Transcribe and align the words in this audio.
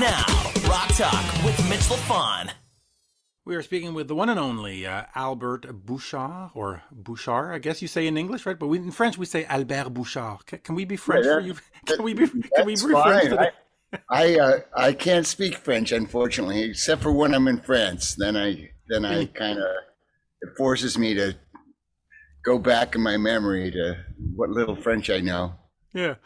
Now, 0.00 0.24
Rock 0.68 0.88
Talk 0.94 1.44
with 1.44 1.58
Mitch 1.68 1.80
LaFon. 1.80 2.50
We 3.44 3.56
are 3.56 3.62
speaking 3.62 3.94
with 3.94 4.06
the 4.06 4.14
one 4.14 4.28
and 4.28 4.38
only 4.38 4.86
uh, 4.86 5.06
Albert 5.16 5.66
Bouchard, 5.84 6.50
or 6.54 6.82
Bouchard, 6.92 7.52
I 7.52 7.58
guess 7.58 7.82
you 7.82 7.88
say 7.88 8.06
in 8.06 8.16
English, 8.16 8.46
right? 8.46 8.56
But 8.56 8.68
we, 8.68 8.78
in 8.78 8.92
French, 8.92 9.18
we 9.18 9.26
say 9.26 9.44
Albert 9.46 9.90
Bouchard. 9.90 10.46
Can, 10.46 10.60
can 10.60 10.74
we 10.76 10.84
be 10.84 10.96
French 10.96 11.26
Yeah, 11.26 11.34
for 11.34 11.40
you? 11.40 11.54
Can 11.86 12.02
we 12.04 12.14
be? 12.14 12.28
Can 12.28 12.42
we 12.64 12.74
be 12.74 12.76
That's 12.76 12.82
French 12.82 13.02
fine. 13.02 13.30
today? 13.30 13.50
I 14.08 14.36
I, 14.36 14.38
uh, 14.38 14.58
I 14.76 14.92
can't 14.92 15.26
speak 15.26 15.56
French, 15.56 15.90
unfortunately, 15.90 16.62
except 16.62 17.02
for 17.02 17.10
when 17.10 17.34
I'm 17.34 17.48
in 17.48 17.60
France. 17.60 18.14
Then 18.14 18.36
I 18.36 18.70
then 18.88 19.04
I 19.04 19.24
kind 19.24 19.58
of 19.58 19.66
it 20.42 20.50
forces 20.56 20.96
me 20.96 21.14
to 21.14 21.34
go 22.44 22.58
back 22.58 22.94
in 22.94 23.00
my 23.00 23.16
memory 23.16 23.72
to 23.72 24.04
what 24.36 24.50
little 24.50 24.76
French 24.76 25.10
I 25.10 25.18
know. 25.20 25.54
Yeah. 25.92 26.16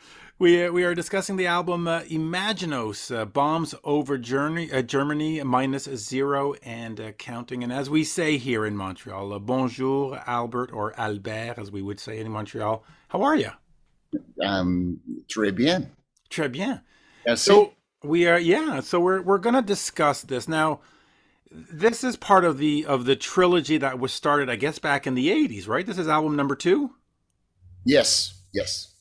We, 0.43 0.69
we 0.71 0.83
are 0.83 0.93
discussing 0.93 1.37
the 1.37 1.47
album 1.47 1.87
uh, 1.87 2.01
Imaginos, 2.01 3.17
uh, 3.17 3.25
Bombs 3.27 3.77
Over 3.85 4.19
Germany, 4.19 4.73
uh, 4.73 4.83
Germany, 4.83 5.41
minus 5.45 5.85
zero 5.85 6.55
and 6.65 6.99
uh, 7.01 7.13
counting. 7.13 7.63
And 7.63 7.73
as 7.73 7.89
we 7.89 8.03
say 8.03 8.39
here 8.39 8.67
in 8.67 8.77
Montreal, 8.77 9.35
uh, 9.35 9.39
bonjour, 9.39 10.21
Albert, 10.27 10.73
or 10.73 10.99
Albert, 10.99 11.55
as 11.59 11.71
we 11.71 11.81
would 11.81 12.01
say 12.01 12.19
in 12.19 12.29
Montreal. 12.29 12.83
How 13.07 13.23
are 13.23 13.37
you? 13.37 13.51
Um, 14.45 14.99
très 15.29 15.55
bien. 15.55 15.93
Très 16.29 16.51
bien. 16.51 16.81
Merci. 17.25 17.45
So 17.45 17.75
we 18.03 18.27
are, 18.27 18.41
yeah. 18.41 18.81
So 18.81 18.99
we're 18.99 19.23
we're 19.23 19.39
going 19.39 19.55
to 19.55 19.63
discuss 19.63 20.23
this 20.23 20.49
now. 20.49 20.81
This 21.53 22.03
is 22.03 22.17
part 22.17 22.45
of 22.45 22.59
the 22.59 22.85
of 22.85 23.05
the 23.05 23.15
trilogy 23.15 23.79
that 23.79 24.01
was 24.01 24.13
started, 24.13 24.51
I 24.51 24.57
guess, 24.57 24.81
back 24.81 25.07
in 25.07 25.15
the 25.15 25.29
'80s, 25.29 25.69
right? 25.69 25.87
This 25.87 25.99
is 25.99 26.09
album 26.09 26.35
number 26.35 26.57
two. 26.57 26.97
yes, 27.85 28.43
yes, 28.53 28.93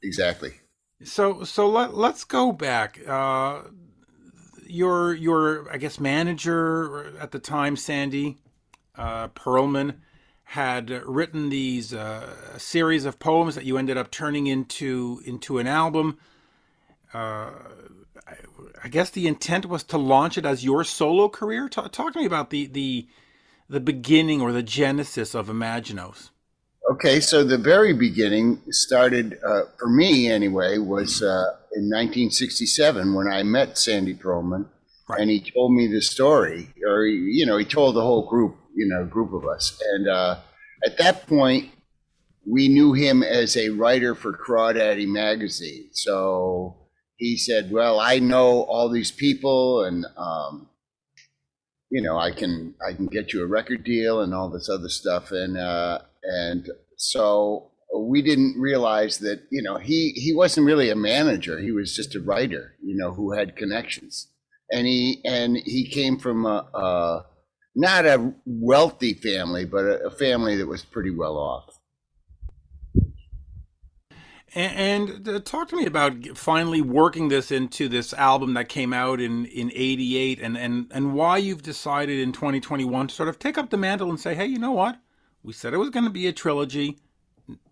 exactly. 0.00 0.60
So 1.04 1.44
so 1.44 1.68
let 1.68 1.94
let's 1.94 2.24
go 2.24 2.52
back. 2.52 3.00
Uh, 3.06 3.62
your 4.66 5.14
your 5.14 5.70
I 5.72 5.76
guess 5.76 6.00
manager 6.00 7.16
at 7.20 7.30
the 7.30 7.38
time, 7.38 7.76
Sandy 7.76 8.38
uh, 8.96 9.28
Pearlman, 9.28 9.96
had 10.44 10.90
written 10.90 11.50
these 11.50 11.92
uh, 11.92 12.58
series 12.58 13.04
of 13.04 13.18
poems 13.18 13.54
that 13.54 13.64
you 13.64 13.76
ended 13.76 13.98
up 13.98 14.10
turning 14.10 14.46
into 14.46 15.20
into 15.24 15.58
an 15.58 15.66
album. 15.66 16.18
Uh, 17.12 17.50
I, 18.26 18.36
I 18.82 18.88
guess 18.88 19.10
the 19.10 19.26
intent 19.26 19.66
was 19.66 19.84
to 19.84 19.98
launch 19.98 20.38
it 20.38 20.46
as 20.46 20.64
your 20.64 20.84
solo 20.84 21.28
career. 21.28 21.68
Talk, 21.68 21.92
talk 21.92 22.12
to 22.14 22.18
me 22.18 22.24
about 22.24 22.50
the 22.50 22.66
the 22.66 23.08
the 23.68 23.80
beginning 23.80 24.40
or 24.40 24.52
the 24.52 24.62
genesis 24.62 25.34
of 25.34 25.48
Imaginos. 25.48 26.30
Okay, 26.90 27.18
so 27.20 27.42
the 27.44 27.56
very 27.56 27.94
beginning 27.94 28.60
started 28.70 29.38
uh, 29.46 29.62
for 29.78 29.88
me 29.88 30.28
anyway 30.30 30.76
was 30.76 31.22
uh, 31.22 31.56
in 31.74 31.88
1967 31.88 33.14
when 33.14 33.26
I 33.26 33.42
met 33.42 33.78
Sandy 33.78 34.14
Pearlman, 34.14 34.66
Right. 35.08 35.20
and 35.20 35.30
he 35.30 35.40
told 35.40 35.72
me 35.72 35.86
the 35.86 36.00
story, 36.00 36.68
or 36.86 37.04
you 37.06 37.44
know, 37.46 37.56
he 37.58 37.64
told 37.64 37.94
the 37.94 38.00
whole 38.02 38.26
group, 38.28 38.56
you 38.74 38.86
know, 38.86 39.04
group 39.04 39.32
of 39.34 39.46
us, 39.46 39.78
and 39.94 40.08
uh, 40.08 40.36
at 40.84 40.96
that 40.98 41.26
point, 41.26 41.70
we 42.46 42.68
knew 42.68 42.92
him 42.94 43.22
as 43.22 43.56
a 43.56 43.68
writer 43.70 44.14
for 44.14 44.32
Crawdaddy 44.32 45.06
magazine. 45.06 45.88
So 45.92 46.76
he 47.16 47.36
said, 47.36 47.70
"Well, 47.70 48.00
I 48.00 48.18
know 48.18 48.62
all 48.62 48.88
these 48.90 49.10
people, 49.10 49.84
and 49.84 50.06
um, 50.16 50.68
you 51.90 52.00
know, 52.02 52.18
I 52.18 52.30
can 52.30 52.74
I 52.86 52.92
can 52.94 53.06
get 53.06 53.32
you 53.34 53.42
a 53.42 53.46
record 53.46 53.84
deal 53.84 54.20
and 54.22 54.32
all 54.34 54.48
this 54.50 54.68
other 54.70 54.88
stuff." 54.88 55.32
And 55.32 55.58
uh, 55.58 55.98
and 56.24 56.68
so 56.96 57.70
we 57.96 58.22
didn't 58.22 58.58
realize 58.58 59.18
that 59.18 59.42
you 59.50 59.62
know 59.62 59.76
he 59.76 60.10
he 60.16 60.34
wasn't 60.34 60.66
really 60.66 60.90
a 60.90 60.96
manager. 60.96 61.58
He 61.58 61.70
was 61.70 61.94
just 61.94 62.14
a 62.14 62.20
writer, 62.20 62.74
you 62.82 62.96
know, 62.96 63.12
who 63.12 63.32
had 63.32 63.56
connections. 63.56 64.28
And 64.72 64.86
he 64.86 65.20
and 65.24 65.56
he 65.56 65.88
came 65.88 66.18
from 66.18 66.46
a, 66.46 66.66
a 66.74 67.26
not 67.76 68.06
a 68.06 68.34
wealthy 68.46 69.14
family, 69.14 69.64
but 69.64 69.84
a, 69.84 70.06
a 70.06 70.10
family 70.10 70.56
that 70.56 70.66
was 70.66 70.84
pretty 70.84 71.10
well 71.10 71.36
off. 71.36 71.78
And, 74.54 75.10
and 75.10 75.28
uh, 75.28 75.40
talk 75.40 75.68
to 75.68 75.76
me 75.76 75.84
about 75.84 76.36
finally 76.36 76.80
working 76.80 77.28
this 77.28 77.50
into 77.50 77.88
this 77.88 78.14
album 78.14 78.54
that 78.54 78.68
came 78.68 78.92
out 78.92 79.20
in 79.20 79.46
in 79.46 79.70
'88, 79.74 80.40
and 80.40 80.56
and 80.56 80.86
and 80.92 81.14
why 81.14 81.38
you've 81.38 81.62
decided 81.62 82.20
in 82.20 82.32
2021 82.32 83.08
to 83.08 83.14
sort 83.14 83.28
of 83.28 83.38
take 83.38 83.58
up 83.58 83.70
the 83.70 83.76
mantle 83.76 84.10
and 84.10 84.18
say, 84.18 84.34
hey, 84.34 84.46
you 84.46 84.58
know 84.58 84.72
what? 84.72 84.98
We 85.44 85.52
said 85.52 85.74
it 85.74 85.78
was 85.78 85.90
going 85.90 86.06
to 86.06 86.10
be 86.10 86.26
a 86.26 86.32
trilogy. 86.32 86.98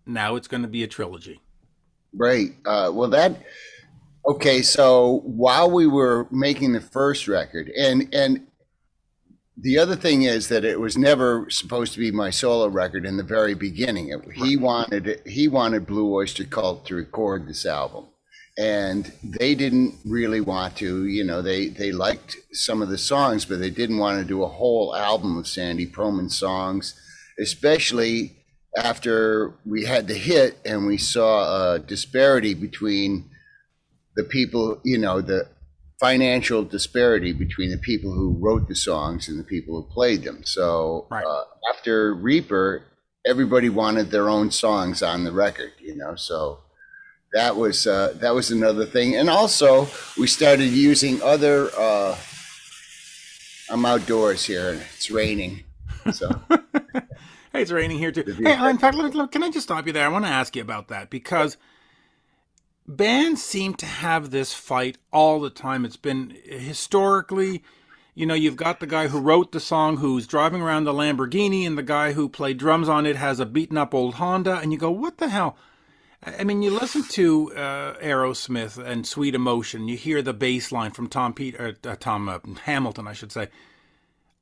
Now 0.05 0.35
it's 0.35 0.47
going 0.47 0.61
to 0.61 0.69
be 0.69 0.83
a 0.83 0.87
trilogy. 0.87 1.41
Right. 2.13 2.51
Uh, 2.65 2.91
well, 2.93 3.09
that. 3.09 3.41
Okay, 4.25 4.61
so 4.61 5.21
while 5.25 5.69
we 5.69 5.87
were 5.87 6.27
making 6.31 6.71
the 6.71 6.81
first 6.81 7.27
record, 7.27 7.69
and 7.69 8.13
and 8.13 8.47
the 9.57 9.77
other 9.77 9.95
thing 9.95 10.23
is 10.23 10.47
that 10.47 10.63
it 10.63 10.79
was 10.79 10.97
never 10.97 11.49
supposed 11.49 11.93
to 11.93 11.99
be 11.99 12.11
my 12.11 12.29
solo 12.29 12.67
record 12.67 13.05
in 13.05 13.17
the 13.17 13.23
very 13.23 13.53
beginning. 13.53 14.09
It, 14.09 14.31
he 14.33 14.55
wanted 14.55 15.21
he 15.25 15.47
wanted 15.47 15.87
Blue 15.87 16.13
Oyster 16.13 16.45
Cult 16.45 16.85
to 16.85 16.95
record 16.95 17.47
this 17.47 17.65
album, 17.65 18.05
and 18.57 19.11
they 19.23 19.55
didn't 19.55 19.95
really 20.05 20.41
want 20.41 20.77
to. 20.77 21.05
You 21.05 21.23
know, 21.23 21.41
they 21.41 21.67
they 21.67 21.91
liked 21.91 22.37
some 22.53 22.81
of 22.81 22.89
the 22.89 22.97
songs, 22.97 23.45
but 23.45 23.59
they 23.59 23.71
didn't 23.71 23.97
want 23.97 24.19
to 24.19 24.25
do 24.25 24.43
a 24.43 24.47
whole 24.47 24.95
album 24.95 25.37
of 25.37 25.47
Sandy 25.47 25.87
Pearlman 25.87 26.31
songs, 26.31 26.93
especially 27.39 28.37
after 28.75 29.53
we 29.65 29.85
had 29.85 30.07
the 30.07 30.15
hit 30.15 30.57
and 30.65 30.85
we 30.85 30.97
saw 30.97 31.73
a 31.73 31.79
disparity 31.79 32.53
between 32.53 33.29
the 34.15 34.23
people, 34.23 34.79
you 34.83 34.97
know, 34.97 35.21
the 35.21 35.47
financial 35.99 36.63
disparity 36.63 37.31
between 37.33 37.69
the 37.71 37.77
people 37.77 38.11
who 38.11 38.35
wrote 38.39 38.67
the 38.67 38.75
songs 38.75 39.27
and 39.29 39.39
the 39.39 39.43
people 39.43 39.75
who 39.75 39.93
played 39.93 40.23
them. 40.23 40.43
So 40.43 41.07
Right. 41.09 41.25
uh, 41.25 41.43
after 41.71 42.13
Reaper, 42.13 42.83
everybody 43.25 43.69
wanted 43.69 44.11
their 44.11 44.29
own 44.29 44.51
songs 44.51 45.01
on 45.01 45.23
the 45.23 45.31
record, 45.31 45.71
you 45.79 45.95
know. 45.95 46.15
So 46.15 46.59
that 47.33 47.55
was 47.55 47.87
uh, 47.87 48.13
that 48.17 48.35
was 48.35 48.51
another 48.51 48.85
thing, 48.85 49.15
and 49.15 49.29
also 49.29 49.87
we 50.17 50.27
started 50.27 50.65
using 50.69 51.21
other. 51.21 51.69
Uh, 51.77 52.17
I'm 53.69 53.85
outdoors 53.85 54.45
here 54.45 54.71
and 54.71 54.81
it's 54.95 55.09
raining, 55.09 55.63
so. 56.11 56.29
Hey, 57.53 57.61
it's 57.61 57.71
raining 57.71 57.99
here 57.99 58.11
too. 58.11 58.23
Hey, 58.23 58.69
in 58.69 58.79
fact, 58.79 58.97
let 58.97 59.13
me, 59.13 59.27
can 59.27 59.43
I 59.43 59.51
just 59.51 59.67
stop 59.67 59.85
you 59.85 59.93
there? 59.93 60.05
I 60.05 60.09
want 60.09 60.25
to 60.25 60.31
ask 60.31 60.55
you 60.55 60.61
about 60.63 60.87
that 60.87 61.11
because 61.11 61.55
bands 62.87 63.43
seem 63.43 63.75
to 63.75 63.85
have 63.85 64.31
this 64.31 64.55
fight 64.55 64.97
all 65.11 65.39
the 65.39 65.51
time. 65.51 65.85
It's 65.85 65.95
been 65.95 66.35
historically, 66.45 67.63
you 68.15 68.25
know, 68.25 68.33
you've 68.33 68.55
got 68.55 68.79
the 68.79 68.87
guy 68.87 69.07
who 69.07 69.19
wrote 69.19 69.51
the 69.51 69.59
song 69.59 69.97
who's 69.97 70.25
driving 70.25 70.63
around 70.63 70.85
the 70.85 70.93
Lamborghini, 70.93 71.65
and 71.67 71.77
the 71.77 71.83
guy 71.83 72.13
who 72.13 72.27
played 72.27 72.57
drums 72.57 72.89
on 72.89 73.05
it 73.05 73.17
has 73.17 73.39
a 73.39 73.45
beaten 73.45 73.77
up 73.77 73.93
old 73.93 74.15
Honda, 74.15 74.57
and 74.57 74.71
you 74.71 74.79
go, 74.79 74.89
what 74.89 75.19
the 75.19 75.29
hell? 75.29 75.55
I 76.25 76.43
mean, 76.45 76.63
you 76.63 76.71
listen 76.71 77.03
to 77.03 77.53
uh, 77.53 77.93
Aerosmith 77.99 78.83
and 78.83 79.05
Sweet 79.05 79.35
Emotion. 79.35 79.87
You 79.87 79.97
hear 79.97 80.23
the 80.23 80.33
bass 80.33 80.71
line 80.71 80.91
from 80.91 81.07
Tom 81.07 81.33
Pete, 81.33 81.59
uh, 81.59 81.73
uh, 81.83 81.97
Tom 81.99 82.29
uh, 82.29 82.39
Hamilton, 82.63 83.07
I 83.07 83.13
should 83.13 83.31
say. 83.31 83.49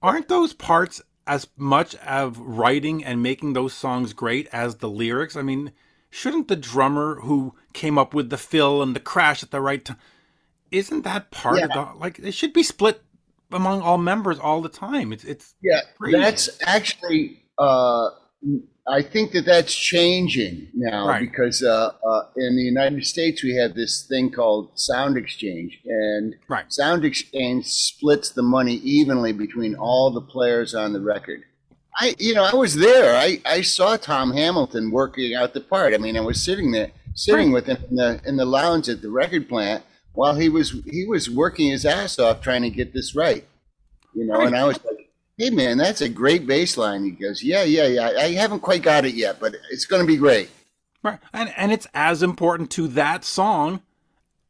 Aren't 0.01 0.29
those 0.29 0.53
parts 0.53 1.01
as 1.27 1.47
much 1.57 1.95
of 1.97 2.37
writing 2.39 3.03
and 3.03 3.21
making 3.23 3.53
those 3.53 3.73
songs 3.73 4.13
great 4.13 4.47
as 4.51 4.77
the 4.77 4.89
lyrics? 4.89 5.35
I 5.35 5.41
mean, 5.41 5.71
shouldn't 6.09 6.47
the 6.47 6.55
drummer 6.55 7.21
who 7.21 7.55
came 7.73 7.97
up 7.97 8.13
with 8.13 8.29
the 8.29 8.37
fill 8.37 8.81
and 8.81 8.95
the 8.95 8.99
crash 8.99 9.43
at 9.43 9.51
the 9.51 9.61
right 9.61 9.83
time, 9.83 9.97
isn't 10.71 11.03
that 11.03 11.31
part 11.31 11.63
of 11.63 11.71
the 11.71 11.87
like? 11.97 12.19
It 12.19 12.33
should 12.33 12.53
be 12.53 12.63
split 12.63 13.01
among 13.51 13.81
all 13.81 13.97
members 13.97 14.39
all 14.39 14.61
the 14.61 14.69
time. 14.69 15.11
It's 15.13 15.23
it's 15.23 15.53
Yeah, 15.61 15.81
Crazy. 15.97 16.17
that's 16.17 16.49
actually. 16.65 17.43
Uh, 17.57 18.09
I 18.87 19.01
think 19.03 19.31
that 19.33 19.45
that's 19.45 19.73
changing 19.75 20.69
now 20.73 21.07
Right. 21.07 21.19
because 21.21 21.61
uh, 21.63 21.91
uh, 22.05 22.21
in 22.35 22.55
the 22.55 22.63
United 22.63 23.05
States 23.05 23.43
we 23.43 23.55
have 23.55 23.75
this 23.75 24.05
thing 24.07 24.31
called 24.31 24.71
Sound 24.79 25.17
Exchange, 25.17 25.79
and 25.85 26.35
Right. 26.47 26.65
Sound 26.71 27.05
Exchange 27.05 27.67
splits 27.67 28.29
the 28.31 28.41
money 28.41 28.75
evenly 28.75 29.33
between 29.33 29.75
all 29.75 30.11
the 30.11 30.21
players 30.21 30.73
on 30.73 30.93
the 30.93 30.99
record. 31.01 31.43
I, 31.99 32.15
you 32.17 32.33
know, 32.33 32.43
I 32.43 32.55
was 32.55 32.75
there. 32.75 33.15
I, 33.15 33.39
I 33.45 33.61
saw 33.61 33.97
Tom 33.97 34.31
Hamilton 34.31 34.91
working 34.91 35.35
out 35.35 35.53
the 35.53 35.61
part. 35.61 35.93
I 35.93 35.97
mean, 35.97 36.17
I 36.17 36.21
was 36.21 36.41
sitting 36.41 36.71
there, 36.71 36.89
sitting 37.13 37.51
with 37.51 37.65
him 37.67 37.77
in 37.89 37.95
the 37.97 38.21
in 38.25 38.37
the 38.37 38.45
lounge 38.45 38.87
at 38.89 39.01
the 39.01 39.09
record 39.09 39.47
plant 39.49 39.83
while 40.13 40.35
he 40.35 40.49
was 40.49 40.71
he 40.89 41.05
was 41.05 41.29
working 41.29 41.69
his 41.69 41.85
ass 41.85 42.17
off 42.17 42.41
trying 42.41 42.61
to 42.63 42.69
get 42.69 42.93
this 42.93 43.13
right. 43.13 43.45
You 44.15 44.25
know, 44.25 44.41
and 44.41 44.55
I 44.55 44.63
was 44.65 44.77
like, 44.83 44.90
"Hey, 45.37 45.49
man, 45.49 45.77
that's 45.77 46.01
a 46.01 46.09
great 46.09 46.45
bass 46.47 46.77
line." 46.77 47.03
He 47.03 47.11
goes, 47.11 47.43
"Yeah, 47.43 47.63
yeah, 47.63 47.87
yeah. 47.87 48.07
I 48.17 48.31
haven't 48.33 48.59
quite 48.61 48.81
got 48.83 49.05
it 49.05 49.15
yet, 49.15 49.39
but 49.39 49.55
it's 49.71 49.85
going 49.85 50.01
to 50.01 50.07
be 50.07 50.17
great." 50.17 50.49
right, 51.03 51.19
and 51.33 51.51
and 51.57 51.71
it's 51.71 51.87
as 51.93 52.21
important 52.23 52.69
to 52.71 52.87
that 52.89 53.23
song 53.25 53.81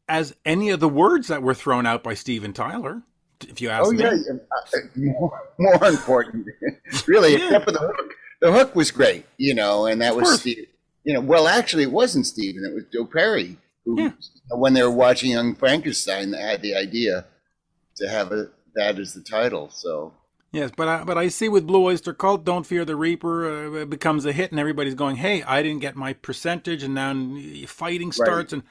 as 0.09 0.35
any 0.45 0.69
of 0.69 0.79
the 0.79 0.89
words 0.89 1.27
that 1.29 1.41
were 1.41 1.53
thrown 1.53 1.85
out 1.85 2.03
by 2.03 2.13
Steven 2.13 2.51
Tyler. 2.53 3.01
If 3.47 3.59
you 3.61 3.69
ask 3.69 3.91
me. 3.91 4.03
Oh 4.05 4.11
me, 4.11 4.23
yeah, 4.27 4.33
uh, 4.51 4.79
more, 4.95 5.41
more 5.59 5.85
important, 5.85 6.45
really. 7.07 7.33
Yeah. 7.33 7.45
Except 7.45 7.65
for 7.65 7.71
the 7.71 7.79
hook. 7.79 8.13
The 8.41 8.51
hook 8.51 8.75
was 8.75 8.91
great, 8.91 9.25
you 9.37 9.53
know, 9.53 9.85
and 9.85 10.01
that 10.01 10.11
Of 10.11 10.15
was 10.17 10.27
course. 10.29 10.39
Steve. 10.41 10.67
You 11.03 11.13
know, 11.13 11.21
well, 11.21 11.47
actually, 11.47 11.83
it 11.83 11.91
wasn't 11.91 12.25
Steven. 12.27 12.63
It 12.65 12.73
was 12.73 12.83
Joe 12.93 13.05
Perry 13.05 13.57
who, 13.85 13.99
Yeah. 13.99 14.11
when 14.49 14.73
they 14.73 14.83
were 14.83 14.91
watching 14.91 15.31
Young 15.31 15.55
Frankenstein, 15.55 16.29
that 16.31 16.41
had 16.41 16.61
the 16.61 16.75
idea 16.75 17.25
to 17.97 18.07
have 18.09 18.31
a, 18.31 18.49
that 18.75 18.99
as 18.99 19.13
the 19.13 19.21
title. 19.21 19.69
So 19.71 20.13
Yes, 20.51 20.69
but 20.75 20.87
I, 20.89 21.03
but 21.05 21.17
I 21.17 21.29
see 21.29 21.47
with 21.47 21.65
Blue 21.65 21.83
Oyster 21.85 22.13
Cult, 22.13 22.43
Don't 22.43 22.65
Fear 22.65 22.83
the 22.83 22.97
Reaper 22.97 23.81
uh, 23.81 23.85
becomes 23.85 24.25
a 24.25 24.33
hit, 24.33 24.51
and 24.51 24.59
everybody's 24.59 24.95
going, 24.95 25.15
"Hey, 25.15 25.43
I 25.43 25.63
didn't 25.63 25.79
get 25.79 25.95
my 25.95 26.11
percentage," 26.13 26.83
and 26.83 26.93
now 26.93 27.13
fighting 27.67 28.11
starts, 28.11 28.51
and 28.51 28.63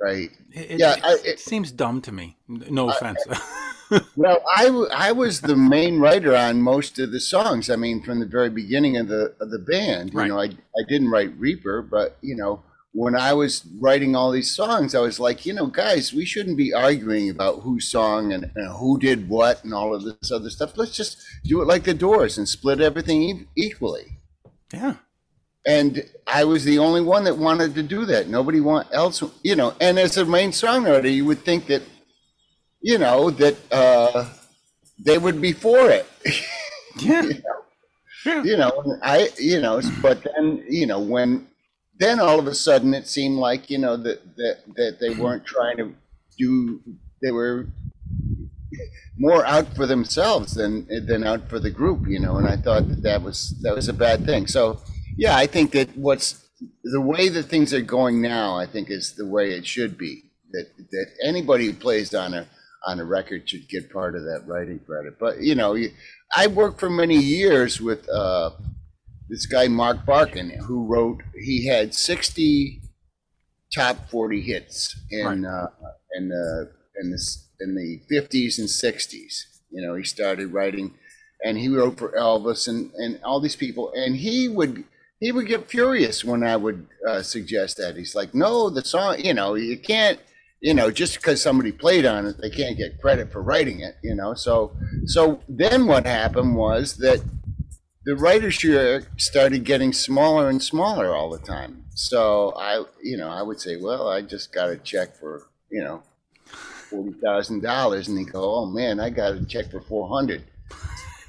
right, 0.00 0.30
it, 0.52 0.78
Yeah, 0.80 0.94
it, 0.94 1.04
I- 1.04 1.14
it 1.16 1.26
it- 1.26 1.38
seems 1.40 1.70
dumb 1.70 2.00
to 2.02 2.12
me. 2.12 2.38
No 2.48 2.88
offense. 2.88 3.22
well, 4.16 4.42
I 4.56 4.68
I 4.94 5.12
was 5.12 5.42
the 5.42 5.54
main 5.56 5.98
writer 5.98 6.34
on 6.34 6.62
most 6.62 6.98
of 6.98 7.12
the 7.12 7.20
songs. 7.20 7.68
I 7.68 7.76
mean, 7.76 8.02
from 8.02 8.20
the 8.20 8.26
very 8.26 8.48
beginning 8.48 8.96
of 8.96 9.08
the 9.08 9.34
of 9.38 9.50
the 9.50 9.58
band. 9.58 10.14
You 10.14 10.18
Right. 10.20 10.28
know, 10.28 10.40
I 10.40 10.44
I 10.46 10.82
didn't 10.88 11.10
write 11.10 11.38
Reaper, 11.38 11.82
but 11.82 12.16
you 12.22 12.36
know, 12.36 12.62
when 12.92 13.14
I 13.14 13.32
was 13.34 13.64
writing 13.80 14.16
all 14.16 14.30
these 14.30 14.50
songs, 14.54 14.94
I 14.94 15.00
was 15.00 15.20
like, 15.20 15.44
you 15.44 15.52
know, 15.52 15.66
guys, 15.66 16.12
we 16.12 16.24
shouldn't 16.24 16.56
be 16.56 16.72
arguing 16.72 17.28
about 17.30 17.60
who 17.60 17.80
sung 17.80 18.32
and, 18.32 18.50
and 18.54 18.76
who 18.78 18.98
did 18.98 19.28
what 19.28 19.62
and 19.62 19.74
all 19.74 19.94
of 19.94 20.04
this 20.04 20.32
other 20.32 20.50
stuff. 20.50 20.76
Let's 20.76 20.96
just 20.96 21.18
do 21.44 21.60
it 21.60 21.66
like 21.66 21.84
the 21.84 21.94
Doors 21.94 22.38
and 22.38 22.48
split 22.48 22.80
everything 22.80 23.22
e- 23.22 23.46
equally. 23.56 24.18
yeah, 24.72 24.94
And 25.66 26.04
I 26.26 26.44
was 26.44 26.64
the 26.64 26.78
only 26.78 27.02
one 27.02 27.24
that 27.24 27.36
wanted 27.36 27.74
to 27.74 27.82
do 27.82 28.04
that. 28.06 28.28
Nobody 28.28 28.60
want 28.60 28.88
else, 28.92 29.22
you 29.42 29.54
know. 29.54 29.74
And 29.80 29.98
as 29.98 30.16
a 30.16 30.24
main 30.24 30.50
songwriter, 30.50 31.12
you 31.12 31.24
would 31.26 31.40
think 31.40 31.66
that, 31.66 31.82
you 32.80 32.96
know, 32.98 33.30
that 33.30 33.56
uh, 33.70 34.30
they 34.98 35.18
would 35.18 35.40
be 35.42 35.52
for 35.52 35.90
it. 35.90 36.06
yeah, 37.00 37.22
yeah. 38.24 38.42
you 38.42 38.56
know, 38.56 38.72
and 38.84 39.00
I, 39.02 39.28
you 39.38 39.60
know, 39.60 39.80
but 40.00 40.24
then, 40.24 40.64
you 40.68 40.86
know, 40.86 41.00
when 41.00 41.47
then 41.98 42.20
all 42.20 42.38
of 42.38 42.46
a 42.46 42.54
sudden 42.54 42.94
it 42.94 43.06
seemed 43.06 43.38
like, 43.38 43.70
you 43.70 43.78
know, 43.78 43.96
that 43.96 44.36
that 44.36 44.58
that 44.76 44.98
they 45.00 45.10
weren't 45.10 45.44
trying 45.44 45.76
to 45.78 45.94
do, 46.38 46.80
they 47.22 47.32
were 47.32 47.66
more 49.18 49.44
out 49.44 49.74
for 49.74 49.86
themselves 49.86 50.54
than 50.54 50.86
than 51.06 51.24
out 51.24 51.48
for 51.48 51.58
the 51.58 51.70
group, 51.70 52.06
you 52.06 52.20
know. 52.20 52.36
And 52.36 52.46
I 52.46 52.56
thought 52.56 52.88
that 52.88 53.02
that 53.02 53.22
was 53.22 53.58
that 53.62 53.74
was 53.74 53.88
a 53.88 53.92
bad 53.92 54.24
thing. 54.24 54.46
So, 54.46 54.80
yeah, 55.16 55.36
I 55.36 55.46
think 55.46 55.72
that 55.72 55.96
what's 55.96 56.46
the 56.84 57.00
way 57.00 57.28
that 57.28 57.44
things 57.44 57.74
are 57.74 57.80
going 57.80 58.20
now, 58.22 58.56
I 58.56 58.66
think 58.66 58.90
is 58.90 59.14
the 59.14 59.26
way 59.26 59.50
it 59.50 59.66
should 59.66 59.98
be. 59.98 60.22
That 60.52 60.66
that 60.92 61.06
anybody 61.24 61.66
who 61.66 61.72
plays 61.74 62.14
on 62.14 62.32
a 62.34 62.46
on 62.86 63.00
a 63.00 63.04
record 63.04 63.48
should 63.48 63.68
get 63.68 63.92
part 63.92 64.14
of 64.14 64.22
that 64.22 64.44
writing 64.46 64.78
credit. 64.78 65.18
But 65.18 65.42
you 65.42 65.54
know, 65.54 65.76
I 66.34 66.46
worked 66.46 66.78
for 66.78 66.88
many 66.88 67.16
years 67.16 67.80
with 67.80 68.08
uh, 68.08 68.50
this 69.28 69.46
guy 69.46 69.68
Mark 69.68 70.04
Barkin, 70.06 70.50
who 70.50 70.86
wrote. 70.86 71.22
He 71.38 71.66
had 71.66 71.94
sixty 71.94 72.82
top 73.74 74.10
forty 74.10 74.40
hits 74.40 74.96
in 75.10 75.44
uh, 75.44 75.68
in 76.16 76.28
the 76.28 76.70
in 77.00 77.10
the 77.10 77.36
in 77.60 77.74
the 77.74 78.00
fifties 78.08 78.58
and 78.58 78.70
sixties. 78.70 79.46
You 79.70 79.86
know, 79.86 79.94
he 79.94 80.04
started 80.04 80.52
writing, 80.52 80.94
and 81.44 81.58
he 81.58 81.68
wrote 81.68 81.98
for 81.98 82.12
Elvis 82.12 82.68
and 82.68 82.90
and 82.94 83.20
all 83.22 83.40
these 83.40 83.56
people, 83.56 83.92
and 83.94 84.16
he 84.16 84.48
would. 84.48 84.84
He 85.20 85.32
would 85.32 85.48
get 85.48 85.68
furious 85.68 86.24
when 86.24 86.44
I 86.44 86.56
would 86.56 86.86
uh, 87.04 87.22
suggest 87.22 87.78
that. 87.78 87.96
He's 87.96 88.14
like, 88.14 88.34
"No, 88.36 88.70
the 88.70 88.84
song, 88.84 89.18
you 89.18 89.34
know, 89.34 89.56
you 89.56 89.76
can't, 89.76 90.20
you 90.60 90.72
know, 90.74 90.92
just 90.92 91.16
because 91.16 91.42
somebody 91.42 91.72
played 91.72 92.06
on 92.06 92.24
it, 92.24 92.36
they 92.40 92.50
can't 92.50 92.78
get 92.78 93.00
credit 93.00 93.32
for 93.32 93.42
writing 93.42 93.80
it, 93.80 93.96
you 94.00 94.14
know." 94.14 94.34
So, 94.34 94.76
so 95.06 95.40
then 95.48 95.88
what 95.88 96.06
happened 96.06 96.54
was 96.54 96.98
that 96.98 97.20
the 98.08 98.16
writer's 98.16 98.54
share 98.54 99.02
started 99.18 99.64
getting 99.64 99.92
smaller 99.92 100.48
and 100.48 100.62
smaller 100.62 101.14
all 101.14 101.28
the 101.28 101.38
time. 101.38 101.84
So 101.94 102.54
I, 102.56 102.82
you 103.02 103.18
know, 103.18 103.28
I 103.28 103.42
would 103.42 103.60
say, 103.60 103.76
well, 103.76 104.08
I 104.08 104.22
just 104.22 104.50
got 104.50 104.70
a 104.70 104.78
check 104.78 105.14
for, 105.14 105.50
you 105.68 105.84
know, 105.84 106.02
forty 106.46 107.12
thousand 107.22 107.62
dollars, 107.62 108.08
and 108.08 108.16
they 108.16 108.24
go, 108.24 108.54
oh 108.54 108.64
man, 108.64 108.98
I 108.98 109.10
got 109.10 109.34
a 109.34 109.44
check 109.44 109.70
for 109.70 109.82
four 109.82 110.08
hundred. 110.08 110.42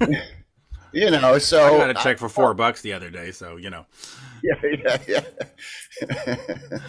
you 0.92 1.10
know, 1.10 1.36
so 1.36 1.62
I 1.62 1.76
got 1.76 1.90
a 1.90 1.94
check 2.02 2.16
for 2.16 2.30
four 2.30 2.54
bucks 2.54 2.80
the 2.80 2.94
other 2.94 3.10
day, 3.10 3.30
so 3.30 3.58
you 3.58 3.68
know. 3.68 3.84
yeah, 4.42 4.96
yeah, 5.06 5.22
yeah. 6.00 6.78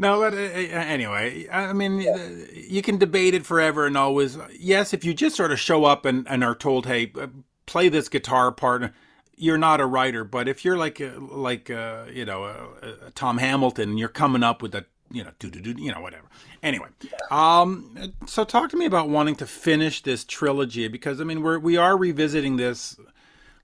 No, 0.00 0.20
but 0.20 0.32
uh, 0.32 0.36
uh, 0.36 0.84
anyway, 0.86 1.48
I 1.50 1.72
mean, 1.72 2.08
uh, 2.08 2.46
you 2.52 2.82
can 2.82 2.98
debate 2.98 3.34
it 3.34 3.44
forever 3.44 3.84
and 3.84 3.96
always. 3.96 4.38
Yes, 4.56 4.94
if 4.94 5.04
you 5.04 5.12
just 5.12 5.34
sort 5.34 5.50
of 5.50 5.58
show 5.58 5.84
up 5.84 6.04
and, 6.04 6.24
and 6.28 6.44
are 6.44 6.54
told, 6.54 6.86
"Hey, 6.86 7.10
uh, 7.20 7.26
play 7.66 7.88
this 7.88 8.08
guitar 8.08 8.52
part," 8.52 8.92
you're 9.38 9.58
not 9.58 9.80
a 9.80 9.86
writer. 9.86 10.24
But 10.24 10.48
if 10.48 10.64
you're 10.64 10.76
like 10.76 11.00
uh, 11.00 11.12
like 11.18 11.70
uh, 11.70 12.04
you 12.12 12.24
know 12.24 12.44
uh, 12.44 12.66
uh, 12.82 13.10
Tom 13.14 13.38
Hamilton, 13.38 13.90
and 13.90 13.98
you're 13.98 14.08
coming 14.08 14.42
up 14.42 14.62
with 14.62 14.74
a 14.74 14.84
you 15.10 15.24
know 15.24 15.30
do 15.38 15.50
do 15.50 15.60
do 15.60 15.82
you 15.82 15.92
know 15.92 16.00
whatever. 16.00 16.26
Anyway, 16.62 16.88
um, 17.30 18.12
so 18.26 18.44
talk 18.44 18.70
to 18.70 18.76
me 18.76 18.84
about 18.84 19.08
wanting 19.08 19.36
to 19.36 19.46
finish 19.46 20.02
this 20.02 20.24
trilogy 20.24 20.88
because 20.88 21.20
I 21.20 21.24
mean 21.24 21.42
we're 21.42 21.58
we 21.58 21.76
are 21.76 21.96
revisiting 21.96 22.56
this. 22.56 22.98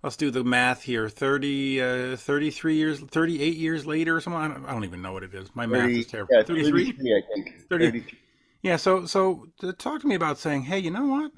Let's 0.03 0.17
do 0.17 0.31
the 0.31 0.45
math 0.45 0.83
here. 0.83 1.09
30, 1.09 1.81
uh, 1.81 2.17
33 2.19 2.75
years, 2.75 3.01
38 3.01 3.57
years 3.57 3.87
later 3.87 4.15
or 4.15 4.21
something. 4.21 4.39
I 4.39 4.49
don't, 4.49 4.67
I 4.67 4.73
don't 4.73 4.85
even 4.85 5.01
know 5.01 5.15
what 5.15 5.23
it 5.23 5.33
is. 5.33 5.49
My 5.55 5.65
math 5.65 5.89
is 5.89 6.07
terrible. 6.07 6.35
Yeah, 6.35 6.43
33? 6.43 6.93
33, 6.93 7.17
I 7.17 7.35
think. 7.35 7.69
30. 7.71 7.85
33. 7.87 8.19
Yeah, 8.61 8.77
so 8.77 9.07
so 9.07 9.47
talk 9.79 10.03
to 10.03 10.07
me 10.07 10.15
about 10.15 10.39
saying, 10.39 10.65
hey, 10.65 10.79
you 10.79 10.91
know 10.91 11.07
what? 11.07 11.33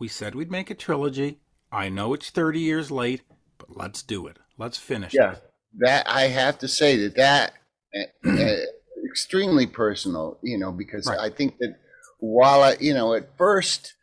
We 0.00 0.08
said 0.08 0.34
we'd 0.34 0.50
make 0.50 0.68
a 0.68 0.74
trilogy. 0.74 1.38
I 1.72 1.88
know 1.88 2.12
it's 2.12 2.30
30 2.30 2.60
years 2.60 2.90
late, 2.90 3.22
let's 3.74 4.02
do 4.02 4.26
it. 4.26 4.38
Let's 4.58 4.78
finish 4.78 5.12
Yeah, 5.12 5.34
it. 5.34 5.42
that 5.78 6.08
I 6.08 6.22
have 6.22 6.58
to 6.58 6.68
say 6.68 6.96
that 6.96 7.16
that 7.16 7.54
uh, 7.94 8.42
uh, 8.42 8.56
extremely 9.08 9.66
personal, 9.66 10.38
you 10.42 10.58
know, 10.58 10.72
because 10.72 11.06
Right. 11.06 11.18
I 11.18 11.30
think 11.30 11.58
that 11.58 11.76
while 12.20 12.62
I, 12.62 12.76
you 12.80 12.94
know, 12.94 13.14
at 13.14 13.36
first, 13.36 13.94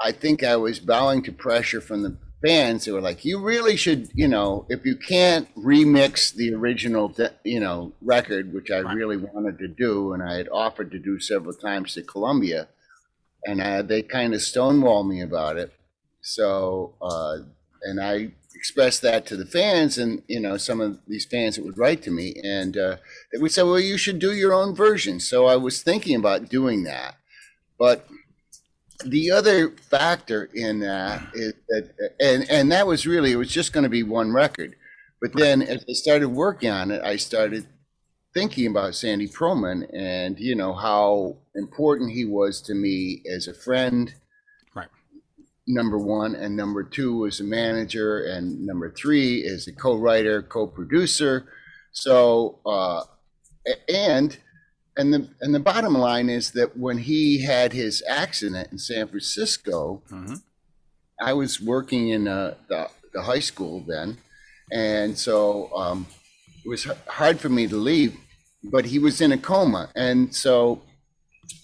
I 0.00 0.12
think 0.12 0.42
I 0.42 0.56
was 0.56 0.80
bowing 0.80 1.22
to 1.24 1.32
pressure 1.32 1.80
from 1.80 2.02
the 2.02 2.16
fans 2.46 2.84
who 2.84 2.94
were 2.94 3.00
like, 3.02 3.24
"You 3.24 3.40
really 3.40 3.76
should, 3.76 4.08
you 4.14 4.28
know, 4.28 4.66
if 4.68 4.84
you 4.86 4.96
can't 4.96 5.48
remix 5.56 6.34
the 6.34 6.54
original, 6.54 7.14
you 7.44 7.60
know, 7.60 7.92
record, 8.00 8.52
which 8.54 8.70
I 8.70 8.78
Right. 8.82 8.96
really 8.96 9.18
wanted 9.18 9.58
to 9.58 9.68
do, 9.68 10.12
and 10.12 10.22
I 10.22 10.34
had 10.34 10.48
offered 10.48 10.90
to 10.92 10.98
do 10.98 11.20
several 11.20 11.54
times 11.54 11.94
to 11.94 12.02
Columbia, 12.02 12.68
and 13.44 13.60
uh, 13.60 13.82
they 13.82 14.02
kind 14.02 14.34
of 14.34 14.40
stonewalled 14.40 15.08
me 15.08 15.20
about 15.22 15.56
it. 15.58 15.72
So, 16.22 16.94
uh, 17.02 17.38
and 17.82 18.00
I 18.00 18.32
expressed 18.60 19.00
that 19.00 19.24
to 19.24 19.36
the 19.38 19.46
fans, 19.46 19.96
and 19.96 20.22
you 20.28 20.38
know, 20.38 20.58
some 20.58 20.82
of 20.82 20.98
these 21.08 21.24
fans 21.24 21.56
that 21.56 21.64
would 21.64 21.78
write 21.78 22.02
to 22.02 22.10
me, 22.10 22.34
and 22.44 22.76
uh, 22.76 22.96
they 23.32 23.38
would 23.38 23.52
say, 23.52 23.62
"Well, 23.62 23.80
you 23.80 23.96
should 23.96 24.18
do 24.18 24.34
your 24.34 24.52
own 24.52 24.74
version." 24.74 25.18
So 25.18 25.46
I 25.46 25.56
was 25.56 25.82
thinking 25.82 26.14
about 26.14 26.50
doing 26.50 26.84
that, 26.84 27.14
but 27.78 28.06
the 29.02 29.30
other 29.30 29.70
factor 29.70 30.50
in 30.52 30.80
that 30.80 31.22
is 31.32 31.54
that, 31.70 31.90
and 32.20 32.50
and 32.50 32.70
that 32.70 32.86
was 32.86 33.06
really 33.06 33.32
it 33.32 33.36
was 33.36 33.48
just 33.48 33.72
going 33.72 33.84
to 33.84 33.96
be 33.98 34.02
one 34.02 34.30
record, 34.32 34.76
but 35.22 35.32
then 35.32 35.62
as 35.62 35.82
I 35.88 35.94
started 35.94 36.28
working 36.28 36.68
on 36.70 36.90
it, 36.90 37.02
I 37.02 37.16
started 37.16 37.66
thinking 38.34 38.66
about 38.66 38.94
Sandy 38.94 39.26
Pearlman 39.26 39.88
and 39.92 40.38
you 40.38 40.54
know 40.54 40.74
how 40.74 41.38
important 41.54 42.12
he 42.12 42.26
was 42.26 42.60
to 42.62 42.74
me 42.74 43.22
as 43.34 43.48
a 43.48 43.54
friend. 43.54 44.14
Number 45.74 45.98
one 45.98 46.34
and 46.34 46.56
number 46.56 46.82
two 46.82 47.26
as 47.26 47.40
a 47.40 47.44
manager 47.44 48.24
and 48.24 48.66
number 48.66 48.90
three 48.90 49.36
is 49.36 49.66
a 49.66 49.72
co-writer 49.72 50.42
co-producer 50.42 51.46
so 51.92 52.58
uh 52.66 53.02
and 53.88 54.38
and 54.96 55.14
the 55.14 55.28
and 55.40 55.54
the 55.54 55.60
bottom 55.60 55.94
line 55.94 56.28
is 56.28 56.52
that 56.52 56.76
when 56.76 56.98
he 56.98 57.42
had 57.42 57.72
his 57.72 58.02
accident 58.08 58.68
in 58.72 58.78
san 58.78 59.06
francisco 59.08 60.02
hmm 60.08 60.34
I 61.20 61.34
was 61.34 61.60
working 61.60 62.08
in 62.08 62.26
uh, 62.28 62.54
the, 62.68 62.88
the 63.12 63.22
high 63.22 63.40
school 63.40 63.84
then, 63.86 64.18
and 64.72 65.16
so 65.18 65.70
um, 65.76 66.06
it 66.64 66.68
was 66.68 66.84
hard 67.06 67.38
for 67.38 67.48
me 67.48 67.66
to 67.66 67.76
leave. 67.76 68.16
But 68.62 68.86
he 68.86 68.98
was 68.98 69.20
in 69.20 69.32
a 69.32 69.38
coma, 69.38 69.90
and 69.94 70.34
so 70.34 70.82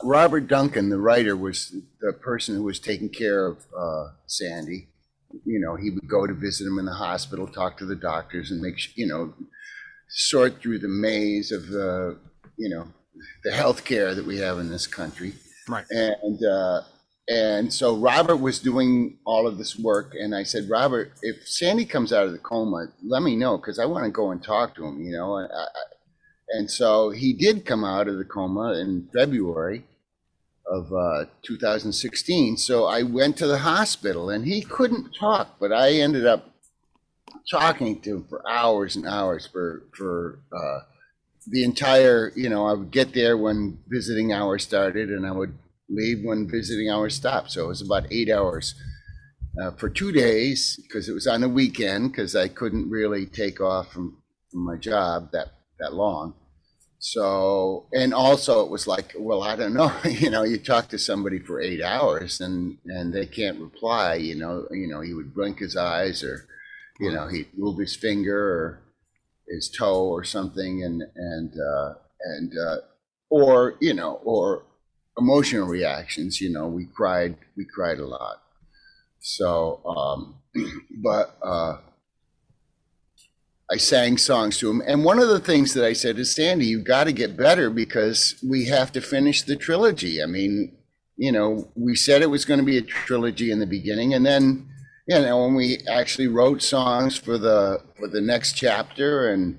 Robert 0.02 0.46
Duncan, 0.48 0.88
the 0.90 0.98
writer, 0.98 1.36
was 1.36 1.74
the 2.00 2.12
person 2.12 2.54
who 2.54 2.62
was 2.62 2.78
taking 2.78 3.08
care 3.08 3.46
of 3.46 3.58
uh, 3.78 4.08
Sandy. 4.26 4.88
You 5.44 5.60
know, 5.60 5.76
he 5.76 5.90
would 5.90 6.08
go 6.08 6.26
to 6.26 6.32
visit 6.34 6.66
him 6.66 6.78
in 6.78 6.86
the 6.86 6.94
hospital, 6.94 7.46
talk 7.46 7.76
to 7.78 7.84
the 7.86 7.96
doctors, 7.96 8.50
and 8.50 8.60
make 8.62 8.78
you 8.96 9.06
know 9.06 9.34
sort 10.08 10.60
through 10.62 10.78
the 10.78 10.88
maze 10.88 11.52
of 11.52 11.66
the 11.68 12.18
you 12.56 12.68
know 12.68 12.86
the 13.44 13.52
health 13.52 13.84
care 13.84 14.14
that 14.14 14.24
we 14.26 14.38
have 14.38 14.58
in 14.58 14.68
this 14.70 14.86
country 14.86 15.32
Right. 15.68 15.84
and 15.90 16.44
uh, 16.44 16.82
and 17.28 17.72
so 17.72 17.96
Robert 17.96 18.36
was 18.36 18.60
doing 18.60 19.18
all 19.26 19.46
of 19.48 19.58
this 19.58 19.76
work, 19.76 20.14
and 20.14 20.32
I 20.34 20.44
said, 20.44 20.70
Robert, 20.70 21.12
if 21.22 21.46
Sandy 21.48 21.84
comes 21.84 22.12
out 22.12 22.24
of 22.24 22.30
the 22.32 22.38
coma, 22.38 22.86
let 23.04 23.22
me 23.22 23.34
know 23.34 23.56
because 23.56 23.78
I 23.80 23.84
want 23.84 24.04
to 24.04 24.10
go 24.12 24.30
and 24.30 24.40
talk 24.42 24.76
to 24.76 24.84
him, 24.86 25.02
you 25.02 25.10
know. 25.12 25.34
I, 25.36 25.44
I- 25.44 25.66
and 26.50 26.70
so 26.70 27.10
he 27.10 27.32
did 27.32 27.64
come 27.64 27.84
out 27.84 28.08
of 28.08 28.18
the 28.18 28.24
coma 28.24 28.74
in 28.74 29.08
February 29.12 29.84
of 30.66 30.92
uh, 30.92 31.26
2016. 31.42 32.56
So 32.56 32.86
I 32.86 33.02
went 33.02 33.36
to 33.38 33.46
the 33.46 33.58
hospital, 33.58 34.30
and 34.30 34.44
he 34.44 34.62
couldn't 34.62 35.14
talk, 35.14 35.56
but 35.60 35.72
I 35.72 35.92
ended 35.92 36.26
up 36.26 36.50
talking 37.50 38.00
to 38.00 38.16
him 38.16 38.24
for 38.28 38.48
hours 38.48 38.96
and 38.96 39.06
hours 39.06 39.46
for 39.46 39.84
for. 39.92 40.40
Uh, 40.52 40.80
the 41.48 41.62
entire, 41.62 42.32
you 42.34 42.48
know, 42.48 42.66
I 42.66 42.72
would 42.72 42.90
get 42.90 43.14
there 43.14 43.36
when 43.36 43.78
visiting 43.88 44.32
hours 44.32 44.64
started, 44.64 45.10
and 45.10 45.26
I 45.26 45.32
would 45.32 45.56
leave 45.88 46.24
when 46.24 46.50
visiting 46.50 46.90
hours 46.90 47.14
stopped. 47.14 47.52
So 47.52 47.64
it 47.64 47.68
was 47.68 47.82
about 47.82 48.10
eight 48.10 48.30
hours 48.30 48.74
uh, 49.60 49.70
for 49.72 49.88
two 49.88 50.12
days 50.12 50.78
because 50.82 51.08
it 51.08 51.12
was 51.12 51.26
on 51.26 51.44
a 51.44 51.48
weekend 51.48 52.10
because 52.12 52.34
I 52.34 52.48
couldn't 52.48 52.90
really 52.90 53.26
take 53.26 53.60
off 53.60 53.92
from, 53.92 54.22
from 54.50 54.64
my 54.64 54.76
job 54.76 55.30
that, 55.32 55.48
that 55.78 55.95
long. 55.95 56.35
So, 56.99 57.87
and 57.92 58.14
also 58.14 58.64
it 58.64 58.71
was 58.71 58.87
like, 58.87 59.14
well, 59.18 59.42
I 59.42 59.54
don't 59.56 59.75
know, 59.75 59.92
you 60.04 60.30
know, 60.30 60.42
you 60.42 60.59
talk 60.59 60.88
to 60.88 60.99
somebody 60.99 61.38
for 61.38 61.61
eight 61.61 61.83
hours 61.83 62.40
and, 62.40 62.78
and 62.87 63.12
they 63.12 63.26
can't 63.26 63.61
reply, 63.61 64.14
you 64.14 64.35
know, 64.35 64.66
you 64.71 64.88
know, 64.88 65.00
he 65.02 65.12
would 65.12 65.35
blink 65.35 65.59
his 65.59 65.76
eyes 65.76 66.25
or, 66.25 66.49
you 66.99 67.12
know, 67.12 67.28
he'd 67.28 67.56
move 67.56 67.78
his 67.78 67.95
finger 67.95 68.38
or 68.38 68.83
his 69.49 69.71
toe 69.71 70.06
or 70.06 70.25
something 70.25 70.83
and, 70.83 71.02
and, 71.14 71.52
uh, 71.52 71.95
and, 72.21 72.52
uh, 72.59 72.76
or, 73.28 73.76
you 73.80 73.92
know, 73.95 74.14
or 74.25 74.64
emotional 75.18 75.66
reactions, 75.66 76.40
you 76.40 76.50
know, 76.50 76.66
we 76.66 76.87
cried, 76.87 77.37
we 77.56 77.64
cried 77.64 77.99
a 77.99 78.06
lot. 78.06 78.42
So, 79.21 79.83
um, 79.85 80.37
but, 81.02 81.37
uh, 81.42 81.78
I 83.70 83.78
sang 83.78 84.16
songs 84.16 84.58
to 84.58 84.70
him. 84.70 84.80
And 84.87 85.04
one 85.04 85.18
of 85.18 85.28
the 85.28 85.40
things 85.40 85.75
that 85.75 85.85
I 85.85 85.92
said 85.92 86.18
is, 86.18 86.35
Sandy, 86.35 86.66
you've 86.66 86.85
got 86.85 87.04
to 87.04 87.12
get 87.12 87.37
better 87.37 87.68
because 87.68 88.40
we 88.46 88.66
have 88.66 88.92
to 88.92 89.00
finish 89.00 89.42
the 89.42 89.56
trilogy. 89.56 90.23
I 90.23 90.26
mean, 90.26 90.76
you 91.16 91.32
know, 91.32 91.68
we 91.75 91.96
said 91.96 92.23
it 92.23 92.30
was 92.30 92.44
going 92.44 92.61
to 92.61 92.66
be 92.66 92.78
a 92.78 92.82
trilogy 92.82 93.50
in 93.50 93.58
the 93.58 93.66
beginning, 93.66 94.14
and 94.14 94.25
then, 94.25 94.68
you 95.08 95.18
know, 95.18 95.44
when 95.44 95.54
we 95.54 95.78
actually 95.88 96.28
wrote 96.28 96.62
songs 96.62 97.16
for 97.16 97.38
the 97.38 97.82
for 97.99 98.06
the 98.06 98.20
next 98.20 98.52
chapter, 98.52 99.30
and 99.30 99.58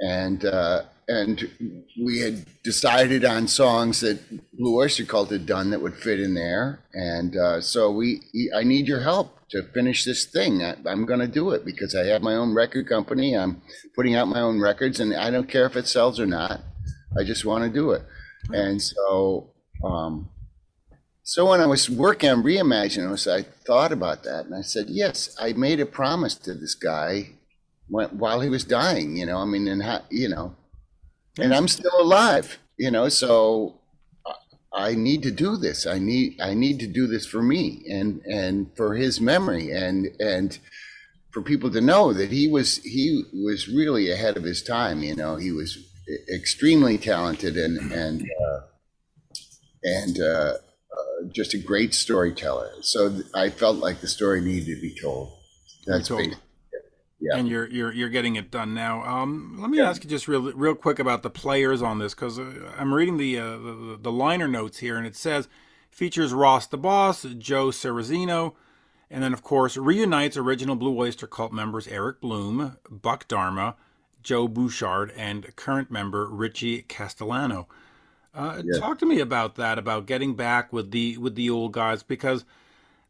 and 0.00 0.44
uh, 0.44 0.82
and 1.08 1.50
we 2.04 2.20
had 2.20 2.44
decided 2.62 3.24
on 3.24 3.48
songs 3.48 4.00
that 4.00 4.20
Blue 4.58 4.76
Oyster 4.76 5.06
Cult 5.06 5.30
had 5.30 5.46
done 5.46 5.70
that 5.70 5.80
would 5.80 5.96
fit 5.96 6.20
in 6.20 6.34
there, 6.34 6.80
and 6.92 7.36
uh, 7.36 7.60
so 7.62 7.90
we, 7.90 8.20
I 8.54 8.62
need 8.62 8.86
your 8.86 9.00
help 9.00 9.37
to 9.50 9.62
finish 9.74 10.04
this 10.04 10.26
thing. 10.26 10.62
I, 10.62 10.76
I'm 10.86 11.06
going 11.06 11.20
to 11.20 11.28
do 11.28 11.50
it 11.50 11.64
because 11.64 11.94
I 11.94 12.04
have 12.06 12.22
my 12.22 12.34
own 12.34 12.54
record 12.54 12.88
company. 12.88 13.36
I'm 13.36 13.62
putting 13.94 14.14
out 14.14 14.28
my 14.28 14.40
own 14.40 14.60
records, 14.60 15.00
and 15.00 15.14
I 15.14 15.30
don't 15.30 15.48
care 15.48 15.66
if 15.66 15.76
it 15.76 15.86
sells 15.86 16.20
or 16.20 16.26
not. 16.26 16.60
I 17.18 17.24
just 17.24 17.44
want 17.44 17.64
to 17.64 17.70
do 17.70 17.92
it. 17.92 18.02
And 18.50 18.80
so, 18.80 19.50
um, 19.84 20.28
so 21.22 21.50
when 21.50 21.60
I 21.60 21.66
was 21.66 21.90
working 21.90 22.30
on 22.30 22.42
Reimagine, 22.42 23.10
was, 23.10 23.26
I 23.26 23.42
thought 23.42 23.92
about 23.92 24.24
that, 24.24 24.46
and 24.46 24.54
I 24.54 24.62
said, 24.62 24.86
yes, 24.88 25.36
I 25.40 25.52
made 25.52 25.80
a 25.80 25.86
promise 25.86 26.34
to 26.36 26.54
this 26.54 26.74
guy 26.74 27.30
when, 27.88 28.08
while 28.10 28.40
he 28.40 28.48
was 28.48 28.64
dying. 28.64 29.16
You 29.16 29.26
know, 29.26 29.38
I 29.38 29.44
mean, 29.44 29.66
and 29.68 29.82
how, 29.82 30.02
you 30.10 30.28
know, 30.28 30.54
and 31.38 31.54
I'm 31.54 31.68
still 31.68 32.00
alive. 32.00 32.58
You 32.76 32.90
know, 32.90 33.08
so 33.08 33.77
I 34.72 34.94
need 34.94 35.22
to 35.22 35.30
do 35.30 35.56
this. 35.56 35.86
I 35.86 35.98
need 35.98 36.40
I 36.40 36.54
need 36.54 36.78
to 36.80 36.86
do 36.86 37.06
this 37.06 37.26
for 37.26 37.42
me 37.42 37.84
and 37.88 38.20
and 38.26 38.70
for 38.76 38.94
his 38.94 39.20
memory 39.20 39.70
and 39.70 40.08
and 40.20 40.58
for 41.30 41.42
people 41.42 41.70
to 41.70 41.80
know 41.80 42.12
that 42.12 42.30
he 42.30 42.48
was 42.48 42.78
he 42.78 43.24
was 43.32 43.68
really 43.68 44.10
ahead 44.10 44.36
of 44.36 44.44
his 44.44 44.62
time. 44.62 45.02
You 45.02 45.16
know, 45.16 45.36
he 45.36 45.52
was 45.52 45.78
extremely 46.32 46.98
talented 46.98 47.56
and 47.56 47.92
and 47.92 48.22
uh, 48.22 48.60
and 49.82 50.20
uh, 50.20 50.54
uh, 50.54 51.28
just 51.30 51.54
a 51.54 51.58
great 51.58 51.94
storyteller. 51.94 52.70
So 52.82 53.20
I 53.34 53.50
felt 53.50 53.76
like 53.76 54.00
the 54.00 54.08
story 54.08 54.40
needed 54.40 54.74
to 54.74 54.80
be 54.80 54.94
told. 55.00 55.32
That's 55.86 56.08
told. 56.08 56.36
Yeah. 57.20 57.36
And 57.36 57.48
you're 57.48 57.68
you're 57.68 57.92
you're 57.92 58.08
getting 58.08 58.36
it 58.36 58.50
done 58.50 58.74
now. 58.74 59.02
Um, 59.02 59.58
let 59.60 59.70
me 59.70 59.78
yeah. 59.78 59.90
ask 59.90 60.04
you 60.04 60.10
just 60.10 60.28
real 60.28 60.52
real 60.52 60.76
quick 60.76 61.00
about 61.00 61.24
the 61.24 61.30
players 61.30 61.82
on 61.82 61.98
this 61.98 62.14
because 62.14 62.38
uh, 62.38 62.72
I'm 62.78 62.94
reading 62.94 63.16
the, 63.16 63.38
uh, 63.38 63.50
the, 63.58 63.98
the 64.00 64.12
liner 64.12 64.46
notes 64.46 64.78
here, 64.78 64.96
and 64.96 65.04
it 65.04 65.16
says 65.16 65.48
features 65.90 66.32
Ross 66.32 66.68
the 66.68 66.78
Boss, 66.78 67.24
Joe 67.36 67.68
Cerisano, 67.68 68.54
and 69.10 69.22
then 69.22 69.32
of 69.32 69.42
course 69.42 69.76
reunites 69.76 70.36
original 70.36 70.76
Blue 70.76 70.96
Oyster 70.96 71.26
Cult 71.26 71.52
members 71.52 71.88
Eric 71.88 72.20
Bloom, 72.20 72.76
Buck 72.88 73.26
Dharma, 73.26 73.74
Joe 74.22 74.46
Bouchard, 74.46 75.12
and 75.16 75.56
current 75.56 75.90
member 75.90 76.28
Richie 76.28 76.82
Castellano. 76.82 77.66
Uh, 78.32 78.62
yeah. 78.64 78.78
Talk 78.78 78.98
to 79.00 79.06
me 79.06 79.18
about 79.18 79.56
that, 79.56 79.76
about 79.76 80.06
getting 80.06 80.36
back 80.36 80.72
with 80.72 80.92
the 80.92 81.18
with 81.18 81.34
the 81.34 81.50
old 81.50 81.72
guys, 81.72 82.04
because 82.04 82.44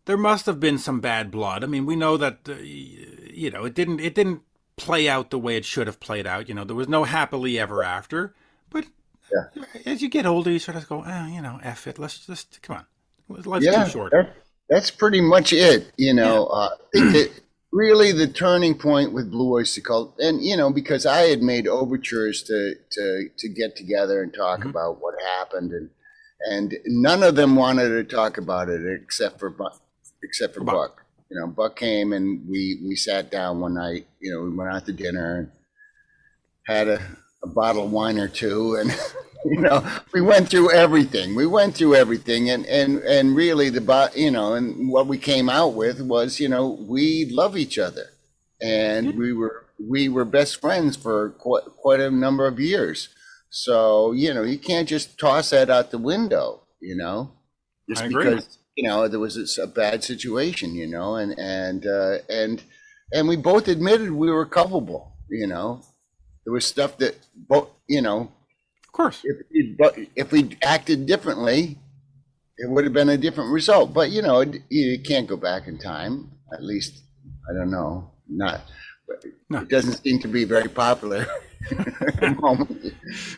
there 0.09 0.17
must 0.17 0.47
have 0.47 0.59
been 0.59 0.79
some 0.79 1.01
bad 1.01 1.31
blood. 1.31 1.63
I 1.63 1.67
mean, 1.67 1.85
we 1.85 1.95
know 1.95 2.17
that 2.17 2.39
uh, 2.49 2.55
you 2.55 3.51
know 3.51 3.67
it 3.67 3.75
didn't 3.75 4.01
it 4.01 4.15
didn't 4.15 4.41
play 4.77 5.07
out 5.07 5.29
the 5.29 5.39
way 5.39 5.55
it 5.59 5.67
should 5.67 5.87
have 5.87 6.01
played 6.01 6.27
out. 6.27 6.49
You 6.49 6.55
know, 6.55 6.65
there 6.65 6.75
was 6.75 6.89
no 6.89 7.05
happily 7.05 7.59
ever 7.59 7.83
after. 7.83 8.35
But 8.71 8.87
yeah. 9.31 9.65
as 9.85 10.01
you 10.01 10.09
get 10.09 10.25
older, 10.25 10.51
you 10.51 10.61
sort 10.61 10.79
of 10.79 10.89
go, 10.89 11.05
oh, 11.07 11.27
you 11.27 11.43
know, 11.43 11.61
f 11.63 11.87
it. 11.87 11.99
Let's 11.99 12.25
just 12.27 12.63
come 12.63 12.77
on. 12.77 12.87
Life's 13.45 13.67
yeah, 13.67 13.85
too 13.85 13.91
short. 13.91 14.15
That's 14.71 14.91
pretty 14.91 15.21
much 15.21 15.53
it. 15.53 15.93
You 15.99 16.15
know, 16.15 16.49
yeah. 16.95 17.03
uh, 17.03 17.25
really 17.71 18.11
the 18.11 18.29
turning 18.29 18.79
point 18.79 19.13
with 19.13 19.31
Blue 19.31 19.53
Oyster 19.53 19.83
Cult, 19.83 20.19
and 20.19 20.43
you 20.43 20.57
know, 20.57 20.73
because 20.73 21.05
I 21.05 21.29
had 21.29 21.43
made 21.43 21.69
overtures 21.69 22.43
to 22.45 22.77
to 22.93 23.29
to 23.37 23.49
get 23.51 23.77
together 23.77 24.23
and 24.23 24.33
talk 24.33 24.61
mm-hmm. 24.61 24.71
about 24.71 25.03
what 25.03 25.17
happened, 25.37 25.73
and 25.73 25.91
and 26.51 26.79
none 26.87 27.23
of 27.23 27.35
them 27.35 27.57
wanted 27.57 27.91
to 27.91 28.05
talk 28.05 28.39
about 28.39 28.71
it 28.71 28.81
except 29.03 29.39
for 29.39 29.51
except 30.23 30.55
for 30.55 30.65
Buck. 30.65 30.75
Buck. 30.75 31.05
You 31.31 31.39
know, 31.39 31.47
Buck 31.47 31.77
came 31.77 32.13
and 32.13 32.49
we 32.49 32.81
we 32.87 32.97
sat 32.97 33.31
down 33.31 33.61
one 33.61 33.75
night. 33.75 34.07
You 34.21 34.33
know, 34.33 34.43
we 34.43 34.55
went 34.55 34.73
out 34.73 34.87
to 34.87 34.93
dinner 34.93 35.39
and 35.39 35.51
had 36.67 36.89
a, 36.89 37.01
a 37.43 37.49
bottle 37.49 37.85
of 37.85 37.93
wine 37.93 38.19
or 38.19 38.29
two, 38.29 38.77
and 38.77 38.91
you 39.45 39.61
know, 39.61 39.85
we 40.13 40.21
went 40.21 40.49
through 40.49 40.73
everything. 40.73 41.35
We 41.35 41.47
went 41.47 41.75
through 41.75 41.95
everything, 41.97 42.49
and 42.49 42.65
and 42.67 42.99
and 42.99 43.37
really 43.37 43.69
the 43.69 44.11
you 44.15 44.31
know, 44.31 44.55
and 44.55 44.91
what 44.91 45.07
we 45.07 45.19
came 45.19 45.51
out 45.51 45.75
with 45.75 46.01
was 46.01 46.41
you 46.41 46.49
know 46.49 46.69
we 46.89 47.27
love 47.31 47.57
each 47.57 47.79
other, 47.79 48.07
and 48.63 49.15
we 49.15 49.33
were 49.33 49.67
we 49.79 50.09
were 50.09 50.25
best 50.25 50.61
friends 50.61 50.97
for 50.97 51.31
quite, 51.31 51.65
quite 51.77 52.01
a 52.01 52.11
number 52.11 52.47
of 52.47 52.59
years. 52.59 53.11
So 53.51 54.13
you 54.13 54.33
know, 54.33 54.43
you 54.43 54.59
can't 54.59 54.89
just 54.89 55.19
toss 55.19 55.51
that 55.51 55.71
out 55.71 55.91
the 55.91 55.99
window. 55.99 56.63
You 56.81 56.97
know, 56.97 57.33
just 57.89 58.09
because 58.09 58.58
you 58.79 58.85
know 58.85 59.09
there 59.09 59.19
was 59.19 59.59
a 59.59 59.67
bad 59.67 60.05
situation 60.05 60.73
you 60.77 60.87
know 60.87 61.17
and 61.17 61.37
and 61.37 61.85
uh, 61.85 62.19
and 62.31 62.63
and 63.13 63.27
we 63.27 63.35
both 63.35 63.67
admitted 63.67 64.13
we 64.13 64.31
were 64.31 64.47
culpable 64.47 65.17
you 65.29 65.47
know. 65.47 65.83
There 66.45 66.53
was 66.53 66.65
stuff 66.65 66.97
that 66.99 67.17
both 67.35 67.69
you 67.89 68.01
know 68.01 68.33
of 68.85 68.93
course. 68.93 69.21
if 69.51 70.09
if 70.17 70.33
we 70.33 70.57
acted 70.63 71.07
differently 71.07 71.79
it 72.57 72.71
would 72.71 72.85
have 72.85 72.93
been 72.93 73.09
a 73.09 73.17
different 73.19 73.53
result. 73.53 73.93
But 73.93 74.11
you 74.11 74.23
know 74.23 74.41
it, 74.41 74.63
you 74.69 75.03
can't 75.03 75.27
go 75.27 75.37
back 75.37 75.67
in 75.67 75.77
time 75.79 76.31
at 76.55 76.63
least 76.63 77.03
i 77.51 77.53
don't 77.53 77.71
know 77.71 78.13
not. 78.29 78.61
No. 79.51 79.61
it 79.61 79.69
doesn't 79.69 80.03
seem 80.05 80.21
to 80.21 80.29
be 80.29 80.45
very 80.45 80.69
popular. 80.69 81.27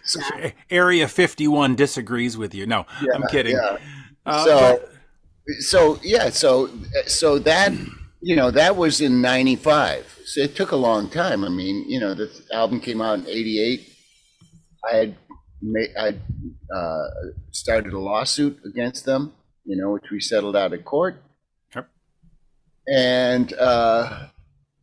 So, 0.04 0.20
area 0.68 1.09
51 1.09 1.75
disagrees 1.75 2.37
with 2.37 2.54
you. 2.54 2.66
No 2.66 2.85
yeah, 3.00 3.14
i'm 3.14 3.26
kidding. 3.28 3.56
yeah. 3.56 3.78
Uh, 4.26 4.44
so 4.44 4.59
but, 4.59 5.00
so 5.59 5.99
yeah, 6.02 6.30
so 6.30 6.71
so 7.07 7.38
that 7.40 7.73
you 8.21 8.37
know 8.37 8.50
that 8.50 8.76
was 8.76 9.00
in 9.00 9.21
'95. 9.21 10.21
So 10.25 10.40
it 10.40 10.54
took 10.54 10.73
a 10.73 10.76
long 10.76 11.09
time. 11.09 11.45
I 11.45 11.49
mean, 11.49 11.85
you 11.88 11.99
know, 12.00 12.14
the 12.14 12.30
album 12.52 12.80
came 12.80 13.00
out 13.00 13.19
in 13.19 13.26
'88. 13.26 13.87
I 14.90 14.97
had 14.97 15.16
made, 15.61 15.90
I 15.99 16.14
uh, 16.75 17.09
started 17.50 17.92
a 17.92 17.99
lawsuit 17.99 18.61
against 18.64 19.04
them, 19.04 19.33
you 19.64 19.76
know, 19.76 19.90
which 19.90 20.11
we 20.11 20.21
settled 20.21 20.57
out 20.57 20.73
of 20.73 20.85
court. 20.85 21.23
Yep. 21.75 21.88
And 22.88 23.52
uh, 23.54 24.28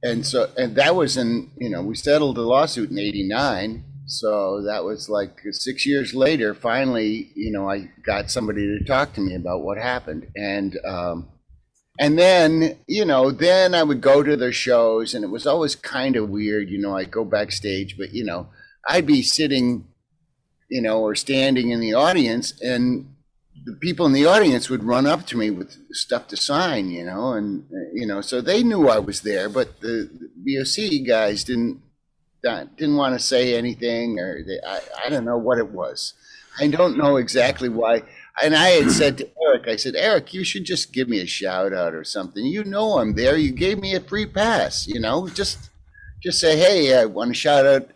and 0.03 0.25
so 0.25 0.49
and 0.57 0.75
that 0.75 0.95
was 0.95 1.17
in 1.17 1.51
you 1.57 1.69
know 1.69 1.81
we 1.81 1.95
settled 1.95 2.35
the 2.35 2.41
lawsuit 2.41 2.89
in 2.89 2.99
'89 2.99 3.83
so 4.07 4.61
that 4.63 4.85
was 4.85 5.09
like 5.09 5.41
six 5.51 5.85
years 5.85 6.13
later. 6.13 6.53
Finally, 6.53 7.29
you 7.35 7.51
know, 7.51 7.69
I 7.69 7.91
got 8.05 8.31
somebody 8.31 8.65
to 8.65 8.85
talk 8.85 9.13
to 9.13 9.21
me 9.21 9.35
about 9.35 9.63
what 9.63 9.77
happened, 9.77 10.27
and 10.33 10.77
um, 10.85 11.27
and 11.99 12.17
then 12.17 12.77
you 12.87 13.03
know, 13.03 13.31
then 13.31 13.75
I 13.75 13.83
would 13.83 13.99
go 13.99 14.23
to 14.23 14.37
their 14.37 14.53
shows, 14.53 15.13
and 15.13 15.25
it 15.25 15.29
was 15.29 15.45
always 15.45 15.75
kind 15.75 16.15
of 16.15 16.29
weird. 16.29 16.69
You 16.69 16.79
know, 16.79 16.95
I'd 16.95 17.11
go 17.11 17.25
backstage, 17.25 17.97
but 17.97 18.13
you 18.13 18.23
know, 18.23 18.47
I'd 18.87 19.05
be 19.05 19.21
sitting, 19.21 19.85
you 20.69 20.81
know, 20.81 21.01
or 21.01 21.13
standing 21.13 21.71
in 21.71 21.81
the 21.81 21.93
audience, 21.93 22.53
and 22.61 23.13
the 23.65 23.73
people 23.73 24.05
in 24.05 24.13
the 24.13 24.25
audience 24.25 24.69
would 24.69 24.85
run 24.85 25.05
up 25.05 25.25
to 25.27 25.37
me 25.37 25.49
with 25.49 25.75
stuff 25.91 26.29
to 26.29 26.37
sign, 26.37 26.91
you 26.91 27.03
know, 27.03 27.33
and 27.33 27.65
you 27.93 28.07
know, 28.07 28.21
so 28.21 28.39
they 28.39 28.63
knew 28.63 28.87
I 28.87 28.99
was 28.99 29.21
there, 29.21 29.49
but 29.49 29.81
the, 29.81 30.09
the 30.09 30.57
BOC 30.57 31.05
guys 31.05 31.43
didn't 31.43 31.81
didn't 32.77 32.95
want 32.97 33.17
to 33.17 33.19
say 33.23 33.55
anything, 33.55 34.19
or 34.19 34.43
they, 34.43 34.59
I, 34.65 34.79
I 35.05 35.09
don't 35.09 35.25
know 35.25 35.37
what 35.37 35.57
it 35.57 35.69
was. 35.69 36.13
I 36.59 36.67
don't 36.67 36.97
know 36.97 37.17
exactly 37.17 37.69
why. 37.69 38.03
And 38.41 38.55
I 38.55 38.69
had 38.69 38.91
said 38.91 39.17
to 39.19 39.29
Eric, 39.47 39.67
I 39.67 39.75
said, 39.75 39.95
Eric, 39.95 40.33
you 40.33 40.43
should 40.43 40.65
just 40.65 40.93
give 40.93 41.09
me 41.09 41.19
a 41.19 41.27
shout 41.27 41.73
out 41.73 41.93
or 41.93 42.03
something. 42.03 42.45
You 42.45 42.63
know 42.63 42.99
I'm 42.99 43.13
there. 43.13 43.37
You 43.37 43.51
gave 43.51 43.79
me 43.79 43.95
a 43.95 43.99
free 43.99 44.25
pass. 44.25 44.87
You 44.87 44.99
know, 44.99 45.27
just 45.27 45.69
just 46.21 46.39
say, 46.39 46.57
hey, 46.57 46.99
I 46.99 47.05
want 47.05 47.29
to 47.29 47.33
shout 47.33 47.65
out. 47.65 47.89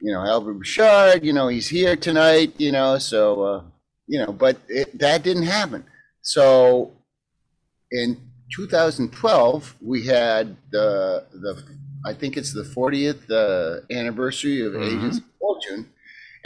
You 0.00 0.12
know, 0.12 0.24
Albert 0.24 0.54
Bouchard. 0.54 1.24
You 1.24 1.32
know, 1.32 1.48
he's 1.48 1.68
here 1.68 1.96
tonight. 1.96 2.54
You 2.58 2.72
know, 2.72 2.98
so 2.98 3.42
uh, 3.42 3.62
you 4.06 4.18
know, 4.18 4.32
but 4.32 4.58
it, 4.68 4.98
that 4.98 5.22
didn't 5.22 5.44
happen. 5.44 5.84
So 6.22 6.92
in 7.90 8.20
2012, 8.54 9.76
we 9.80 10.06
had 10.06 10.56
the 10.70 11.26
the 11.32 11.62
I 12.06 12.12
think 12.14 12.36
it's 12.36 12.52
the 12.52 12.62
40th 12.64 13.30
uh, 13.30 13.80
anniversary 13.90 14.60
of 14.66 14.72
Mhm. 14.74 14.86
Agents 14.86 15.18
of 15.18 15.24
Fortune, 15.40 15.88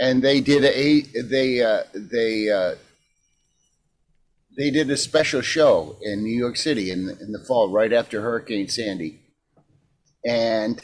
and 0.01 0.23
they 0.23 0.41
did 0.41 0.65
a 0.65 1.01
they 1.23 1.61
uh, 1.63 1.83
they 1.95 2.51
uh, 2.51 2.75
they 4.57 4.71
did 4.71 4.91
a 4.91 4.97
special 4.97 5.41
show 5.41 5.97
in 6.03 6.23
New 6.23 6.37
York 6.37 6.57
City 6.57 6.91
in 6.91 7.09
in 7.21 7.33
the 7.33 7.45
fall, 7.47 7.71
right 7.71 7.93
after 7.93 8.23
Hurricane 8.23 8.69
Sandy, 8.69 9.21
and. 10.25 10.81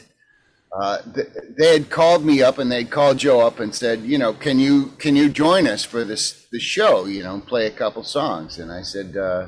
Uh, 0.77 0.97
th- 1.13 1.27
they 1.57 1.71
had 1.71 1.89
called 1.89 2.25
me 2.25 2.43
up 2.43 2.57
and 2.57 2.69
they'd 2.69 2.89
called 2.91 3.17
Joe 3.17 3.39
up 3.39 3.61
and 3.61 3.73
said, 3.73 4.01
you 4.01 4.17
know, 4.17 4.33
can 4.33 4.59
you 4.59 4.87
can 4.97 5.15
you 5.15 5.29
join 5.29 5.67
us 5.67 5.85
for 5.85 6.03
this 6.03 6.47
the 6.51 6.59
show, 6.59 7.05
you 7.05 7.23
know, 7.23 7.39
play 7.39 7.65
a 7.67 7.71
couple 7.71 8.03
songs? 8.03 8.59
And 8.59 8.69
I 8.69 8.81
said, 8.81 9.15
uh, 9.15 9.47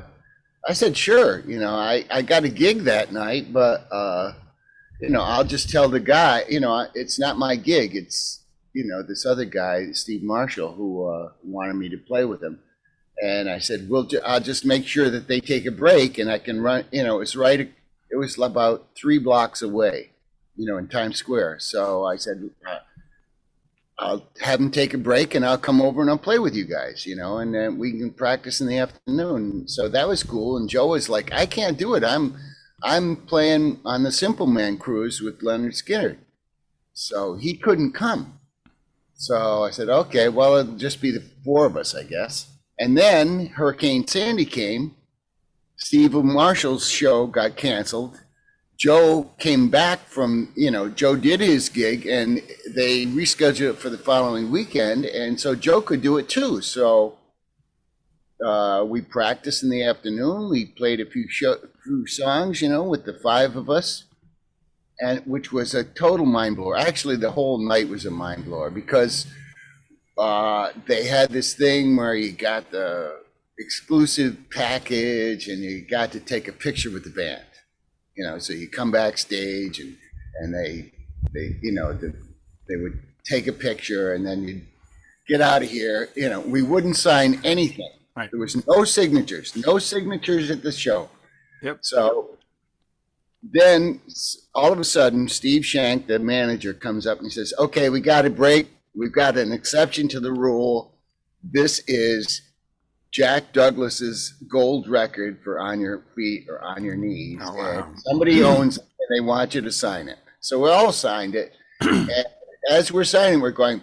I 0.66 0.72
said, 0.72 0.96
sure. 0.96 1.40
You 1.40 1.58
know, 1.60 1.74
I, 1.74 2.06
I 2.10 2.22
got 2.22 2.44
a 2.44 2.48
gig 2.48 2.84
that 2.84 3.12
night, 3.12 3.52
but, 3.52 3.86
uh, 3.92 4.32
you 5.00 5.10
know, 5.10 5.22
I'll 5.22 5.44
just 5.44 5.70
tell 5.70 5.88
the 5.88 6.00
guy, 6.00 6.44
you 6.48 6.60
know, 6.60 6.86
it's 6.94 7.18
not 7.18 7.38
my 7.38 7.56
gig. 7.56 7.94
It's, 7.94 8.42
you 8.72 8.84
know, 8.84 9.02
this 9.02 9.24
other 9.24 9.44
guy, 9.44 9.92
Steve 9.92 10.22
Marshall, 10.22 10.74
who 10.74 11.08
uh, 11.08 11.32
wanted 11.44 11.74
me 11.74 11.88
to 11.88 11.96
play 11.96 12.24
with 12.24 12.42
him. 12.42 12.60
And 13.22 13.48
I 13.50 13.58
said, 13.58 13.88
we'll, 13.88 14.04
ju- 14.04 14.20
I'll 14.24 14.40
just 14.40 14.64
make 14.64 14.86
sure 14.86 15.10
that 15.10 15.26
they 15.28 15.40
take 15.40 15.66
a 15.66 15.72
break 15.72 16.18
and 16.18 16.30
I 16.30 16.38
can 16.38 16.60
run, 16.60 16.84
you 16.92 17.02
know, 17.02 17.20
it's 17.20 17.34
right, 17.34 17.60
it 18.10 18.16
was 18.16 18.38
about 18.38 18.88
three 18.96 19.18
blocks 19.18 19.62
away, 19.62 20.10
you 20.56 20.66
know, 20.66 20.78
in 20.78 20.88
Times 20.88 21.16
Square. 21.16 21.58
So 21.60 22.04
I 22.04 22.16
said, 22.16 22.50
uh, 22.66 22.78
I'll 23.98 24.28
have 24.40 24.60
them 24.60 24.70
take 24.70 24.94
a 24.94 24.98
break 24.98 25.34
and 25.34 25.44
I'll 25.44 25.58
come 25.58 25.82
over 25.82 26.00
and 26.00 26.08
I'll 26.08 26.18
play 26.18 26.38
with 26.38 26.54
you 26.54 26.64
guys, 26.64 27.04
you 27.04 27.16
know, 27.16 27.38
and 27.38 27.52
then 27.52 27.78
we 27.78 27.98
can 27.98 28.12
practice 28.12 28.60
in 28.60 28.68
the 28.68 28.78
afternoon. 28.78 29.66
So 29.66 29.88
that 29.88 30.06
was 30.06 30.22
cool. 30.22 30.56
And 30.56 30.68
Joe 30.68 30.88
was 30.88 31.08
like, 31.08 31.32
I 31.32 31.46
can't 31.46 31.76
do 31.76 31.94
it. 31.94 32.04
I'm, 32.04 32.36
I'm 32.82 33.16
playing 33.16 33.80
on 33.84 34.02
the 34.02 34.12
Simple 34.12 34.46
Man 34.46 34.78
cruise 34.78 35.20
with 35.20 35.40
Lynyrd 35.40 35.74
Skynyrd. 35.74 36.18
So 36.92 37.34
he 37.34 37.54
couldn't 37.54 37.92
come. 37.92 38.38
So 39.14 39.64
I 39.64 39.70
said, 39.70 39.88
okay, 39.88 40.28
well, 40.28 40.56
it'll 40.56 40.76
just 40.76 41.00
be 41.00 41.10
the 41.10 41.24
four 41.44 41.66
of 41.66 41.76
us, 41.76 41.94
I 41.94 42.04
guess. 42.04 42.50
And 42.78 42.96
then 42.96 43.46
Hurricane 43.46 44.06
Sandy 44.06 44.44
came. 44.44 44.94
Steve 45.76 46.12
Marshall's 46.12 46.88
show 46.88 47.26
got 47.26 47.56
canceled. 47.56 48.20
Joe 48.76 49.32
came 49.38 49.70
back 49.70 50.06
from, 50.06 50.52
you 50.54 50.70
know, 50.70 50.88
Joe 50.88 51.16
did 51.16 51.40
his 51.40 51.68
gig 51.68 52.06
and 52.06 52.40
they 52.76 53.06
rescheduled 53.06 53.70
it 53.70 53.78
for 53.78 53.90
the 53.90 53.98
following 53.98 54.52
weekend. 54.52 55.04
And 55.04 55.38
so 55.40 55.56
Joe 55.56 55.80
could 55.80 56.00
do 56.00 56.16
it 56.18 56.28
too. 56.28 56.60
So 56.60 57.17
uh, 58.44 58.84
we 58.86 59.00
practiced 59.00 59.62
in 59.62 59.70
the 59.70 59.82
afternoon. 59.82 60.50
We 60.50 60.66
played 60.66 61.00
a 61.00 61.06
few, 61.06 61.28
show, 61.28 61.56
few 61.82 62.06
songs, 62.06 62.62
you 62.62 62.68
know, 62.68 62.84
with 62.84 63.04
the 63.04 63.14
five 63.14 63.56
of 63.56 63.68
us, 63.68 64.04
and 65.00 65.20
which 65.26 65.52
was 65.52 65.74
a 65.74 65.84
total 65.84 66.26
mind 66.26 66.56
blower. 66.56 66.76
Actually, 66.76 67.16
the 67.16 67.32
whole 67.32 67.58
night 67.58 67.88
was 67.88 68.06
a 68.06 68.10
mind 68.10 68.44
blower 68.44 68.70
because 68.70 69.26
uh, 70.16 70.70
they 70.86 71.06
had 71.06 71.30
this 71.30 71.54
thing 71.54 71.96
where 71.96 72.14
you 72.14 72.32
got 72.32 72.70
the 72.70 73.20
exclusive 73.58 74.36
package 74.50 75.48
and 75.48 75.62
you 75.62 75.80
got 75.80 76.12
to 76.12 76.20
take 76.20 76.46
a 76.46 76.52
picture 76.52 76.90
with 76.90 77.02
the 77.02 77.10
band 77.10 77.42
you 78.18 78.24
know 78.24 78.38
so 78.38 78.52
you 78.52 78.68
come 78.68 78.90
backstage 78.90 79.78
and 79.78 79.96
and 80.40 80.54
they 80.54 80.92
they 81.32 81.56
you 81.62 81.72
know 81.72 81.92
the, 81.92 82.12
they 82.68 82.76
would 82.76 82.98
take 83.24 83.46
a 83.46 83.52
picture 83.52 84.12
and 84.12 84.26
then 84.26 84.42
you'd 84.46 84.66
get 85.26 85.40
out 85.40 85.62
of 85.62 85.68
here 85.70 86.08
you 86.14 86.28
know 86.28 86.40
we 86.40 86.62
wouldn't 86.62 86.96
sign 86.96 87.40
anything 87.44 87.97
Right. 88.18 88.30
there 88.30 88.40
was 88.40 88.66
no 88.66 88.84
signatures 88.84 89.56
no 89.66 89.78
signatures 89.78 90.50
at 90.50 90.62
the 90.62 90.72
show 90.72 91.08
Yep. 91.62 91.78
so 91.82 92.36
then 93.42 94.00
all 94.54 94.72
of 94.72 94.78
a 94.80 94.84
sudden 94.84 95.28
steve 95.28 95.64
Schenck 95.64 96.06
the 96.06 96.18
manager 96.18 96.74
comes 96.74 97.06
up 97.06 97.18
and 97.18 97.26
he 97.26 97.30
says 97.30 97.54
okay 97.58 97.88
we 97.90 98.00
got 98.00 98.26
a 98.26 98.30
break 98.30 98.68
we've 98.94 99.12
got 99.12 99.36
an 99.36 99.52
exception 99.52 100.08
to 100.08 100.20
the 100.20 100.32
rule 100.32 100.92
this 101.42 101.80
is 101.86 102.42
Jack 103.10 103.52
Douglas's 103.52 104.34
gold 104.50 104.88
record 104.88 105.38
for 105.42 105.58
On 105.60 105.80
Your 105.80 106.04
Feet 106.14 106.46
or 106.48 106.62
On 106.62 106.84
Your 106.84 106.96
Knees. 106.96 107.40
Oh, 107.42 107.54
wow. 107.54 107.86
And 107.88 107.98
somebody 108.00 108.42
owns 108.42 108.76
it 108.76 108.84
and 109.08 109.16
they 109.16 109.26
want 109.26 109.54
you 109.54 109.60
to 109.62 109.72
sign 109.72 110.08
it. 110.08 110.18
So 110.40 110.60
we 110.60 110.70
all 110.70 110.92
signed 110.92 111.34
it. 111.34 111.54
and 111.80 112.10
as 112.70 112.92
we're 112.92 113.04
signing, 113.04 113.40
we're 113.40 113.50
going, 113.50 113.80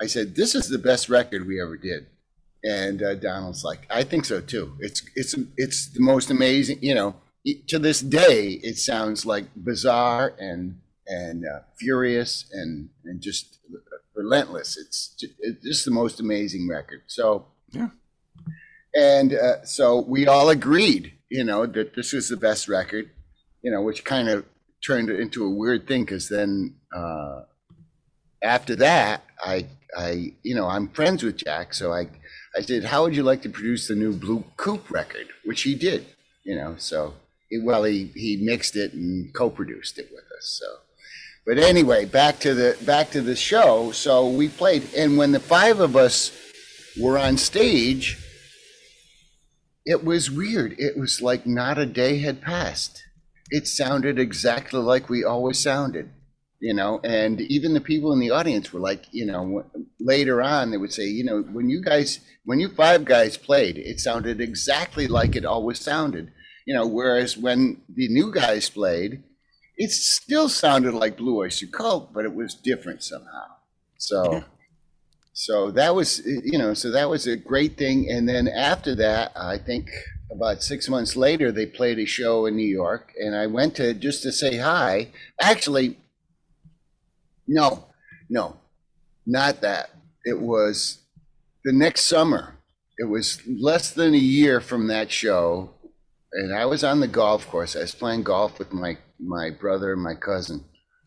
I 0.00 0.06
said, 0.06 0.34
this 0.34 0.54
is 0.54 0.68
the 0.68 0.78
best 0.78 1.08
record 1.08 1.46
we 1.46 1.60
ever 1.60 1.76
did. 1.76 2.06
And 2.64 3.02
uh, 3.02 3.14
Donald's 3.16 3.62
like, 3.62 3.86
I 3.90 4.02
think 4.04 4.24
so 4.24 4.40
too. 4.40 4.74
It's, 4.80 5.02
it's, 5.14 5.34
it's 5.56 5.88
the 5.92 6.00
most 6.00 6.30
amazing, 6.30 6.78
you 6.80 6.94
know, 6.94 7.14
to 7.68 7.78
this 7.78 8.00
day, 8.00 8.52
it 8.62 8.78
sounds 8.78 9.26
like 9.26 9.44
bizarre 9.54 10.32
and, 10.38 10.80
and 11.06 11.44
uh, 11.44 11.60
furious 11.78 12.46
and, 12.52 12.88
and 13.04 13.20
just 13.20 13.58
relentless. 14.14 14.78
It's, 14.78 15.14
it's 15.40 15.62
just 15.62 15.84
the 15.84 15.90
most 15.90 16.20
amazing 16.20 16.66
record. 16.68 17.02
So, 17.06 17.46
Yeah. 17.70 17.88
and 18.94 19.34
uh, 19.34 19.64
so 19.66 20.00
we 20.00 20.26
all 20.26 20.48
agreed, 20.48 21.12
you 21.28 21.44
know, 21.44 21.66
that 21.66 21.94
this 21.94 22.14
was 22.14 22.30
the 22.30 22.36
best 22.38 22.66
record, 22.68 23.10
you 23.60 23.70
know, 23.70 23.82
which 23.82 24.04
kind 24.04 24.28
of 24.30 24.46
turned 24.82 25.10
it 25.10 25.20
into 25.20 25.44
a 25.44 25.50
weird 25.50 25.86
thing 25.86 26.04
because 26.04 26.28
then 26.30 26.76
uh, 26.96 27.42
after 28.44 28.76
that, 28.76 29.24
I, 29.44 29.66
I, 29.96 30.32
you 30.42 30.54
know, 30.54 30.68
I'm 30.68 30.88
friends 30.88 31.22
with 31.22 31.36
Jack, 31.38 31.74
so 31.74 31.92
I, 31.92 32.08
I 32.56 32.60
said, 32.60 32.84
how 32.84 33.02
would 33.02 33.16
you 33.16 33.22
like 33.22 33.42
to 33.42 33.48
produce 33.48 33.88
the 33.88 33.94
new 33.94 34.12
Blue 34.12 34.44
Coupe 34.56 34.90
record, 34.90 35.28
which 35.44 35.62
he 35.62 35.74
did, 35.74 36.06
you 36.44 36.54
know, 36.54 36.76
so 36.78 37.14
well, 37.62 37.84
he 37.84 38.10
he 38.14 38.36
mixed 38.36 38.76
it 38.76 38.92
and 38.92 39.32
co-produced 39.34 39.98
it 39.98 40.10
with 40.12 40.24
us, 40.36 40.58
so. 40.60 40.66
But 41.46 41.58
anyway, 41.58 42.06
back 42.06 42.38
to 42.40 42.54
the 42.54 42.76
back 42.84 43.10
to 43.10 43.20
the 43.20 43.36
show. 43.36 43.92
So 43.92 44.28
we 44.28 44.48
played, 44.48 44.88
and 44.96 45.18
when 45.18 45.32
the 45.32 45.40
five 45.40 45.80
of 45.80 45.94
us 45.94 46.32
were 46.98 47.18
on 47.18 47.36
stage, 47.36 48.18
it 49.84 50.04
was 50.04 50.30
weird. 50.30 50.74
It 50.78 50.96
was 50.96 51.20
like 51.20 51.46
not 51.46 51.78
a 51.78 51.86
day 51.86 52.18
had 52.18 52.40
passed. 52.40 53.02
It 53.50 53.68
sounded 53.68 54.18
exactly 54.18 54.80
like 54.80 55.10
we 55.10 55.22
always 55.22 55.58
sounded, 55.58 56.08
you 56.64 56.72
know. 56.72 56.98
And 57.04 57.42
even 57.42 57.74
the 57.74 57.80
people 57.92 58.12
in 58.14 58.20
the 58.20 58.30
audience 58.30 58.72
were 58.72 58.80
like, 58.80 59.04
you 59.12 59.26
know, 59.26 59.64
later 60.00 60.40
on 60.40 60.70
they 60.70 60.78
would 60.78 60.94
say, 60.94 61.04
you 61.04 61.22
know, 61.22 61.42
when 61.42 61.68
you 61.68 61.82
guys, 61.82 62.20
when 62.46 62.58
you 62.58 62.68
five 62.70 63.04
guys 63.04 63.36
played, 63.36 63.76
it 63.76 64.00
sounded 64.00 64.40
exactly 64.40 65.06
like 65.06 65.36
it 65.36 65.44
always 65.44 65.78
sounded, 65.78 66.32
you 66.66 66.74
know. 66.74 66.86
Whereas 66.86 67.36
when 67.36 67.82
the 67.94 68.08
new 68.08 68.32
guys 68.32 68.70
played, 68.70 69.22
it 69.76 69.90
still 69.90 70.48
sounded 70.48 70.94
like 70.94 71.18
Blue 71.18 71.36
Oyster 71.38 71.66
Cult, 71.66 72.14
but 72.14 72.24
it 72.24 72.34
was 72.34 72.54
different 72.54 73.02
somehow. 73.02 73.46
So, 73.98 74.32
Yeah. 74.32 74.44
so 75.34 75.70
that 75.72 75.94
was, 75.94 76.22
you 76.24 76.58
know, 76.58 76.72
so 76.72 76.90
that 76.92 77.10
was 77.10 77.26
a 77.26 77.36
great 77.36 77.76
thing. 77.76 78.08
And 78.10 78.26
then 78.26 78.48
after 78.48 78.94
that, 78.94 79.32
I 79.36 79.58
think 79.58 79.90
about 80.32 80.62
six 80.62 80.88
months 80.88 81.14
later, 81.14 81.52
they 81.52 81.66
played 81.66 81.98
a 81.98 82.06
show 82.06 82.46
in 82.46 82.56
New 82.56 82.66
York, 82.82 83.12
and 83.20 83.36
I 83.36 83.46
went 83.48 83.76
to 83.76 83.92
just 83.92 84.22
to 84.22 84.32
say 84.32 84.56
hi. 84.56 85.08
Actually, 85.40 85.98
no, 87.46 87.84
no, 88.28 88.56
not 89.26 89.60
that. 89.62 89.90
It 90.24 90.40
was 90.40 90.98
the 91.64 91.72
next 91.72 92.02
summer. 92.06 92.54
It 92.98 93.04
was 93.04 93.40
less 93.46 93.90
than 93.92 94.14
a 94.14 94.18
year 94.18 94.60
from 94.60 94.86
that 94.88 95.10
show, 95.10 95.70
and 96.32 96.54
I 96.54 96.64
was 96.66 96.84
on 96.84 97.00
the 97.00 97.08
golf 97.08 97.48
course. 97.48 97.74
I 97.76 97.80
was 97.80 97.94
playing 97.94 98.22
golf 98.22 98.58
with 98.58 98.72
my 98.72 98.96
my 99.18 99.50
brother 99.50 99.92
and 99.92 100.02
my 100.02 100.14
cousin, 100.14 100.64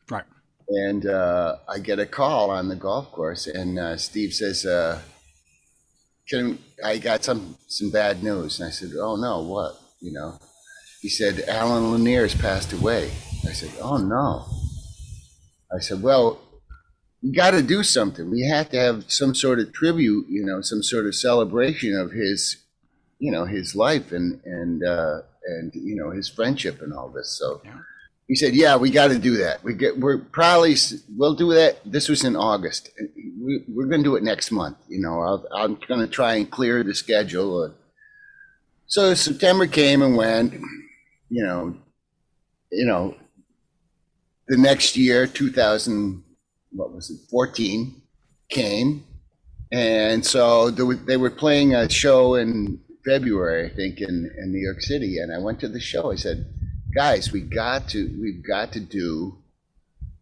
Right. 0.09 0.25
and 0.69 1.05
uh, 1.05 1.57
I 1.67 1.79
get 1.79 1.99
a 1.99 2.05
call 2.05 2.49
on 2.51 2.67
the 2.67 2.75
golf 2.75 3.11
course, 3.11 3.47
and 3.47 3.79
uh, 3.79 3.97
Steve 3.97 4.33
says, 4.33 4.65
uh, 4.65 5.01
"Can 6.29 6.59
I 6.83 6.97
got 6.97 7.23
some 7.23 7.57
some 7.67 7.89
bad 7.89 8.21
news?" 8.23 8.59
And 8.59 8.67
I 8.67 8.71
said, 8.71 8.91
"Oh 8.99 9.15
no, 9.15 9.41
what?" 9.43 9.79
You 10.01 10.11
know, 10.13 10.39
he 11.01 11.09
said, 11.09 11.43
"Allen 11.47 11.91
Lanier's 11.91 12.35
passed 12.35 12.73
away." 12.73 13.11
I 13.47 13.53
said, 13.53 13.71
"Oh 13.81 13.97
no." 13.97 14.45
I 15.73 15.79
said, 15.79 16.01
"Well, 16.01 16.39
we 17.21 17.31
got 17.31 17.51
to 17.51 17.61
do 17.61 17.83
something. 17.83 18.29
We 18.29 18.41
have 18.47 18.69
to 18.69 18.77
have 18.79 19.11
some 19.11 19.33
sort 19.35 19.59
of 19.59 19.73
tribute, 19.73 20.27
you 20.29 20.45
know, 20.45 20.61
some 20.61 20.83
sort 20.83 21.05
of 21.07 21.15
celebration 21.15 21.95
of 21.97 22.11
his, 22.11 22.57
you 23.19 23.31
know, 23.31 23.45
his 23.45 23.75
life 23.75 24.11
and 24.11 24.39
and 24.45 24.83
uh, 24.83 25.21
and 25.47 25.71
you 25.75 25.95
know 25.95 26.11
his 26.11 26.29
friendship 26.29 26.81
and 26.81 26.93
all 26.93 27.09
this." 27.09 27.37
So 27.37 27.61
Yeah. 27.65 27.79
he 28.27 28.35
said, 28.35 28.53
"Yeah, 28.55 28.77
we 28.77 28.91
got 28.91 29.07
to 29.09 29.19
do 29.19 29.37
that. 29.37 29.63
We 29.63 29.73
get 29.73 29.97
we're 29.99 30.19
probably 30.19 30.75
we'll 31.17 31.35
do 31.35 31.53
that. 31.53 31.79
This 31.85 32.07
was 32.07 32.23
in 32.23 32.35
August. 32.35 32.89
We, 33.43 33.63
we're 33.67 33.87
going 33.87 34.01
to 34.03 34.09
do 34.09 34.15
it 34.15 34.23
next 34.23 34.51
month. 34.51 34.77
You 34.87 35.01
know, 35.01 35.19
I'll, 35.21 35.45
I'm 35.53 35.75
going 35.87 36.01
to 36.01 36.07
try 36.07 36.35
and 36.35 36.49
clear 36.49 36.83
the 36.83 36.93
schedule." 36.95 37.73
So 38.89 39.13
September 39.15 39.67
came 39.67 40.01
and 40.01 40.15
went. 40.15 40.53
You 41.29 41.43
know, 41.43 41.75
you 42.71 42.85
know, 42.85 43.15
the 44.47 44.57
next 44.57 44.95
year, 44.95 45.27
2000, 45.27 46.23
what 46.71 46.93
was 46.93 47.09
it, 47.09 47.19
14, 47.29 48.01
came, 48.49 49.03
And 49.71 50.25
so 50.25 50.69
they 50.69 51.17
were, 51.17 51.29
playing 51.29 51.75
a 51.75 51.89
show 51.89 52.35
in 52.35 52.79
February, 53.05 53.69
I 53.69 53.75
think, 53.75 53.99
in, 53.99 54.31
in 54.37 54.51
New 54.51 54.59
York 54.59 54.81
City. 54.81 55.17
And 55.19 55.33
I 55.33 55.39
went 55.39 55.59
to 55.61 55.67
the 55.67 55.79
show. 55.79 56.11
I 56.11 56.15
said, 56.15 56.45
guys, 56.95 57.31
we 57.31 57.41
got 57.41 57.89
to, 57.89 58.17
we've 58.21 58.45
got 58.45 58.71
to 58.73 58.79
do 58.79 59.37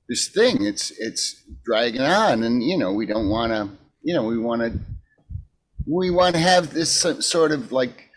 this 0.09 0.27
thing. 0.29 0.65
It's, 0.65 0.91
it's 0.99 1.43
dragging 1.63 2.01
on. 2.01 2.43
And, 2.43 2.63
you 2.63 2.77
know, 2.77 2.93
we 2.93 3.05
don't 3.05 3.29
want 3.29 3.51
to, 3.51 3.69
you 4.01 4.15
know, 4.15 4.23
we 4.23 4.39
want 4.39 4.61
to, 4.61 4.79
we 5.85 6.09
want 6.09 6.33
to 6.33 6.41
have 6.41 6.73
this 6.73 6.91
sort 7.19 7.51
of 7.51 7.71
like, 7.71 8.09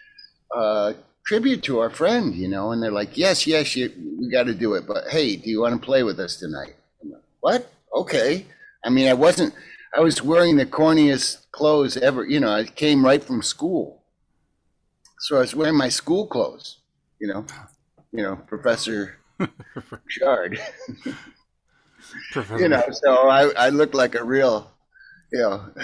uh, 0.56 0.94
tribute 1.28 1.62
to 1.62 1.78
our 1.78 1.90
friend, 1.90 2.34
you 2.34 2.48
know, 2.48 2.72
and 2.72 2.82
they're 2.82 2.90
like, 2.90 3.18
yes, 3.18 3.46
yes, 3.46 3.76
you, 3.76 3.92
we 4.18 4.30
got 4.30 4.44
to 4.44 4.54
do 4.54 4.72
it. 4.72 4.86
But 4.86 5.08
hey, 5.08 5.36
do 5.36 5.50
you 5.50 5.60
want 5.60 5.78
to 5.78 5.86
play 5.86 6.02
with 6.02 6.18
us 6.18 6.36
tonight? 6.36 6.74
I'm 7.02 7.10
like, 7.10 7.22
what? 7.40 7.70
Okay. 7.94 8.46
I 8.82 8.88
mean, 8.88 9.08
I 9.08 9.12
wasn't, 9.12 9.52
I 9.94 10.00
was 10.00 10.22
wearing 10.22 10.56
the 10.56 10.64
corniest 10.64 11.50
clothes 11.52 11.98
ever. 11.98 12.24
You 12.24 12.40
know, 12.40 12.50
I 12.50 12.64
came 12.64 13.04
right 13.04 13.22
from 13.22 13.42
school. 13.42 14.02
So 15.20 15.36
I 15.36 15.40
was 15.40 15.54
wearing 15.54 15.76
my 15.76 15.90
school 15.90 16.26
clothes, 16.26 16.78
you 17.20 17.28
know, 17.28 17.44
you 18.10 18.22
know, 18.22 18.36
Professor 18.46 19.18
Shard, 20.06 20.58
you 22.56 22.68
know, 22.68 22.84
so 22.90 23.28
I, 23.28 23.50
I 23.50 23.68
looked 23.68 23.94
like 23.94 24.14
a 24.14 24.24
real, 24.24 24.70
you 25.30 25.40
know, 25.40 25.74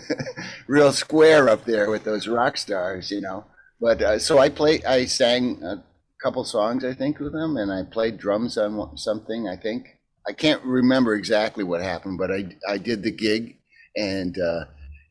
real 0.66 0.92
square 0.92 1.50
up 1.50 1.66
there 1.66 1.90
with 1.90 2.04
those 2.04 2.26
rock 2.26 2.56
stars, 2.56 3.10
you 3.10 3.20
know. 3.20 3.44
But 3.80 4.02
uh, 4.02 4.18
so 4.18 4.38
I 4.38 4.48
played, 4.48 4.84
I 4.84 5.04
sang 5.04 5.62
a 5.62 5.84
couple 6.22 6.44
songs, 6.44 6.84
I 6.84 6.94
think, 6.94 7.20
with 7.20 7.32
them, 7.32 7.56
and 7.56 7.72
I 7.72 7.82
played 7.84 8.18
drums 8.18 8.58
on 8.58 8.96
something, 8.96 9.48
I 9.48 9.56
think. 9.56 9.98
I 10.26 10.32
can't 10.32 10.62
remember 10.64 11.14
exactly 11.14 11.64
what 11.64 11.80
happened, 11.80 12.18
but 12.18 12.30
I, 12.30 12.48
I 12.68 12.78
did 12.78 13.02
the 13.02 13.10
gig, 13.10 13.56
and 13.96 14.38
uh, 14.38 14.64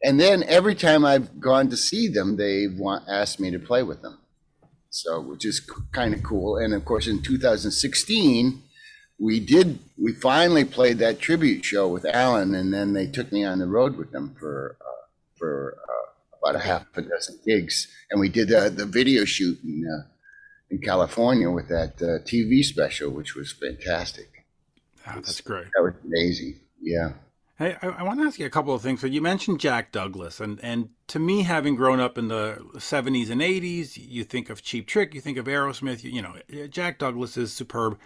and 0.03 0.19
then 0.19 0.43
every 0.43 0.75
time 0.75 1.06
I've 1.06 1.39
gone 1.39 1.69
to 1.69 1.77
see 1.77 2.08
them, 2.08 2.38
they 2.38 2.67
want 2.67 3.06
asked 3.10 3.39
me 3.39 3.49
to 3.51 3.60
play 3.60 3.82
with 3.84 4.01
them, 4.01 4.19
so 4.89 5.19
which 5.19 5.45
is 5.45 5.60
kind 5.91 6.13
of 6.13 6.21
cool. 6.21 6.58
And 6.58 6.73
of 6.73 6.86
course, 6.86 7.08
in 7.08 7.23
2016, 7.23 8.62
we 9.17 9.39
did 9.39 9.80
we 9.97 10.12
finally 10.13 10.65
played 10.65 10.99
that 10.99 11.19
tribute 11.19 11.65
show 11.65 11.88
with 11.88 12.06
Allen, 12.06 12.53
and 12.53 12.71
then 12.71 12.93
they 12.93 13.08
took 13.08 13.32
me 13.32 13.43
on 13.43 13.58
the 13.58 13.65
road 13.65 13.97
with 13.97 14.12
them 14.12 14.36
for 14.39 14.77
uh, 14.82 15.06
for 15.38 15.77
uh, 15.89 15.97
about 16.41 16.56
a 16.56 16.60
half 16.60 16.86
a 16.95 17.02
dozen 17.02 17.39
gigs, 17.45 17.88
and 18.12 18.19
we 18.19 18.30
did 18.30 18.52
uh, 18.54 18.69
the 18.69 18.86
video 18.86 19.26
shoot 19.26 19.60
in 19.63 19.86
uh, 19.88 20.08
in 20.69 20.80
California 20.80 21.50
with 21.50 21.67
that 21.69 22.02
uh, 22.02 22.23
TV 22.26 22.63
special, 22.63 23.12
which 23.12 23.36
was 23.36 23.52
fantastic. 23.54 24.45
Ah, 25.06 25.13
that's 25.15 25.41
great. 25.41 25.67
That 25.76 25.84
was 25.84 25.93
amazing. 26.06 26.60
Yeah. 26.82 27.13
Hey, 27.58 27.76
I, 27.82 27.88
I 27.88 28.04
want 28.04 28.19
to 28.19 28.26
ask 28.28 28.38
you 28.38 28.45
a 28.45 28.52
couple 28.52 28.73
of 28.73 28.82
things. 28.82 29.02
So 29.02 29.08
you 29.08 29.21
mentioned 29.21 29.60
Jack 29.60 29.91
Douglas, 29.91 30.39
and 30.39 30.60
and 30.63 30.89
to 31.08 31.19
me, 31.19 31.43
having 31.43 31.76
grown 31.76 32.00
up 32.00 32.17
in 32.17 32.28
the 32.28 32.58
'70s 32.76 33.30
and 33.30 33.41
'80s, 33.41 33.97
you 33.97 34.23
think 34.23 34.50
of 34.50 34.62
Cheap 34.62 34.88
Trick, 34.88 35.13
you 35.13 35.21
think 35.21 35.38
of 35.38 35.45
Aerosmith. 35.45 36.04
You, 36.04 36.12
you 36.12 36.21
know, 36.21 36.67
Jack 36.67 37.00
Douglas 37.00 37.38
is 37.38 37.54
superb. 37.54 37.97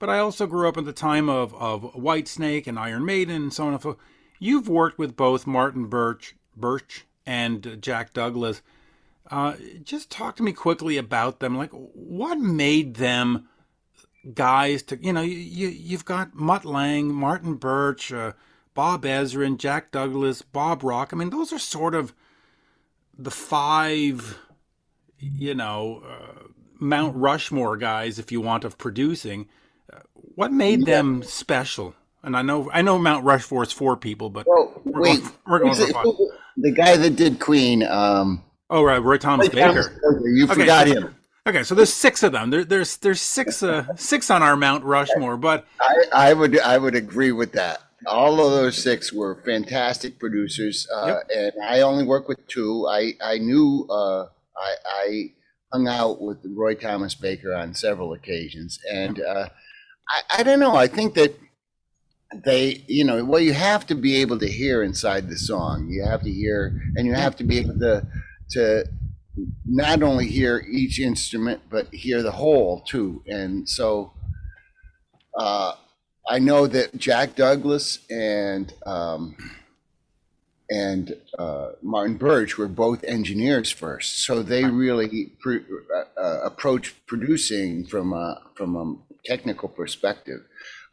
But 0.00 0.10
I 0.10 0.18
also 0.18 0.46
grew 0.46 0.68
up 0.68 0.76
in 0.76 0.84
the 0.84 0.92
time 0.92 1.28
of 1.28 1.54
of 1.54 1.94
Whitesnake 1.94 2.66
and 2.66 2.78
Iron 2.78 3.04
Maiden 3.04 3.36
and 3.36 3.52
so 3.52 3.66
on 3.66 3.72
and 3.72 3.80
so. 3.80 3.92
forth. 3.92 3.98
You've 4.38 4.68
worked 4.68 4.98
with 4.98 5.16
both 5.16 5.46
Martin 5.46 5.86
Birch, 5.86 6.34
Birch 6.56 7.06
and 7.26 7.78
Jack 7.80 8.12
Douglas. 8.12 8.62
Uh, 9.30 9.54
just 9.82 10.10
talk 10.10 10.36
to 10.36 10.42
me 10.42 10.52
quickly 10.52 10.96
about 10.98 11.40
them. 11.40 11.56
Like, 11.56 11.70
what 11.72 12.38
made 12.38 12.96
them 12.96 13.48
guys 14.34 14.82
to 14.82 14.96
you 15.02 15.12
know 15.12 15.20
you, 15.20 15.36
you 15.36 15.68
you've 15.68 16.04
got 16.04 16.34
Mutt 16.34 16.64
Lange, 16.64 17.12
Martin 17.12 17.54
Birch, 17.54 18.12
uh, 18.12 18.32
Bob 18.74 19.04
Ezrin, 19.04 19.56
Jack 19.58 19.90
Douglas, 19.92 20.42
Bob 20.42 20.82
Rock. 20.82 21.10
I 21.12 21.16
mean, 21.16 21.30
those 21.30 21.52
are 21.52 21.58
sort 21.58 21.94
of 21.94 22.14
the 23.16 23.30
five, 23.30 24.38
you 25.18 25.54
know, 25.54 26.02
uh, 26.06 26.42
Mount 26.78 27.16
Rushmore 27.16 27.76
guys, 27.76 28.18
if 28.18 28.32
you 28.32 28.40
want, 28.40 28.64
of 28.64 28.76
producing. 28.78 29.48
Uh, 29.92 30.00
what 30.12 30.52
made 30.52 30.84
them 30.84 31.22
special? 31.22 31.94
And 32.22 32.36
I 32.36 32.42
know 32.42 32.70
I 32.72 32.82
know 32.82 32.98
Mount 32.98 33.24
Rushmore 33.24 33.62
is 33.62 33.72
four 33.72 33.96
people, 33.96 34.30
but 34.30 34.46
Well, 34.46 34.80
we're 34.84 35.00
wait. 35.02 35.20
going, 35.20 35.32
we're 35.46 35.58
going 35.60 35.74
for 35.74 35.86
five. 35.92 36.06
The 36.56 36.70
guy 36.72 36.96
that 36.96 37.16
did 37.16 37.40
Queen. 37.40 37.82
Um, 37.82 38.42
Oh 38.70 38.82
right, 38.82 38.98
Roy 38.98 39.18
Thomas 39.18 39.48
Thomas 39.50 39.86
Baker. 39.88 40.00
Baker, 40.02 40.28
You 40.28 40.44
Okay, 40.46 40.54
forgot 40.54 40.88
so- 40.88 40.94
him. 40.94 41.14
Okay, 41.46 41.62
so 41.62 41.74
there's 41.74 41.92
six 41.92 42.22
of 42.22 42.32
them. 42.32 42.48
There, 42.48 42.64
there's 42.64 42.96
there's 42.96 43.20
six 43.20 43.62
uh, 43.62 43.84
six 43.96 44.30
on 44.30 44.42
our 44.42 44.56
Mount 44.56 44.82
Rushmore, 44.82 45.36
but 45.36 45.66
I, 45.78 46.30
I 46.30 46.32
would 46.32 46.58
I 46.58 46.78
would 46.78 46.94
agree 46.94 47.32
with 47.32 47.52
that. 47.52 47.80
All 48.06 48.34
of 48.44 48.50
those 48.52 48.82
six 48.82 49.12
were 49.12 49.42
fantastic 49.44 50.18
producers, 50.18 50.88
uh, 50.90 51.16
and 51.34 51.52
I 51.62 51.82
only 51.82 52.04
worked 52.04 52.28
with 52.30 52.46
two. 52.48 52.86
I 52.88 53.12
I 53.22 53.36
knew 53.36 53.86
uh, 53.90 54.24
I, 54.56 54.74
I 54.86 55.24
hung 55.70 55.86
out 55.86 56.22
with 56.22 56.38
Roy 56.46 56.74
Thomas 56.74 57.14
Baker 57.14 57.52
on 57.54 57.74
several 57.74 58.14
occasions, 58.14 58.78
and 58.90 59.20
uh, 59.20 59.48
I 60.08 60.38
I 60.38 60.42
don't 60.44 60.60
know. 60.60 60.74
I 60.76 60.86
think 60.86 61.12
that 61.14 61.38
they 62.44 62.82
you 62.86 63.04
know 63.04 63.24
well 63.24 63.40
you 63.40 63.52
have 63.52 63.86
to 63.86 63.94
be 63.94 64.16
able 64.16 64.38
to 64.38 64.48
hear 64.48 64.82
inside 64.82 65.28
the 65.28 65.38
song. 65.38 65.88
You 65.88 66.04
have 66.04 66.22
to 66.22 66.30
hear, 66.30 66.80
and 66.96 67.06
you 67.06 67.14
have 67.14 67.36
to 67.36 67.44
be 67.44 67.58
able 67.58 67.78
to 67.78 68.06
to 68.50 68.84
not 69.64 70.02
only 70.02 70.26
hear 70.26 70.64
each 70.70 71.00
instrument 71.00 71.62
but 71.70 71.92
hear 71.92 72.22
the 72.22 72.32
whole 72.32 72.82
too. 72.82 73.22
And 73.26 73.68
so. 73.68 74.12
Uh, 75.36 75.72
I 76.26 76.38
know 76.38 76.66
that 76.66 76.96
Jack 76.96 77.36
Douglas 77.36 77.98
and 78.08 78.72
um, 78.86 79.36
and 80.70 81.16
uh, 81.38 81.72
Martin 81.82 82.16
Birch 82.16 82.56
were 82.56 82.68
both 82.68 83.04
engineers 83.04 83.70
first, 83.70 84.24
so 84.24 84.42
they 84.42 84.64
really 84.64 85.32
pr- 85.40 85.58
uh, 85.94 86.20
uh, 86.20 86.40
approached 86.44 87.06
producing 87.06 87.84
from 87.84 88.12
a 88.12 88.40
from 88.54 88.76
a 88.76 88.96
technical 89.26 89.68
perspective. 89.68 90.40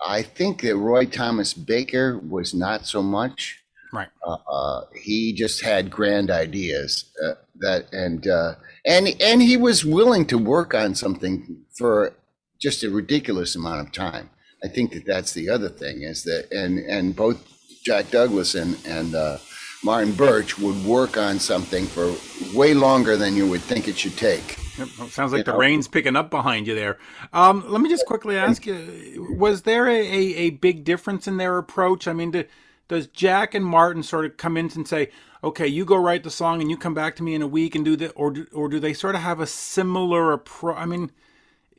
I 0.05 0.21
think 0.23 0.61
that 0.61 0.75
Roy 0.75 1.05
Thomas 1.05 1.53
Baker 1.53 2.17
was 2.17 2.53
not 2.53 2.85
so 2.87 3.01
much. 3.01 3.59
right. 3.93 4.07
Uh, 4.25 4.37
uh, 4.49 4.85
he 4.95 5.33
just 5.33 5.63
had 5.63 5.91
grand 5.91 6.31
ideas 6.31 7.11
uh, 7.23 7.33
that 7.59 7.91
and 7.93 8.27
uh, 8.27 8.55
and 8.85 9.09
and 9.21 9.41
he 9.41 9.57
was 9.57 9.85
willing 9.85 10.25
to 10.27 10.37
work 10.37 10.73
on 10.73 10.95
something 10.95 11.65
for 11.77 12.13
just 12.59 12.83
a 12.83 12.89
ridiculous 12.89 13.55
amount 13.55 13.81
of 13.81 13.91
time. 13.91 14.29
I 14.63 14.67
think 14.67 14.93
that 14.93 15.05
that's 15.05 15.33
the 15.33 15.49
other 15.49 15.69
thing 15.69 16.03
is 16.03 16.23
that 16.23 16.51
and 16.51 16.79
and 16.79 17.15
both 17.15 17.47
Jack 17.83 18.11
Douglas 18.11 18.55
and 18.55 18.77
and 18.85 19.15
uh, 19.15 19.37
Martin 19.83 20.13
Birch 20.13 20.59
would 20.59 20.83
work 20.85 21.17
on 21.17 21.39
something 21.39 21.87
for 21.87 22.13
way 22.55 22.73
longer 22.73 23.17
than 23.17 23.35
you 23.35 23.47
would 23.47 23.61
think 23.61 23.87
it 23.87 23.97
should 23.97 24.17
take. 24.17 24.59
Yep, 24.77 24.89
well, 24.97 25.09
sounds 25.09 25.33
like 25.33 25.39
You 25.39 25.43
the 25.43 25.53
know? 25.53 25.57
rain's 25.57 25.87
picking 25.87 26.15
up 26.15 26.29
behind 26.29 26.67
you 26.67 26.75
there. 26.75 26.97
Um, 27.33 27.63
let 27.67 27.81
me 27.81 27.89
just 27.89 28.05
quickly 28.05 28.37
ask 28.37 28.65
you: 28.65 29.35
Was 29.37 29.63
there 29.63 29.87
a, 29.87 29.99
a, 29.99 30.35
a 30.37 30.49
big 30.51 30.83
difference 30.83 31.27
in 31.27 31.37
their 31.37 31.57
approach? 31.57 32.07
I 32.07 32.13
mean, 32.13 32.31
do, 32.31 32.45
does 32.87 33.07
Jack 33.07 33.53
and 33.55 33.65
Martin 33.65 34.03
sort 34.03 34.25
of 34.25 34.37
come 34.37 34.57
in 34.57 34.71
and 34.75 34.87
say, 34.87 35.09
"Okay, 35.43 35.67
you 35.67 35.83
go 35.85 35.97
write 35.97 36.23
the 36.23 36.29
song, 36.31 36.61
and 36.61 36.69
you 36.69 36.77
come 36.77 36.93
back 36.93 37.15
to 37.17 37.23
me 37.23 37.35
in 37.35 37.41
a 37.41 37.47
week 37.47 37.75
and 37.75 37.83
do 37.83 37.95
that," 37.97 38.11
or 38.15 38.31
do, 38.31 38.47
or 38.53 38.69
do 38.69 38.79
they 38.79 38.93
sort 38.93 39.15
of 39.15 39.21
have 39.21 39.39
a 39.39 39.47
similar 39.47 40.31
approach? 40.31 40.77
I 40.77 40.85
mean, 40.85 41.11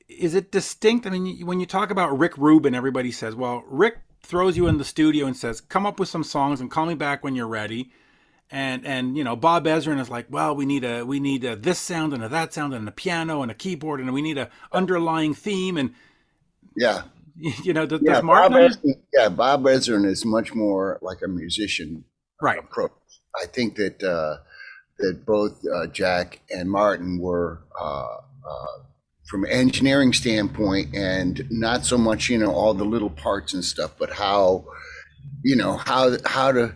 is 0.08 0.34
it 0.34 0.52
distinct? 0.52 1.06
I 1.06 1.10
mean, 1.10 1.46
when 1.46 1.60
you 1.60 1.66
talk 1.66 1.90
about 1.90 2.18
Rick 2.18 2.36
Rubin, 2.36 2.74
everybody 2.74 3.12
says, 3.12 3.34
"Well, 3.34 3.64
Rick 3.68 3.98
throws 4.22 4.56
you 4.56 4.66
in 4.66 4.78
the 4.78 4.84
studio 4.84 5.26
and 5.26 5.36
says, 5.36 5.60
"Come 5.60 5.86
up 5.86 6.00
with 6.00 6.08
some 6.08 6.24
songs 6.24 6.60
and 6.60 6.70
call 6.70 6.86
me 6.86 6.94
back 6.94 7.22
when 7.24 7.34
you're 7.34 7.48
ready." 7.48 7.92
and 8.52 8.86
and 8.86 9.16
you 9.16 9.24
know 9.24 9.34
Bob 9.34 9.64
Ezrin 9.64 9.98
is 9.98 10.10
like, 10.10 10.26
well, 10.30 10.54
we 10.54 10.66
need 10.66 10.84
a 10.84 11.04
we 11.04 11.18
need 11.18 11.42
a 11.44 11.56
this 11.56 11.78
sound 11.78 12.12
and 12.12 12.22
a 12.22 12.28
that 12.28 12.52
sound 12.52 12.74
and 12.74 12.86
a 12.86 12.92
piano 12.92 13.40
and 13.42 13.50
a 13.50 13.54
keyboard 13.54 13.98
and 13.98 14.12
we 14.12 14.22
need 14.22 14.38
a 14.38 14.50
underlying 14.70 15.34
theme 15.34 15.78
and 15.78 15.94
Yeah, 16.76 17.04
you 17.36 17.72
know 17.72 17.86
does, 17.86 18.00
yeah. 18.02 18.14
does 18.14 18.22
Bob 18.22 18.52
Ezrin, 18.52 18.94
yeah, 19.12 19.28
Bob 19.30 19.64
Ezrin 19.64 20.06
is 20.06 20.24
much 20.24 20.54
more 20.54 20.98
like 21.00 21.22
a 21.24 21.28
musician 21.28 22.04
right 22.40 22.58
approach. 22.58 22.92
I 23.42 23.46
think 23.46 23.76
that 23.76 24.02
uh, 24.02 24.36
that 24.98 25.24
both 25.24 25.64
uh, 25.74 25.86
Jack 25.86 26.40
and 26.50 26.70
Martin 26.70 27.18
were 27.18 27.62
uh, 27.80 28.16
uh, 28.46 28.82
from 29.26 29.46
engineering 29.46 30.12
standpoint, 30.12 30.94
and 30.94 31.46
not 31.50 31.84
so 31.84 31.96
much 31.96 32.28
you 32.28 32.38
know 32.38 32.52
all 32.52 32.74
the 32.74 32.84
little 32.84 33.10
parts 33.10 33.54
and 33.54 33.64
stuff, 33.64 33.92
but 33.98 34.10
how 34.14 34.64
you 35.42 35.56
know 35.56 35.76
how 35.76 36.16
how 36.26 36.52
to. 36.52 36.74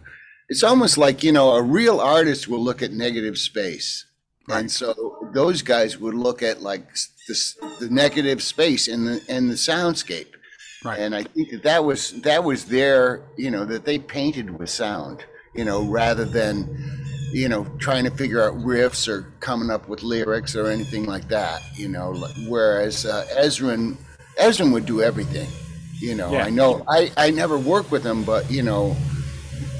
It's 0.48 0.62
almost 0.62 0.96
like 0.96 1.24
you 1.24 1.32
know 1.32 1.50
a 1.50 1.62
real 1.62 2.00
artist 2.00 2.48
will 2.48 2.62
look 2.62 2.82
at 2.82 2.92
negative 2.92 3.36
space, 3.36 4.06
and 4.48 4.70
so 4.70 5.28
those 5.34 5.62
guys 5.62 5.98
would 5.98 6.14
look 6.14 6.42
at 6.42 6.62
like 6.62 6.86
this, 7.28 7.56
the 7.80 7.88
negative 7.90 8.42
space 8.42 8.88
in 8.88 9.04
the 9.04 9.22
in 9.28 9.48
the 9.48 9.54
soundscape. 9.54 10.32
right 10.84 10.98
And 10.98 11.14
I 11.14 11.24
think 11.24 11.50
that 11.50 11.62
that 11.64 11.84
was 11.84 12.12
that 12.22 12.44
was 12.44 12.66
their, 12.66 13.22
you 13.36 13.50
know, 13.50 13.64
that 13.64 13.84
they 13.84 13.98
painted 13.98 14.58
with 14.58 14.70
sound, 14.70 15.24
you 15.54 15.64
know, 15.64 15.82
rather 15.82 16.24
than, 16.24 17.04
you 17.40 17.48
know, 17.50 17.64
trying 17.78 18.04
to 18.04 18.10
figure 18.10 18.42
out 18.42 18.54
riffs 18.72 19.06
or 19.12 19.18
coming 19.40 19.70
up 19.70 19.88
with 19.90 20.02
lyrics 20.02 20.56
or 20.56 20.66
anything 20.76 21.04
like 21.04 21.28
that, 21.28 21.60
you 21.76 21.88
know. 21.88 22.10
like- 22.22 22.34
Whereas 22.48 23.04
uh, 23.04 23.26
Ezrin, 23.44 23.96
Ezrin 24.40 24.72
would 24.72 24.86
do 24.86 25.02
everything, 25.02 25.48
you 26.00 26.14
know. 26.14 26.30
Yeah. 26.32 26.46
I 26.46 26.50
know 26.50 26.70
I 26.88 27.00
I 27.16 27.30
never 27.30 27.58
worked 27.58 27.90
with 27.90 28.04
him, 28.10 28.24
but 28.24 28.50
you 28.50 28.62
know, 28.62 28.96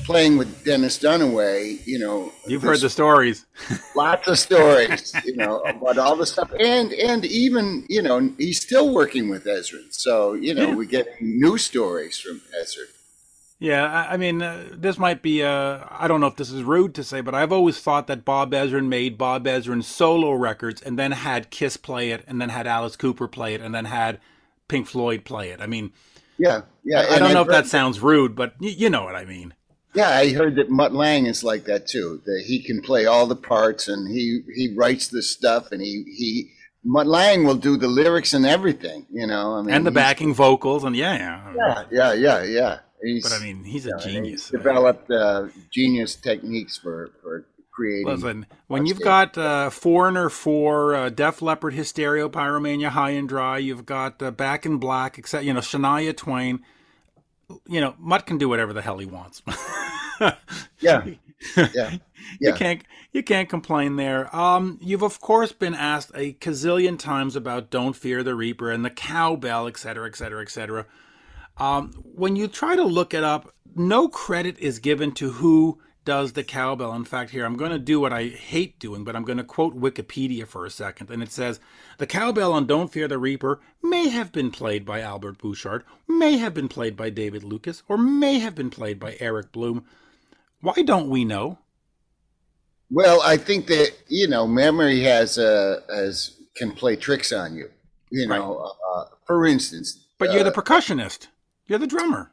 playing 0.05 0.37
with 0.37 0.51
Dennis 0.65 0.99
Dunaway, 0.99 1.85
you 1.87 1.99
know, 1.99 2.31
You've 2.47 2.63
heard 2.63 2.81
the 2.81 2.91
stories. 2.91 3.47
lots 3.97 4.29
of 4.29 4.39
stories, 4.39 5.13
you 5.25 5.37
know, 5.37 5.61
about 5.63 5.97
all 5.99 6.15
the 6.17 6.27
stuff, 6.27 6.51
and 6.61 6.93
and 6.93 7.25
even 7.25 7.87
you 7.89 8.03
know 8.03 8.19
he's 8.39 8.61
still 8.61 8.93
working 8.93 9.29
with 9.31 9.45
Ezrin. 9.47 9.89
so 9.93 10.35
you 10.35 10.53
know 10.55 10.69
Yeah. 10.69 10.75
we 10.81 10.87
get 10.87 11.07
new 11.23 11.57
stories 11.59 12.19
from 12.19 12.41
Ezrin. 12.61 12.91
Yeah, 13.59 13.85
I, 13.87 14.15
I 14.15 14.17
mean, 14.19 14.43
uh, 14.43 14.69
this 14.73 14.99
might 14.99 15.23
be, 15.23 15.43
uh, 15.43 15.81
I 15.91 16.09
don't 16.09 16.21
know 16.21 16.27
if 16.27 16.37
this 16.37 16.51
is 16.51 16.63
rude 16.63 16.95
to 16.97 17.05
say, 17.05 17.23
but 17.23 17.35
I've 17.35 17.53
always 17.53 17.81
thought 17.81 18.07
that 18.09 18.25
Bob 18.25 18.53
Ezrin 18.53 18.89
made 18.89 19.17
Bob 19.17 19.47
Ezrin 19.47 19.83
solo 19.83 20.33
records 20.33 20.83
and 20.83 20.99
then 20.99 21.13
had 21.13 21.51
Kiss 21.51 21.77
play 21.79 22.11
it, 22.11 22.23
and 22.27 22.41
then 22.41 22.51
had 22.51 22.67
Alice 22.67 22.97
Cooper 22.97 23.29
play 23.29 23.55
it, 23.55 23.63
and 23.63 23.75
then 23.75 23.87
had 23.87 24.21
Pink 24.69 24.87
Floyd 24.87 25.25
play 25.25 25.51
it. 25.51 25.61
I 25.63 25.67
mean, 25.67 25.93
Yeah, 26.39 26.63
yeah. 26.85 27.07
I 27.11 27.17
and 27.17 27.19
don't 27.19 27.33
know 27.33 27.41
I've 27.41 27.43
if 27.43 27.51
that 27.51 27.67
sounds 27.67 28.01
rude, 28.01 28.35
but 28.37 28.55
y- 28.61 28.75
you 28.77 28.91
know 28.91 29.05
what 29.05 29.17
I 29.17 29.25
mean. 29.25 29.55
Yeah, 29.95 30.11
I 30.11 30.33
heard 30.33 30.57
that 30.57 30.71
Mutt 30.71 30.93
Lange 30.95 31.27
is 31.27 31.43
like 31.43 31.65
that 31.65 31.87
too. 31.89 32.23
That 32.27 32.45
he 32.47 32.63
can 32.63 32.83
play 32.83 33.07
all 33.07 33.27
the 33.27 33.37
parts 33.37 33.89
and 33.89 34.09
he 34.09 34.43
he 34.55 34.75
writes 34.77 35.09
the 35.09 35.23
stuff 35.23 35.73
and 35.73 35.81
he 35.83 36.05
he 36.17 36.53
Mutt 36.85 37.07
Lange 37.07 37.45
will 37.45 37.57
do 37.57 37.77
the 37.77 37.89
lyrics 37.89 38.35
and 38.35 38.47
everything. 38.47 39.07
You 39.11 39.27
know, 39.27 39.55
I 39.55 39.63
mean, 39.63 39.75
And 39.75 39.87
the 39.87 39.91
backing 39.91 40.35
vocals, 40.35 40.85
and 40.85 40.95
yeah, 40.97 41.15
yeah. 41.17 41.57
Yeah, 41.57 41.85
yeah, 41.91 42.13
yeah, 42.15 42.43
yeah. 42.45 42.79
He's, 43.07 43.23
But 43.25 43.33
I 43.33 43.39
mean, 43.45 43.65
he's 43.65 43.87
a 43.87 43.97
genius. 43.99 44.51
developed 44.51 45.11
uh, 45.11 45.49
genius 45.71 46.15
techniques 46.17 46.77
for 46.77 47.11
for 47.23 47.47
creating. 47.71 48.07
Listen, 48.07 48.47
when 48.69 48.87
you've 48.87 49.01
got 49.01 49.37
uh, 49.39 49.71
Foreigner 49.71 50.29
for 50.31 50.95
uh, 50.95 51.09
Def 51.11 51.43
Leppard, 51.43 51.75
Hysteria, 51.75 52.29
Pyromania, 52.29 52.89
High 52.89 53.11
and 53.11 53.29
Dry, 53.29 53.59
you've 53.59 53.87
got 53.87 54.21
uh, 54.23 54.31
Back 54.31 54.67
in 54.67 54.79
Black, 54.79 55.19
except, 55.19 55.45
you 55.45 55.53
know, 55.53 55.61
Shania 55.61 56.17
Twain, 56.17 56.61
you 57.69 57.81
know, 57.81 57.95
Mutt 57.99 58.27
can 58.27 58.39
do 58.39 58.49
whatever 58.49 58.73
the 58.73 58.83
hell 58.83 58.99
he 58.99 59.07
wants. 59.07 59.43
Yeah, 60.81 61.05
yeah, 61.75 61.99
You 62.41 62.53
can't 62.53 62.83
you 63.13 63.23
can't 63.23 63.49
complain 63.49 63.97
there. 63.97 64.35
Um, 64.35 64.79
you've 64.83 65.03
of 65.03 65.21
course 65.21 65.53
been 65.53 65.75
asked 65.75 66.11
a 66.15 66.33
gazillion 66.35 66.99
times 66.99 67.37
about 67.37 67.71
"Don't 67.71 67.95
Fear 67.95 68.23
the 68.23 68.35
Reaper" 68.35 68.71
and 68.71 68.85
the 68.85 68.91
cowbell, 68.91 69.67
et 69.69 69.77
cetera, 69.77 70.09
et 70.09 70.17
cetera, 70.17 70.43
et 70.43 70.51
cetera. 70.51 70.87
Um, 71.59 71.93
when 72.05 72.37
you 72.37 72.49
try 72.49 72.77
to 72.77 72.85
look 72.85 73.15
it 73.15 73.25
up, 73.25 73.53
no 73.75 74.09
credit 74.09 74.59
is 74.59 74.79
given 74.79 75.13
to 75.13 75.33
who 75.33 75.79
does 76.05 76.33
the 76.33 76.45
cowbell. 76.45 76.95
In 76.95 77.05
fact, 77.05 77.31
here 77.31 77.45
I'm 77.45 77.57
going 77.57 77.73
to 77.73 77.79
do 77.79 77.99
what 78.01 78.13
I 78.13 78.29
hate 78.29 78.79
doing, 78.79 79.05
but 79.05 79.17
I'm 79.17 79.25
going 79.25 79.39
to 79.39 79.45
quote 79.45 79.79
Wikipedia 79.79 80.47
for 80.47 80.65
a 80.65 80.71
second, 80.71 81.11
and 81.11 81.23
it 81.23 81.33
says 81.33 81.61
the 81.99 82.07
cowbell 82.07 82.53
on 82.53 82.67
"Don't 82.67 82.93
Fear 82.93 83.09
the 83.09 83.19
Reaper" 83.19 83.61
may 83.83 84.09
have 84.09 84.33
been 84.33 84.51
played 84.51 84.87
by 84.87 85.01
Albert 85.01 85.39
Bouchard, 85.39 85.85
may 86.09 86.39
have 86.39 86.55
been 86.55 86.69
played 86.69 86.97
by 86.97 87.11
David 87.11 87.43
Lucas, 87.43 87.83
or 87.89 87.99
may 87.99 88.39
have 88.39 88.55
been 88.55 88.71
played 88.71 89.01
by 89.01 89.17
Eric 89.21 89.53
Bloom. 89.53 89.85
Why 90.61 90.83
don't 90.85 91.11
we 91.11 91.25
know? 91.25 91.59
Well, 92.91 93.21
I 93.23 93.37
think 93.37 93.67
that 93.67 93.91
you 94.09 94.29
know, 94.29 94.47
memory 94.47 95.01
has 95.01 95.39
uh, 95.39 95.81
has 95.91 96.37
can 96.57 96.73
play 96.73 96.97
tricks 96.97 97.33
on 97.33 97.57
you. 97.57 97.69
You 98.11 98.29
know, 98.29 98.73
uh, 98.95 99.05
for 99.27 99.45
instance. 99.45 100.05
But 100.19 100.33
you're 100.33 100.45
the 100.45 100.51
uh, 100.51 100.63
percussionist. 100.63 101.27
You're 101.69 101.79
the 101.79 101.87
drummer. 101.87 102.31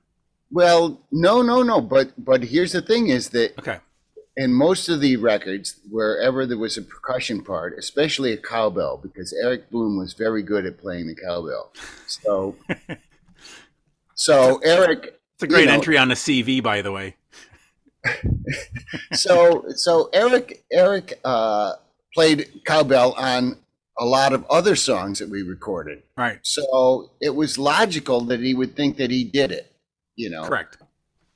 well, 0.52 1.02
no, 1.12 1.42
no, 1.42 1.64
no. 1.64 1.82
But 1.82 2.12
but 2.24 2.44
here's 2.44 2.72
the 2.74 2.82
thing: 2.82 3.08
is 3.08 3.30
that 3.30 3.58
Okay. 3.60 3.80
in 4.38 4.54
most 4.54 4.90
of 4.90 5.00
the 5.02 5.16
records, 5.18 5.80
wherever 5.90 6.46
there 6.46 6.58
was 6.58 6.78
a 6.78 6.82
percussion 6.82 7.44
part, 7.44 7.76
especially 7.78 8.32
a 8.34 8.38
cowbell, 8.38 8.98
because 9.02 9.34
Eric 9.34 9.70
Bloom 9.72 9.98
was 9.98 10.14
very 10.14 10.44
good 10.44 10.66
at 10.66 10.78
playing 10.80 11.08
the 11.08 11.16
cowbell. 11.16 11.72
So, 12.08 12.56
so 14.16 14.60
Eric, 14.64 15.20
It's 15.36 15.44
a 15.44 15.48
great 15.48 15.62
You 15.62 15.66
know- 15.68 15.74
entry 15.74 15.98
on 15.98 16.10
the 16.10 16.16
CV, 16.16 16.62
by 16.62 16.82
the 16.82 16.92
way. 16.92 17.16
so 19.14 19.66
so 19.76 20.10
Eric 20.14 20.64
Eric 20.72 21.20
uh, 21.24 21.74
played 22.14 22.62
cowbell 22.66 23.14
on 23.14 23.58
a 24.00 24.06
lot 24.06 24.34
of 24.34 24.46
other 24.50 24.76
songs 24.76 25.20
that 25.20 25.30
we 25.30 25.44
recorded. 25.44 26.02
Right. 26.18 26.40
So 26.42 27.12
it 27.22 27.36
was 27.36 27.58
logical 27.58 28.22
that 28.22 28.40
he 28.40 28.54
would 28.54 28.76
think 28.76 28.98
that 28.98 29.12
he 29.12 29.24
did 29.24 29.52
it. 29.52 29.72
You 30.16 30.30
know, 30.30 30.44
Correct. 30.48 30.78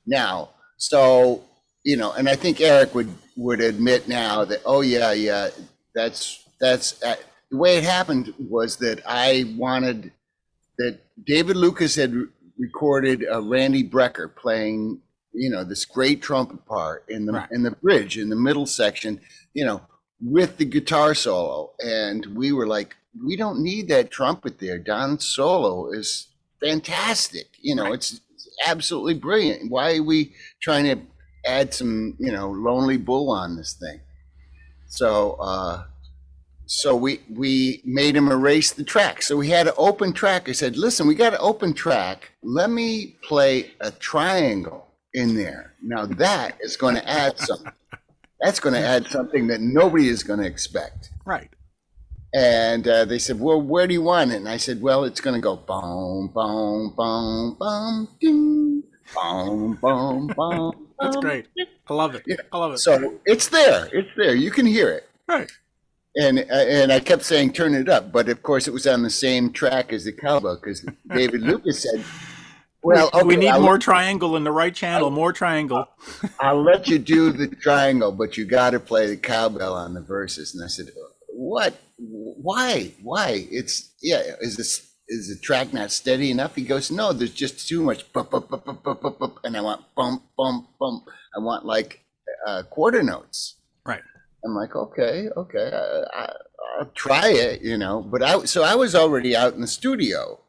now. 0.06 0.50
So, 0.76 1.42
you 1.84 1.96
know, 1.96 2.12
and 2.12 2.28
I 2.28 2.36
think 2.36 2.60
Eric 2.60 2.94
would 2.94 3.12
would 3.36 3.60
admit 3.60 4.06
now 4.08 4.44
that 4.44 4.60
oh 4.64 4.80
yeah, 4.82 5.12
yeah, 5.12 5.48
that's 5.94 6.44
that's 6.60 7.02
uh, 7.02 7.16
the 7.50 7.56
way 7.56 7.76
it 7.76 7.84
happened 7.84 8.32
was 8.38 8.76
that 8.76 9.00
I 9.06 9.52
wanted 9.56 10.12
that 10.78 10.98
David 11.24 11.56
Lucas 11.56 11.96
had 11.96 12.14
re- 12.14 12.26
recorded 12.58 13.24
uh, 13.28 13.42
Randy 13.42 13.82
Brecker 13.88 14.32
playing, 14.34 15.00
you 15.32 15.50
know, 15.50 15.64
this 15.64 15.84
great 15.84 16.22
trumpet 16.22 16.64
part 16.66 17.04
in 17.08 17.26
the 17.26 17.32
Right. 17.32 17.48
in 17.50 17.62
the 17.64 17.72
bridge 17.72 18.16
in 18.18 18.28
the 18.28 18.36
middle 18.36 18.66
section, 18.66 19.20
you 19.54 19.64
know, 19.64 19.80
with 20.20 20.56
the 20.56 20.64
guitar 20.64 21.14
solo, 21.14 21.72
and 21.84 22.26
we 22.34 22.52
were 22.52 22.66
like, 22.66 22.96
we 23.24 23.36
don't 23.36 23.62
need 23.62 23.88
that 23.88 24.10
trumpet 24.10 24.58
there. 24.58 24.78
Don's 24.78 25.24
solo 25.24 25.90
is 25.92 26.28
fantastic. 26.60 27.46
You 27.60 27.74
know, 27.76 27.84
Right. 27.84 27.94
it's, 27.94 28.20
it's 28.34 28.48
absolutely 28.66 29.14
brilliant. 29.14 29.70
Why 29.70 29.96
are 29.96 30.02
we 30.02 30.34
trying 30.60 30.84
to 30.84 30.98
add 31.46 31.72
some, 31.74 32.16
you 32.18 32.32
know, 32.32 32.50
lonely 32.50 32.96
bull 32.96 33.30
on 33.30 33.56
this 33.56 33.74
thing? 33.74 34.00
So, 34.88 35.32
uh, 35.40 35.84
so 36.66 36.94
we 36.96 37.20
we 37.30 37.80
made 37.84 38.14
him 38.16 38.28
erase 38.30 38.72
the 38.72 38.84
track. 38.84 39.22
So 39.22 39.36
we 39.36 39.48
had 39.48 39.66
an 39.68 39.74
open 39.78 40.12
track. 40.12 40.48
I 40.48 40.52
said, 40.52 40.76
"Listen, 40.76 41.06
we 41.06 41.14
got 41.14 41.32
an 41.32 41.38
open 41.42 41.72
track. 41.72 42.32
Let 42.42 42.70
me 42.70 43.16
play 43.22 43.70
a 43.80 43.90
triangle 43.90 44.86
in 45.14 45.34
there. 45.34 45.74
Now 45.82 46.04
that 46.06 46.58
is 46.60 46.76
going 46.76 46.94
to 46.96 47.08
add 47.08 47.38
something. 47.38 47.72
That's 48.40 48.60
going 48.60 48.74
to 48.74 48.80
add 48.80 49.06
something 49.06 49.48
that 49.48 49.60
nobody 49.60 50.08
is 50.08 50.22
going 50.22 50.40
to 50.40 50.46
expect." 50.46 51.10
Right. 51.24 51.50
And 52.34 52.86
uh, 52.86 53.04
they 53.04 53.18
said, 53.18 53.40
"Well, 53.40 53.60
where 53.60 53.86
do 53.86 53.94
you 53.94 54.02
want 54.02 54.32
it?" 54.32 54.36
And 54.36 54.48
I 54.48 54.58
said, 54.58 54.82
"Well, 54.82 55.04
it's 55.04 55.20
going 55.20 55.34
to 55.34 55.40
go 55.40 55.56
boom, 55.56 56.30
boom, 56.34 56.94
boom, 56.96 57.56
boom, 57.58 58.08
ding, 58.20 58.82
boom, 59.14 59.78
boom, 59.80 60.26
boom." 60.36 60.88
That's 61.00 61.16
great. 61.16 61.46
I 61.88 61.94
love 61.94 62.14
it. 62.14 62.22
Yeah. 62.26 62.36
I 62.52 62.58
love 62.58 62.72
it. 62.72 62.78
So 62.78 63.14
it's 63.24 63.48
there. 63.48 63.88
It's 63.92 64.08
there. 64.16 64.34
You 64.34 64.50
can 64.50 64.66
hear 64.66 64.90
it. 64.90 65.08
right. 65.28 65.50
And 66.16 66.40
uh, 66.40 66.42
and 66.52 66.92
I 66.92 67.00
kept 67.00 67.22
saying 67.22 67.52
turn 67.52 67.74
it 67.74 67.88
up, 67.88 68.10
but 68.10 68.28
of 68.28 68.42
course 68.42 68.66
it 68.66 68.72
was 68.72 68.86
on 68.86 69.02
the 69.02 69.10
same 69.10 69.52
track 69.52 69.92
as 69.92 70.04
the 70.04 70.12
cowbell 70.12 70.56
because 70.56 70.84
David 71.14 71.42
Lucas 71.42 71.82
said, 71.82 72.04
"Well, 72.82 73.10
we 73.24 73.36
need 73.36 73.48
I'll, 73.48 73.60
more 73.60 73.78
triangle 73.78 74.36
in 74.36 74.44
the 74.44 74.52
right 74.52 74.74
channel. 74.74 75.10
More 75.10 75.32
triangle. 75.32 75.86
I'll 76.40 76.62
let 76.62 76.88
you 76.88 76.98
do 76.98 77.32
the 77.32 77.48
triangle, 77.48 78.12
but 78.12 78.36
you 78.36 78.44
got 78.44 78.70
to 78.70 78.80
play 78.80 79.06
the 79.06 79.16
cowbell 79.16 79.74
on 79.74 79.94
the 79.94 80.00
verses." 80.00 80.54
And 80.54 80.64
I 80.64 80.68
said, 80.68 80.90
"What? 81.28 81.74
Why? 81.96 82.92
Why? 83.02 83.46
It's 83.50 83.92
yeah. 84.02 84.22
Is 84.40 84.56
this 84.56 84.90
is 85.08 85.28
the 85.28 85.40
track 85.40 85.72
not 85.72 85.90
steady 85.90 86.30
enough?" 86.30 86.54
He 86.54 86.64
goes, 86.64 86.90
"No, 86.90 87.12
there's 87.12 87.34
just 87.34 87.68
too 87.68 87.82
much 87.82 88.12
bump, 88.12 88.30
bump, 88.30 88.48
bump, 88.48 88.64
bump, 88.64 88.82
bump, 88.82 89.02
bump, 89.02 89.18
bump, 89.18 89.38
and 89.44 89.56
I 89.56 89.60
want 89.60 89.84
bump, 89.96 90.22
bump, 90.36 90.68
bump. 90.78 91.04
I 91.36 91.40
want 91.40 91.64
like 91.64 92.04
uh, 92.46 92.62
quarter 92.64 93.02
notes." 93.02 93.56
Right. 93.84 94.02
I'm 94.44 94.54
like, 94.54 94.76
okay, 94.76 95.28
okay, 95.36 95.70
I, 95.72 96.20
I, 96.22 96.32
I'll 96.78 96.90
try 96.94 97.28
it, 97.28 97.62
you 97.62 97.76
know. 97.76 98.02
But 98.02 98.22
I, 98.22 98.44
so 98.44 98.62
I 98.62 98.74
was 98.74 98.94
already 98.94 99.34
out 99.34 99.54
in 99.54 99.60
the 99.60 99.66
studio, 99.66 100.40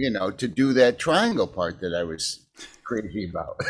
you 0.00 0.10
know, 0.10 0.30
to 0.30 0.48
do 0.48 0.72
that 0.72 0.98
triangle 0.98 1.46
part 1.46 1.78
that 1.80 1.94
I 1.94 2.04
was 2.04 2.40
crazy 2.84 3.28
about. 3.28 3.60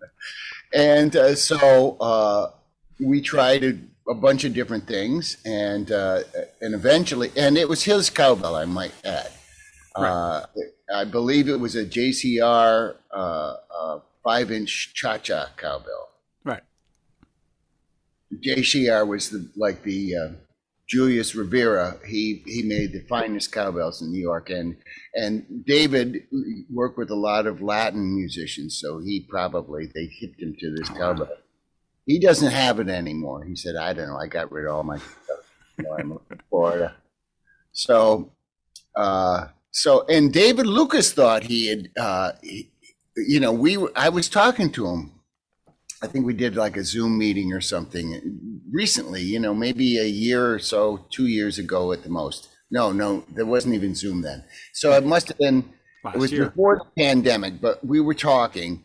and 0.74 1.14
uh, 1.14 1.36
so 1.36 1.96
uh, 2.00 2.50
we 2.98 3.20
tried 3.20 3.62
a, 3.62 3.78
a 4.08 4.14
bunch 4.14 4.42
of 4.42 4.52
different 4.52 4.88
things, 4.88 5.36
and 5.44 5.92
uh, 5.92 6.22
and 6.60 6.74
eventually, 6.74 7.30
and 7.36 7.56
it 7.56 7.68
was 7.68 7.84
his 7.84 8.10
cowbell, 8.10 8.56
I 8.56 8.64
might 8.64 8.92
add. 9.04 9.30
Uh, 9.94 10.46
I 10.92 11.04
believe 11.04 11.48
it 11.48 11.60
was 11.60 11.76
a 11.76 11.84
JCR 11.84 12.96
uh, 13.12 13.16
uh, 13.16 14.00
five-inch 14.24 14.92
cha-cha 14.94 15.50
cowbell. 15.56 16.10
Right. 16.44 16.62
JCR 18.44 19.06
was 19.06 19.30
the 19.30 19.48
like 19.56 19.82
the 19.84 20.16
uh, 20.16 20.28
Julius 20.90 21.36
Rivera. 21.36 21.96
He 22.04 22.42
he 22.46 22.62
made 22.62 22.92
the 22.92 23.06
finest 23.08 23.52
cowbells 23.52 24.02
in 24.02 24.10
New 24.10 24.20
York, 24.20 24.50
and 24.50 24.76
and 25.14 25.64
David 25.64 26.24
worked 26.68 26.98
with 26.98 27.10
a 27.10 27.14
lot 27.14 27.46
of 27.46 27.62
Latin 27.62 28.16
musicians, 28.16 28.76
so 28.80 28.98
he 28.98 29.24
probably 29.28 29.86
they 29.94 30.06
hipped 30.06 30.42
him 30.42 30.56
to 30.58 30.74
this 30.74 30.88
cowbell. 30.88 31.30
He 32.06 32.18
doesn't 32.18 32.50
have 32.50 32.80
it 32.80 32.88
anymore. 32.88 33.44
He 33.44 33.54
said, 33.54 33.76
"I 33.76 33.92
don't 33.92 34.08
know. 34.08 34.18
I 34.18 34.26
got 34.26 34.50
rid 34.50 34.66
of 34.66 34.74
all 34.74 34.82
my 34.82 34.98
stuff. 34.98 35.54
You 35.78 35.84
know, 35.84 35.96
I 35.96 36.02
moved 36.02 36.28
to 36.28 36.38
Florida." 36.50 36.96
So, 37.70 38.32
uh, 38.96 39.46
so 39.70 40.04
and 40.08 40.32
David 40.32 40.66
Lucas 40.66 41.12
thought 41.12 41.44
he 41.44 41.68
had, 41.68 41.88
uh, 41.96 42.32
he, 42.42 42.72
you 43.16 43.38
know, 43.38 43.52
we 43.52 43.76
were, 43.76 43.92
I 43.94 44.08
was 44.08 44.28
talking 44.28 44.72
to 44.72 44.88
him 44.88 45.19
I 46.02 46.06
think 46.06 46.26
we 46.26 46.34
did 46.34 46.56
like 46.56 46.76
a 46.76 46.84
Zoom 46.84 47.18
meeting 47.18 47.52
or 47.52 47.60
something 47.60 48.14
uh, 48.14 48.20
recently, 48.70 49.22
you 49.22 49.38
know, 49.38 49.54
maybe 49.54 49.98
a 49.98 50.04
year 50.06 50.52
or 50.54 50.58
so, 50.58 51.06
two 51.10 51.26
years 51.26 51.58
ago 51.58 51.92
at 51.92 52.02
the 52.02 52.08
most. 52.08 52.48
No, 52.70 52.92
no, 52.92 53.24
there 53.28 53.46
wasn't 53.46 53.74
even 53.74 53.94
Zoom 53.94 54.22
then. 54.22 54.44
So 54.72 54.92
it 54.92 55.04
must 55.04 55.28
have 55.28 55.38
been, 55.38 55.72
Last 56.04 56.16
it 56.16 56.18
was 56.18 56.32
year. 56.32 56.46
before 56.46 56.76
the 56.78 57.02
pandemic, 57.02 57.60
but 57.60 57.84
we 57.86 58.00
were 58.00 58.14
talking 58.14 58.84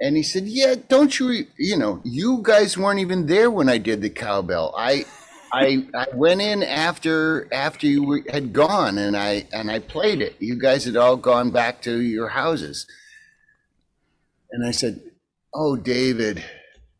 And 0.00 0.16
he 0.16 0.22
said, 0.22 0.44
"Yeah, 0.46 0.74
don't 0.88 1.18
you? 1.18 1.46
You 1.58 1.76
know, 1.78 2.00
you 2.04 2.40
guys 2.42 2.76
weren't 2.78 3.00
even 3.00 3.26
there 3.26 3.50
when 3.50 3.68
I 3.68 3.78
did 3.78 4.02
the 4.02 4.10
cowbell. 4.10 4.74
I, 4.76 5.06
I, 5.52 5.86
I 5.94 6.06
went 6.14 6.42
in 6.42 6.62
after 6.62 7.48
after 7.52 7.86
you 7.86 8.04
were, 8.04 8.22
had 8.30 8.52
gone, 8.52 8.98
and 8.98 9.16
I 9.16 9.46
and 9.52 9.70
I 9.70 9.78
played 9.80 10.20
it. 10.22 10.36
You 10.40 10.58
guys 10.58 10.84
had 10.84 10.96
all 10.96 11.16
gone 11.16 11.50
back 11.50 11.82
to 11.82 12.00
your 12.00 12.28
houses." 12.30 12.86
And 14.50 14.66
I 14.66 14.70
said, 14.70 15.00
"Oh, 15.58 15.74
David, 15.74 16.44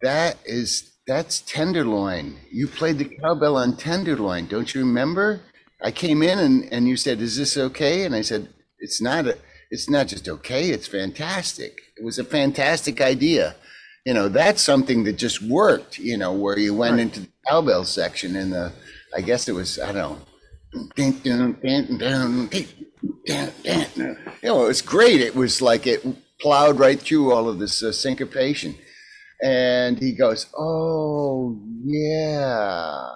that 0.00 0.38
is 0.46 0.92
that's 1.06 1.42
Tenderloin. 1.42 2.38
You 2.50 2.66
played 2.66 2.96
the 2.98 3.04
cowbell 3.04 3.56
on 3.56 3.76
Tenderloin, 3.76 4.46
don't 4.46 4.74
you 4.74 4.80
remember? 4.80 5.40
I 5.82 5.90
came 5.90 6.22
in 6.22 6.38
and 6.38 6.72
and 6.72 6.88
you 6.88 6.96
said, 6.96 7.20
"Is 7.20 7.36
this 7.36 7.56
okay?" 7.58 8.04
And 8.04 8.14
I 8.14 8.22
said, 8.22 8.48
"It's 8.78 9.02
not 9.02 9.26
a, 9.26 9.36
it's 9.70 9.90
not 9.90 10.08
just 10.08 10.26
okay. 10.26 10.70
It's 10.70 10.88
fantastic. 10.88 11.82
It 11.98 12.04
was 12.04 12.18
a 12.18 12.24
fantastic 12.24 13.02
idea." 13.02 13.56
You 14.06 14.14
know, 14.14 14.28
that's 14.28 14.62
something 14.62 15.04
that 15.04 15.18
just 15.18 15.42
worked. 15.42 15.98
You 15.98 16.16
know, 16.16 16.32
where 16.32 16.58
you 16.58 16.74
went 16.74 16.98
into 16.98 17.20
the 17.20 17.28
cowbell 17.46 17.84
section 17.84 18.36
and 18.36 18.52
the, 18.52 18.72
I 19.14 19.20
guess 19.20 19.48
it 19.48 19.54
was 19.54 19.78
I 19.78 19.92
don't 19.92 20.18
know. 20.18 20.18
You 24.42 24.48
know, 24.50 24.64
it 24.64 24.68
was 24.68 24.82
great. 24.82 25.20
It 25.20 25.34
was 25.34 25.60
like 25.60 25.86
it 25.86 26.04
plowed 26.40 26.78
right 26.78 27.00
through 27.00 27.32
all 27.32 27.48
of 27.48 27.58
this 27.58 27.82
uh, 27.82 27.92
syncopation. 27.92 28.74
And 29.42 29.98
he 29.98 30.12
goes, 30.12 30.46
Oh, 30.56 31.60
yeah. 31.84 33.08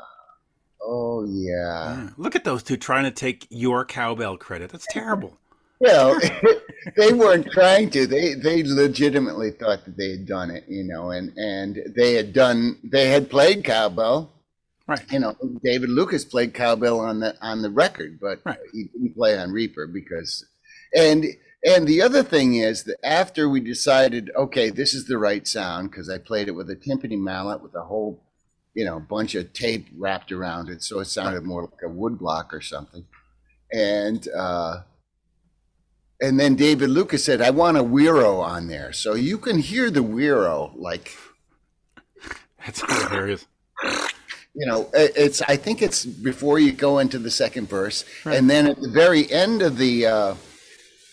Oh, 0.83 1.25
yeah. 1.29 1.97
Yeah. 1.97 2.11
Look 2.17 2.35
at 2.37 2.45
those 2.45 2.63
two 2.63 2.77
trying 2.77 3.05
to 3.05 3.11
take 3.11 3.47
your 3.51 3.85
cowbell 3.85 4.37
credit. 4.37 4.71
That's 4.71 4.87
terrible. 4.91 5.37
Well, 5.79 6.19
they 6.97 7.13
weren't 7.13 7.51
trying 7.53 7.89
to. 7.91 8.07
They 8.07 8.35
they 8.35 8.63
legitimately 8.63 9.53
thought 9.53 9.85
that 9.87 9.97
they 9.97 10.11
had 10.11 10.27
done 10.27 10.51
it, 10.51 10.65
you 10.69 10.85
know, 10.85 11.11
and 11.11 11.33
and 11.39 11.79
they 11.97 12.15
had 12.15 12.33
done. 12.35 12.79
They 12.85 13.09
had 13.09 13.31
played 13.31 13.65
cowbell. 13.65 14.31
Right. 14.87 15.01
You 15.11 15.21
know, 15.21 15.37
David 15.65 15.89
Lucas 15.89 16.25
played 16.25 16.53
cowbell 16.53 17.01
on 17.01 17.21
the 17.21 17.35
on 17.41 17.63
the 17.63 17.71
record, 17.71 18.19
but 18.21 18.41
Right. 18.45 18.59
he 18.73 18.85
didn't 18.93 19.15
play 19.15 19.39
on 19.39 19.53
Reaper 19.53 19.87
because. 19.87 20.45
And 20.95 21.25
and 21.65 21.87
the 21.87 22.03
other 22.03 22.23
thing 22.23 22.55
is 22.55 22.85
that 22.85 22.99
after 23.05 23.49
we 23.49 23.61
decided, 23.61 24.31
okay, 24.37 24.71
this 24.71 24.95
is 24.95 25.07
the 25.07 25.19
right 25.19 25.47
sound 25.47 25.91
because 25.91 26.09
I 26.09 26.19
played 26.19 26.49
it 26.49 26.53
with 26.53 26.71
a 26.71 26.77
timpani 26.77 27.19
mallet 27.19 27.63
with 27.63 27.75
a 27.75 27.83
whole, 27.83 28.23
you 28.75 28.85
know, 28.85 29.01
bunch 29.01 29.35
of 29.35 29.53
tape 29.53 29.87
wrapped 29.97 30.33
around 30.33 30.69
it, 30.69 30.83
so 30.83 31.01
it 31.01 31.07
sounded 31.07 31.45
more 31.45 31.63
like 31.63 31.83
a 31.85 31.89
woodblock 31.93 32.53
or 32.53 32.61
something, 32.61 33.05
and. 33.73 34.29
uh 34.37 34.83
and 36.21 36.39
then 36.39 36.55
David 36.55 36.91
Lucas 36.91 37.25
said, 37.25 37.41
I 37.41 37.51
want 37.51 37.79
a 37.79 37.83
güiro 37.83 38.41
on 38.41 38.69
there. 38.69 38.93
So 38.93 39.15
you 39.15 39.39
can 39.39 39.59
hear 39.59 39.91
the 39.91 40.01
güiro, 40.01 40.73
like, 40.77 41.17
That's 42.65 42.83
hilarious. 42.83 43.47
you 43.83 44.67
know, 44.67 44.91
it's, 44.93 45.41
I 45.43 45.57
think 45.57 45.81
it's 45.81 46.05
before 46.05 46.59
you 46.59 46.73
go 46.73 46.99
into 46.99 47.19
the 47.19 47.31
second 47.31 47.69
verse. 47.71 48.05
And 48.27 48.51
then 48.51 48.67
at 48.67 48.81
the 48.81 48.91
very 48.91 49.31
end 49.33 49.63
of 49.63 49.79
the, 49.79 50.07
uh, 50.07 50.35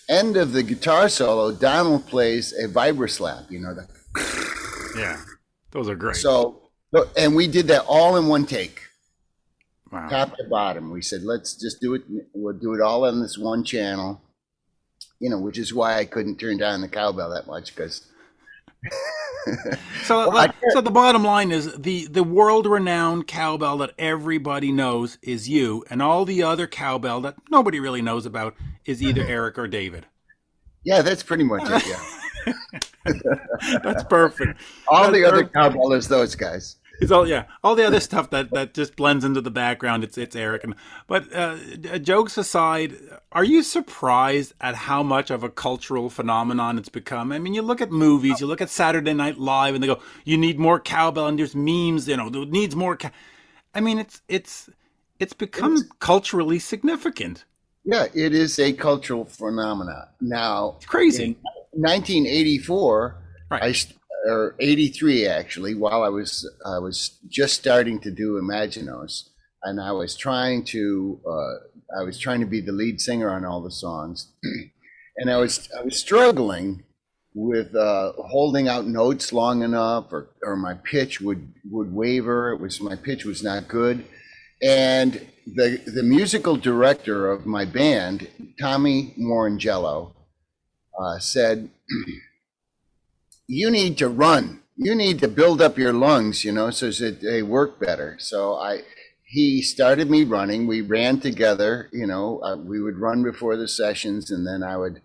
end 0.10 0.38
of 0.38 0.52
the 0.54 0.64
guitar 0.64 1.10
solo, 1.10 1.52
Donald 1.52 2.06
plays 2.08 2.54
a 2.54 2.68
vibra 2.68 3.10
slap. 3.10 3.50
you 3.50 3.60
know, 3.60 3.74
the, 3.74 3.88
Yeah. 4.98 5.20
Those 5.72 5.90
are 5.90 5.96
great. 5.96 6.16
so, 6.16 6.62
and 7.18 7.36
we 7.36 7.48
did 7.48 7.68
that 7.68 7.84
all 7.88 8.16
in 8.18 8.28
one 8.28 8.46
take, 8.46 8.80
wow. 9.92 10.08
top 10.08 10.36
to 10.38 10.44
bottom. 10.50 10.90
We 10.92 11.02
said, 11.02 11.24
let's 11.24 11.54
just 11.56 11.82
do 11.82 11.94
it. 11.94 12.04
We'll 12.34 12.58
do 12.58 12.74
it 12.74 12.82
all 12.82 13.06
on 13.06 13.22
this 13.22 13.38
one 13.38 13.64
channel, 13.64 14.22
you 15.20 15.30
know, 15.30 15.38
which 15.40 15.58
is 15.58 15.74
why 15.74 15.98
I 15.98 16.06
couldn't 16.06 16.38
turn 16.40 16.58
down 16.58 16.82
the 16.82 16.88
cowbell 16.88 17.30
that 17.32 17.46
much 17.48 17.76
because 17.76 18.08
So, 20.04 20.30
Well, 20.30 20.38
I- 20.38 20.54
so 20.72 20.82
the 20.82 20.92
bottom 20.92 21.24
line 21.24 21.52
is 21.52 21.74
the 21.78 22.08
the 22.08 22.24
world 22.24 22.66
renowned 22.66 23.28
cowbell 23.28 23.78
that 23.80 23.94
everybody 23.98 24.72
knows 24.72 25.18
is 25.22 25.50
you, 25.50 25.84
and 25.90 26.02
all 26.02 26.26
the 26.26 26.44
other 26.44 26.68
cowbell 26.68 27.22
that 27.22 27.36
nobody 27.50 27.80
really 27.80 28.02
knows 28.02 28.26
about 28.26 28.56
is 28.88 29.04
either 29.04 29.22
Eric 29.22 29.60
or 29.60 29.68
David. 29.68 30.08
Yeah, 30.84 31.02
that's 31.02 31.22
pretty 31.22 31.44
much 31.44 31.64
it. 31.66 31.86
Yeah. 31.86 32.54
That's 33.84 34.04
perfect. 34.06 34.60
All 34.88 35.12
the 35.12 35.20
That's 35.20 35.28
other 35.34 35.44
perfect. 35.44 35.54
cowbellers, 35.54 36.08
those 36.08 36.36
guys. 36.36 36.78
It's 37.00 37.12
all 37.12 37.28
yeah, 37.28 37.44
all 37.64 37.76
the 37.76 37.86
other 37.86 38.00
stuff 38.00 38.32
that 38.32 38.52
that 38.54 38.74
just 38.74 38.96
blends 38.96 39.24
into 39.24 39.40
the 39.42 39.52
background. 39.52 40.04
It's 40.04 40.18
it's 40.18 40.36
Eric. 40.36 40.64
And 40.64 40.76
but 41.06 41.32
uh, 41.34 41.58
uh, 41.92 41.98
jokes 42.00 42.38
aside, 42.38 42.96
are 43.32 43.44
you 43.44 43.62
surprised 43.62 44.54
at 44.62 44.76
how 44.76 45.04
much 45.04 45.30
of 45.30 45.44
a 45.44 45.50
cultural 45.50 46.10
phenomenon 46.10 46.78
it's 46.78 46.90
become? 46.90 47.32
I 47.32 47.40
mean, 47.40 47.54
you 47.54 47.62
look 47.62 47.82
at 47.82 47.92
movies, 47.92 48.42
you 48.42 48.48
look 48.48 48.62
at 48.62 48.70
Saturday 48.70 49.14
Night 49.14 49.38
Live, 49.38 49.76
and 49.76 49.84
they 49.84 49.88
go, 49.88 50.02
"You 50.26 50.38
need 50.38 50.58
more 50.58 50.80
cowbell," 50.80 51.28
and 51.28 51.38
there's 51.38 51.56
memes. 51.56 52.08
You 52.08 52.18
know, 52.18 52.30
needs 52.30 52.76
more. 52.76 52.98
Cow-. 52.98 53.12
I 53.76 53.80
mean, 53.82 54.00
it's 54.00 54.22
it's 54.28 54.70
it's 55.20 55.34
become 55.34 55.78
culturally 56.00 56.58
significant. 56.58 57.46
Yeah, 57.88 58.08
it 58.14 58.34
is 58.34 58.60
a 58.60 58.74
cultural 58.74 59.24
phenomenon. 59.24 60.08
Now, 60.20 60.74
It's 60.76 60.86
crazy. 60.86 61.24
in 61.24 61.36
1984, 61.72 63.16
Right. 63.50 63.64
I 63.64 63.74
or 64.30 64.56
83 64.60 65.26
actually, 65.26 65.74
while 65.74 66.04
I 66.04 66.10
was 66.10 66.46
I 66.66 66.80
was 66.80 67.18
just 67.30 67.54
starting 67.54 68.02
to 68.02 68.12
do 68.12 68.34
Imaginos, 68.42 69.30
and 69.64 69.80
I 69.80 69.94
was 69.94 70.18
trying 70.18 70.66
to 70.66 71.18
uh, 71.26 71.98
I 71.98 72.04
was 72.04 72.20
trying 72.20 72.42
to 72.42 72.46
be 72.46 72.60
the 72.60 72.74
lead 72.74 73.00
singer 73.00 73.30
on 73.30 73.46
all 73.46 73.62
the 73.62 73.72
songs, 73.72 74.34
and 75.18 75.32
I 75.32 75.38
was 75.38 75.70
I 75.80 75.82
was 75.82 75.98
struggling 75.98 76.84
with 77.34 77.74
uh, 77.74 78.12
holding 78.18 78.68
out 78.68 78.86
notes 78.86 79.32
long 79.32 79.62
enough, 79.64 80.12
or 80.12 80.28
or 80.44 80.58
my 80.58 80.74
pitch 80.74 81.22
would 81.22 81.48
would 81.72 81.94
waver. 81.94 82.52
It 82.52 82.60
was 82.60 82.82
my 82.82 82.98
pitch 82.98 83.24
was 83.24 83.42
not 83.44 83.70
good, 83.70 84.04
and 84.62 85.26
the 85.56 85.82
the 85.86 86.04
musical 86.04 86.58
director 86.58 87.32
of 87.32 87.46
my 87.46 87.66
band, 87.66 88.28
Tommy 88.60 89.14
Morrongiello, 89.18 90.14
uh, 91.00 91.20
said, 91.20 91.70
"You 93.48 93.70
need 93.72 93.98
to 94.00 94.10
run. 94.10 94.62
You 94.76 94.94
need 94.94 95.20
to 95.20 95.28
build 95.28 95.62
up 95.62 95.78
your 95.78 95.94
lungs, 95.94 96.44
you 96.44 96.52
know, 96.52 96.70
so 96.70 96.92
that 96.92 97.22
they 97.22 97.42
work 97.44 97.80
better." 97.80 98.18
So 98.20 98.56
I. 98.56 98.84
He 99.30 99.62
started 99.62 100.10
me 100.10 100.24
running. 100.24 100.68
We 100.68 100.80
ran 100.80 101.20
together, 101.20 101.90
you 101.92 102.08
know. 102.08 102.40
Uh, 102.42 102.56
we 102.56 102.82
would 102.82 102.98
run 102.98 103.24
before 103.24 103.58
the 103.58 103.68
sessions, 103.68 104.32
and 104.32 104.48
then 104.48 104.64
I 104.64 104.78
would 104.78 105.02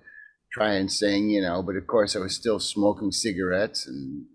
try 0.53 0.75
and 0.75 0.93
sing, 0.93 1.29
you 1.31 1.43
know. 1.43 1.61
But 1.61 1.75
of 1.75 1.89
course, 1.89 2.15
I 2.15 2.21
was 2.21 2.33
still 2.37 2.61
smoking 2.61 3.11
cigarettes 3.11 3.85
and 3.85 4.27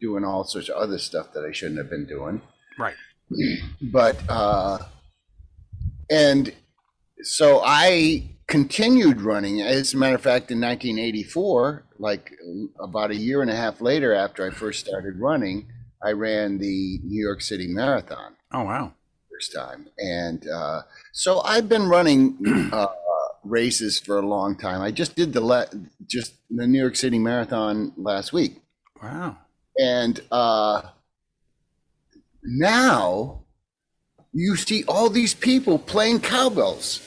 doing 0.00 0.24
all 0.24 0.44
sorts 0.44 0.68
of 0.68 0.76
other 0.76 0.98
stuff 0.98 1.32
that 1.34 1.44
I 1.44 1.50
shouldn't 1.52 1.78
have 1.78 1.90
been 1.90 2.06
doing 2.06 2.42
Right. 2.78 2.94
but 3.80 4.16
uh 4.28 4.78
and 6.10 6.52
so 7.22 7.60
i 7.64 8.30
continued 8.46 9.22
running. 9.22 9.62
As 9.62 9.94
a 9.94 9.96
matter 9.96 10.16
of 10.16 10.20
fact 10.22 10.50
in 10.50 10.60
1984 10.60 11.84
like 11.98 12.32
about 12.78 13.10
a 13.10 13.16
year 13.16 13.40
and 13.40 13.50
a 13.50 13.56
half 13.56 13.80
later 13.80 14.12
after 14.12 14.46
i 14.46 14.50
first 14.50 14.84
started 14.84 15.18
running 15.18 15.66
i 16.02 16.10
ran 16.10 16.58
the 16.58 16.98
new 17.04 17.22
york 17.22 17.40
city 17.40 17.66
marathon. 17.68 18.36
Oh 18.52 18.64
wow. 18.64 18.92
first 19.30 19.54
time. 19.54 19.88
And 19.98 20.46
uh 20.48 20.82
so 21.12 21.40
i've 21.40 21.68
been 21.68 21.88
running 21.88 22.36
uh 22.72 22.86
races 23.44 23.98
for 24.00 24.18
a 24.18 24.26
long 24.26 24.56
time. 24.56 24.80
I 24.82 24.90
just 24.90 25.16
did 25.16 25.32
the 25.32 25.40
le- 25.40 25.68
just 26.06 26.34
the 26.50 26.66
new 26.66 26.78
york 26.80 26.96
city 26.96 27.18
marathon 27.18 27.92
last 27.96 28.32
week. 28.32 28.60
Wow. 29.02 29.38
and 29.78 30.20
uh, 30.30 30.82
now 32.42 33.43
you 34.34 34.56
see 34.56 34.84
all 34.88 35.08
these 35.08 35.32
people 35.32 35.78
playing 35.78 36.20
cowbells. 36.20 37.00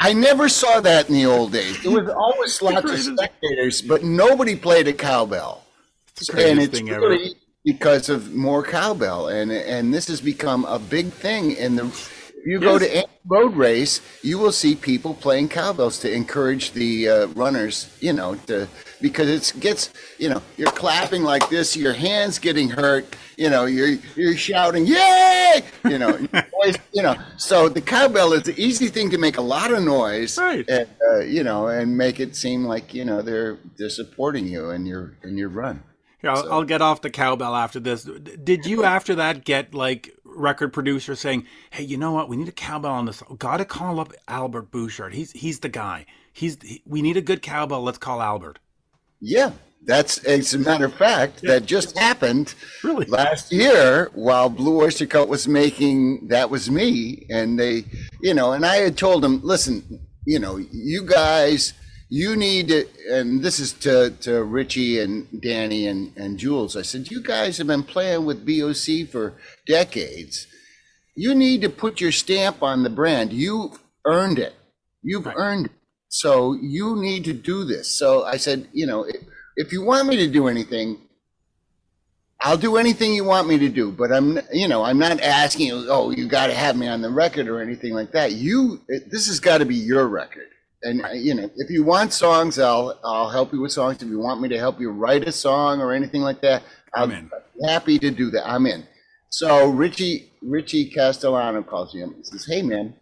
I 0.00 0.12
never 0.12 0.48
saw 0.48 0.80
that 0.80 1.08
in 1.08 1.14
the 1.14 1.26
old 1.26 1.52
days. 1.52 1.82
There 1.82 1.90
was 1.90 2.08
always 2.08 2.62
lots 2.62 2.90
of 2.90 3.00
spectators, 3.00 3.82
but 3.82 4.04
nobody 4.04 4.54
played 4.54 4.86
a 4.86 4.92
cowbell. 4.92 5.64
It's 6.16 6.28
the 6.28 6.46
And 6.48 6.60
it's 6.60 6.78
thing 6.78 6.90
ever. 6.90 7.16
because 7.64 8.08
of 8.08 8.34
more 8.34 8.62
cowbell, 8.62 9.28
and 9.28 9.50
and 9.50 9.92
this 9.92 10.06
has 10.08 10.20
become 10.20 10.64
a 10.66 10.78
big 10.78 11.12
thing. 11.12 11.52
In 11.52 11.76
the 11.76 11.84
if 12.40 12.46
you 12.46 12.60
go 12.60 12.78
to 12.78 12.88
any 12.96 13.06
road 13.26 13.56
race, 13.56 14.00
you 14.22 14.38
will 14.38 14.52
see 14.52 14.74
people 14.74 15.14
playing 15.14 15.48
cowbells 15.48 15.98
to 16.00 16.12
encourage 16.12 16.72
the 16.72 17.08
uh, 17.08 17.26
runners. 17.28 17.94
You 18.00 18.12
know, 18.12 18.36
to 18.46 18.68
because 19.00 19.28
it 19.28 19.60
gets 19.60 19.92
you 20.18 20.28
know 20.30 20.42
you're 20.56 20.70
clapping 20.72 21.22
like 21.22 21.48
this, 21.50 21.76
your 21.76 21.92
hands 21.92 22.38
getting 22.38 22.70
hurt. 22.70 23.16
You 23.36 23.50
know, 23.50 23.66
you're 23.66 23.98
you're 24.16 24.36
shouting 24.36 24.86
yay. 24.86 25.62
You 25.84 25.98
know, 25.98 26.18
you 26.92 27.02
know. 27.02 27.16
So 27.36 27.68
the 27.68 27.80
cowbell 27.80 28.32
is 28.32 28.42
the 28.44 28.60
easy 28.60 28.88
thing 28.88 29.10
to 29.10 29.18
make 29.18 29.36
a 29.36 29.42
lot 29.42 29.72
of 29.72 29.82
noise, 29.84 30.36
Right. 30.38 30.64
and 30.68 30.88
uh, 31.10 31.20
you 31.20 31.44
know, 31.44 31.68
and 31.68 31.96
make 31.96 32.18
it 32.20 32.34
seem 32.36 32.64
like 32.64 32.94
you 32.94 33.04
know 33.04 33.22
they're 33.22 33.58
they're 33.76 33.90
supporting 33.90 34.46
you 34.46 34.70
in 34.70 34.86
your 34.86 35.16
in 35.22 35.36
your 35.36 35.48
run. 35.48 35.82
Yeah, 36.22 36.34
I'll, 36.34 36.52
I'll 36.52 36.64
get 36.64 36.82
off 36.82 37.00
the 37.00 37.10
cowbell 37.10 37.54
after 37.54 37.78
this. 37.78 38.02
Did 38.02 38.66
you 38.66 38.82
after 38.82 39.14
that 39.16 39.44
get 39.44 39.72
like 39.72 40.16
record 40.36 40.72
producer 40.72 41.14
saying, 41.14 41.46
"Hey, 41.70 41.84
you 41.84 41.96
know 41.96 42.12
what? 42.12 42.28
We 42.28 42.36
need 42.36 42.48
a 42.48 42.52
cowbell 42.52 42.92
on 42.92 43.06
this. 43.06 43.22
Got 43.38 43.58
to 43.58 43.64
call 43.64 44.00
up 44.00 44.12
Albert 44.28 44.70
Bouchard. 44.70 45.14
He's 45.14 45.32
he's 45.32 45.60
the 45.60 45.68
guy. 45.68 46.06
He's 46.32 46.58
he, 46.62 46.82
we 46.86 47.02
need 47.02 47.16
a 47.16 47.22
good 47.22 47.42
cowbell. 47.42 47.82
Let's 47.82 47.98
call 47.98 48.20
Albert." 48.20 48.58
Yeah, 49.20 49.50
that's 49.84 50.18
as 50.24 50.54
a 50.54 50.58
matter 50.58 50.84
of 50.84 50.94
fact 50.94 51.42
that 51.42 51.66
just 51.66 51.98
happened 51.98 52.54
Really? 52.84 53.06
last 53.06 53.52
year 53.52 54.10
while 54.14 54.48
Blue 54.48 54.80
Oyster 54.80 55.06
Cult 55.06 55.28
was 55.28 55.48
making 55.48 56.28
that 56.28 56.50
was 56.50 56.70
me, 56.70 57.26
and 57.30 57.58
they, 57.58 57.84
you 58.22 58.34
know, 58.34 58.52
and 58.52 58.64
I 58.64 58.76
had 58.76 58.96
told 58.96 59.22
them, 59.22 59.40
listen, 59.42 60.00
you 60.24 60.38
know, 60.38 60.56
you 60.56 61.04
guys, 61.04 61.72
you 62.08 62.36
need 62.36 62.68
to, 62.68 62.86
and 63.10 63.42
this 63.42 63.60
is 63.60 63.72
to 63.74 64.10
to 64.20 64.42
Richie 64.42 65.00
and 65.00 65.40
Danny 65.40 65.86
and 65.86 66.16
and 66.16 66.38
Jules. 66.38 66.76
I 66.76 66.82
said, 66.82 67.10
you 67.10 67.22
guys 67.22 67.58
have 67.58 67.66
been 67.66 67.82
playing 67.82 68.24
with 68.24 68.46
BOC 68.46 69.08
for 69.10 69.34
decades. 69.66 70.46
You 71.14 71.34
need 71.34 71.62
to 71.62 71.68
put 71.68 72.00
your 72.00 72.12
stamp 72.12 72.62
on 72.62 72.82
the 72.82 72.90
brand. 72.90 73.32
You've 73.32 73.78
earned 74.06 74.38
it. 74.38 74.54
You've 75.02 75.26
earned 75.26 75.66
it. 75.66 75.72
So 76.08 76.54
you 76.54 76.96
need 76.96 77.24
to 77.24 77.32
do 77.32 77.64
this. 77.64 77.88
So 77.98 78.24
I 78.24 78.36
said, 78.36 78.68
you 78.72 78.86
know, 78.86 79.02
if, 79.04 79.16
if 79.56 79.72
you 79.72 79.82
want 79.82 80.08
me 80.08 80.16
to 80.16 80.28
do 80.28 80.48
anything, 80.48 80.98
I'll 82.40 82.56
do 82.56 82.76
anything 82.76 83.14
you 83.14 83.24
want 83.24 83.48
me 83.48 83.58
to 83.58 83.68
do. 83.68 83.90
But 83.90 84.12
I'm, 84.12 84.38
you 84.52 84.68
know, 84.68 84.84
I'm 84.84 84.98
not 84.98 85.20
asking 85.20 85.66
you, 85.66 85.86
oh, 85.88 86.10
you 86.10 86.28
got 86.28 86.46
to 86.46 86.54
have 86.54 86.76
me 86.76 86.88
on 86.88 87.02
the 87.02 87.10
record 87.10 87.48
or 87.48 87.60
anything 87.60 87.92
like 87.92 88.12
that. 88.12 88.32
You, 88.32 88.80
this 88.88 89.26
has 89.26 89.40
got 89.40 89.58
to 89.58 89.66
be 89.66 89.74
your 89.74 90.08
record. 90.08 90.46
And 90.82 91.04
uh, 91.04 91.10
you 91.10 91.34
know, 91.34 91.50
if 91.56 91.70
you 91.70 91.82
want 91.84 92.12
songs, 92.12 92.58
I'll 92.58 92.98
I'll 93.04 93.28
help 93.30 93.52
you 93.52 93.60
with 93.60 93.72
songs. 93.72 94.00
If 94.02 94.08
you 94.08 94.18
want 94.18 94.40
me 94.40 94.48
to 94.50 94.58
help 94.58 94.80
you 94.80 94.90
write 94.90 95.26
a 95.26 95.32
song 95.32 95.80
or 95.80 95.92
anything 95.92 96.22
like 96.22 96.40
that, 96.42 96.62
I'm 96.94 97.10
I'm 97.10 97.12
in. 97.12 97.30
happy 97.68 97.98
to 97.98 98.10
do 98.10 98.30
that. 98.30 98.48
I'm 98.48 98.66
in. 98.66 98.86
So 99.30 99.68
Richie 99.68 100.30
Richie 100.40 100.90
Castellano 100.90 101.62
calls 101.62 101.94
me 101.94 102.02
up 102.02 102.10
and 102.10 102.24
says, 102.24 102.46
"Hey 102.46 102.62
man, 102.62 102.94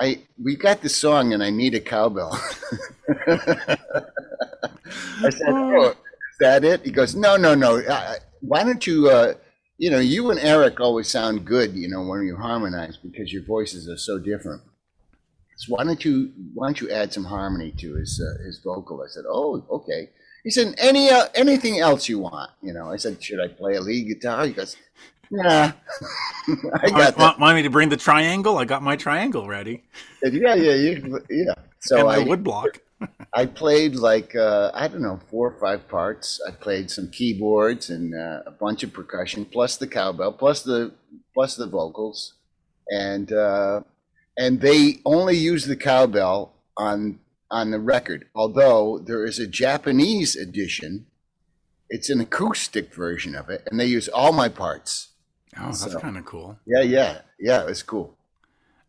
I 0.00 0.22
we 0.42 0.56
got 0.56 0.80
this 0.80 0.96
song 0.96 1.34
and 1.34 1.42
I 1.42 1.50
need 1.50 1.74
a 1.74 1.80
cowbell." 1.80 2.32
I 3.26 3.76
said, 5.30 5.48
"Oh, 5.48 5.90
is 5.90 5.96
that 6.40 6.64
it?" 6.64 6.84
He 6.84 6.90
goes, 6.90 7.14
"No, 7.14 7.36
no, 7.36 7.54
no. 7.54 7.78
Uh, 7.80 8.14
why 8.40 8.64
don't 8.64 8.86
you? 8.86 9.10
Uh, 9.10 9.34
you 9.78 9.90
know, 9.90 9.98
you 9.98 10.30
and 10.30 10.40
Eric 10.40 10.80
always 10.80 11.08
sound 11.08 11.44
good. 11.44 11.74
You 11.74 11.88
know, 11.88 12.02
when 12.02 12.22
you 12.26 12.36
harmonize 12.36 12.96
because 12.96 13.32
your 13.32 13.44
voices 13.44 13.88
are 13.88 13.98
so 13.98 14.18
different. 14.18 14.62
So 15.60 15.74
why 15.74 15.84
don't 15.84 16.02
you 16.02 16.32
why 16.54 16.68
don't 16.68 16.80
you 16.80 16.88
add 16.88 17.12
some 17.12 17.24
harmony 17.24 17.70
to 17.80 17.94
his 17.96 18.18
uh, 18.18 18.42
his 18.42 18.60
vocal?" 18.64 19.02
I 19.02 19.08
said, 19.08 19.24
"Oh, 19.28 19.62
okay." 19.70 20.08
He 20.42 20.50
said, 20.50 20.74
"Any 20.78 21.10
uh, 21.10 21.26
anything 21.34 21.78
else 21.80 22.08
you 22.08 22.18
want?" 22.18 22.50
You 22.62 22.72
know, 22.72 22.90
I 22.90 22.96
said, 22.96 23.22
"Should 23.22 23.40
I 23.40 23.48
play 23.48 23.74
a 23.74 23.82
lead 23.82 24.08
guitar?" 24.08 24.46
He 24.46 24.54
goes, 24.54 24.78
"Nah, 25.30 25.72
I 26.82 26.88
got 26.88 26.92
Want, 26.92 27.16
that." 27.18 27.38
want 27.38 27.56
me 27.56 27.62
to 27.62 27.68
bring 27.68 27.90
the 27.90 27.98
triangle? 27.98 28.56
I 28.56 28.64
got 28.64 28.82
my 28.82 28.96
triangle 28.96 29.46
ready. 29.46 29.82
Said, 30.24 30.32
yeah, 30.32 30.54
yeah, 30.54 30.74
you, 30.76 31.20
yeah. 31.28 31.52
So 31.80 32.08
and 32.08 32.08
I 32.08 32.18
wood 32.20 32.42
block. 32.42 32.80
I 33.34 33.44
played 33.44 33.96
like 33.96 34.34
uh, 34.34 34.70
I 34.72 34.88
don't 34.88 35.02
know 35.02 35.20
four 35.30 35.48
or 35.48 35.60
five 35.60 35.86
parts. 35.88 36.40
I 36.48 36.52
played 36.52 36.90
some 36.90 37.10
keyboards 37.10 37.90
and 37.90 38.14
uh, 38.14 38.44
a 38.46 38.50
bunch 38.50 38.82
of 38.82 38.94
percussion, 38.94 39.44
plus 39.44 39.76
the 39.76 39.86
cowbell, 39.86 40.32
plus 40.32 40.62
the 40.62 40.94
plus 41.34 41.54
the 41.54 41.66
vocals, 41.66 42.32
and 42.88 43.30
uh, 43.30 43.82
and 44.40 44.60
they 44.60 45.00
only 45.04 45.36
use 45.36 45.66
the 45.66 45.76
cowbell 45.76 46.54
on 46.76 47.20
on 47.50 47.70
the 47.70 47.78
record. 47.80 48.26
Although 48.34 48.98
there 48.98 49.24
is 49.26 49.38
a 49.38 49.46
Japanese 49.46 50.34
edition, 50.36 51.06
it's 51.88 52.08
an 52.10 52.20
acoustic 52.20 52.94
version 52.94 53.34
of 53.34 53.50
it, 53.50 53.66
and 53.70 53.78
they 53.78 53.86
use 53.86 54.08
all 54.08 54.32
my 54.32 54.48
parts. 54.48 55.08
Oh, 55.58 55.66
that's 55.66 55.80
So- 55.92 55.98
kind 56.00 56.16
of 56.16 56.24
cool. 56.24 56.58
Yeah, 56.66 56.82
yeah, 56.82 57.20
yeah. 57.38 57.66
It's 57.68 57.82
cool. 57.82 58.16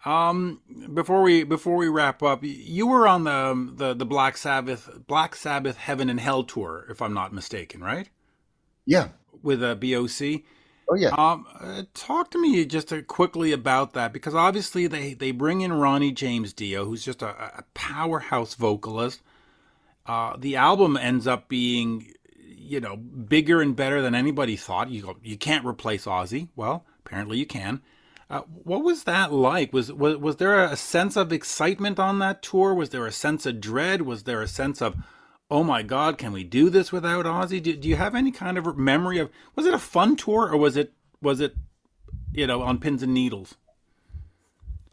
Um, 0.06 0.62
before 0.93 1.22
we 1.22 1.43
before 1.43 1.76
we 1.76 1.88
wrap 1.88 2.24
up, 2.24 2.39
you 2.43 2.88
were 2.88 3.08
on 3.08 3.24
the 3.26 3.32
um, 3.52 3.74
the 3.78 3.93
the 3.93 4.06
Black 4.06 4.36
Sabbath 4.38 4.89
Black 5.08 5.36
Sabbath 5.36 5.78
Heaven 5.78 6.10
and 6.10 6.20
Hell 6.20 6.43
tour, 6.43 6.88
if 6.89 7.02
I'm 7.04 7.14
not 7.14 7.34
mistaken, 7.34 7.82
right? 7.82 8.10
Yeah. 8.86 9.10
With 9.43 9.62
a 9.64 9.76
BOC. 9.76 10.43
Oh 10.92 10.96
yeah. 10.96 11.16
Um, 11.18 11.48
uh, 11.58 11.84
talk 11.94 12.32
to 12.32 12.42
me 12.42 12.66
just 12.66 12.92
uh, 12.92 13.02
quickly 13.04 13.54
about 13.54 13.94
that 13.94 14.12
because 14.12 14.36
obviously 14.36 14.88
they 14.88 15.14
they 15.14 15.32
bring 15.32 15.62
in 15.62 15.72
Ronnie 15.72 16.12
James 16.12 16.52
Dio, 16.52 16.84
who's 16.84 17.06
just 17.06 17.22
a, 17.22 17.30
a 17.30 17.64
powerhouse 17.74 18.56
vocalist. 18.56 19.22
Uh, 20.06 20.36
the 20.38 20.58
album 20.58 20.98
ends 20.98 21.28
up 21.28 21.48
being, 21.48 22.12
you 22.38 22.82
know, 22.82 22.98
bigger 22.98 23.62
and 23.62 23.74
better 23.74 24.02
than 24.02 24.16
anybody 24.16 24.58
thought. 24.58 24.89
You 24.89 25.18
you 25.24 25.38
can't 25.38 25.66
replace 25.66 26.06
Ozzy. 26.06 26.50
Well, 26.58 26.86
apparently 27.06 27.38
you 27.38 27.46
can. 27.46 27.82
Uh, 28.30 28.42
what 28.64 28.84
was 28.84 29.06
that 29.06 29.32
like? 29.32 29.72
Was, 29.72 29.94
was 29.94 30.18
was 30.18 30.38
there 30.38 30.62
a 30.62 30.76
sense 30.76 31.16
of 31.16 31.32
excitement 31.32 32.00
on 32.00 32.20
that 32.20 32.42
tour? 32.42 32.74
Was 32.74 32.89
there 32.89 33.06
a 33.06 33.14
sense 33.14 33.46
of 33.46 33.62
dread? 33.62 34.02
Was 34.02 34.24
there 34.24 34.42
a 34.42 34.48
sense 34.48 34.82
of, 34.82 34.98
oh 35.52 35.64
my 35.64 35.84
God, 35.84 36.18
can 36.18 36.32
we 36.32 36.43
do 36.45 36.70
this 36.70 36.91
without 36.91 37.26
Ozzy? 37.26 37.62
Do, 37.62 37.76
do 37.76 37.89
you 37.89 37.97
have 37.97 38.16
any 38.16 38.32
kind 38.32 38.58
of 38.58 38.78
memory 38.78 39.20
of? 39.20 39.30
Was 39.56 39.66
it 39.66 39.74
a 39.74 39.80
fun 39.80 40.16
tour 40.16 40.49
or 40.49 40.58
was 40.58 40.78
it 40.78 40.93
was 41.22 41.41
it, 41.41 41.56
you 42.34 42.47
know, 42.47 42.62
on 42.64 42.80
pins 42.80 43.04
and 43.04 43.14
needles? 43.14 43.56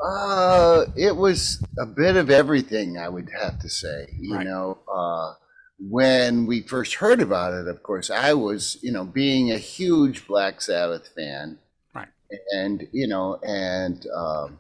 Uh, 0.01 0.85
it 0.97 1.17
was 1.17 1.63
a 1.79 1.87
bit 1.87 2.17
of 2.17 2.31
everything, 2.31 2.99
I 2.99 3.09
would 3.09 3.31
have 3.31 3.59
to 3.61 3.69
say. 3.69 4.09
You 4.19 4.35
Right. 4.35 4.47
know, 4.47 4.79
uh, 4.93 5.35
when 5.81 6.47
we 6.47 6.63
first 6.63 6.95
heard 6.95 7.21
about 7.23 7.55
it, 7.55 7.69
of 7.69 7.83
course, 7.83 8.11
I 8.11 8.35
was, 8.35 8.79
you 8.83 8.93
know, 8.93 9.05
being 9.05 9.51
a 9.51 9.59
huge 9.59 10.27
Black 10.27 10.61
Sabbath 10.61 11.09
fan, 11.17 11.59
Right. 11.95 12.09
and 12.53 12.89
you 12.93 13.07
know, 13.07 13.37
and 13.43 14.05
um, 14.15 14.59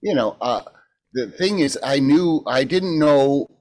you 0.00 0.14
know, 0.14 0.36
uh, 0.40 0.62
the 1.12 1.30
thing 1.30 1.58
is, 1.58 1.78
I 1.82 1.98
knew 1.98 2.42
I 2.46 2.64
didn't 2.64 2.98
know 2.98 3.57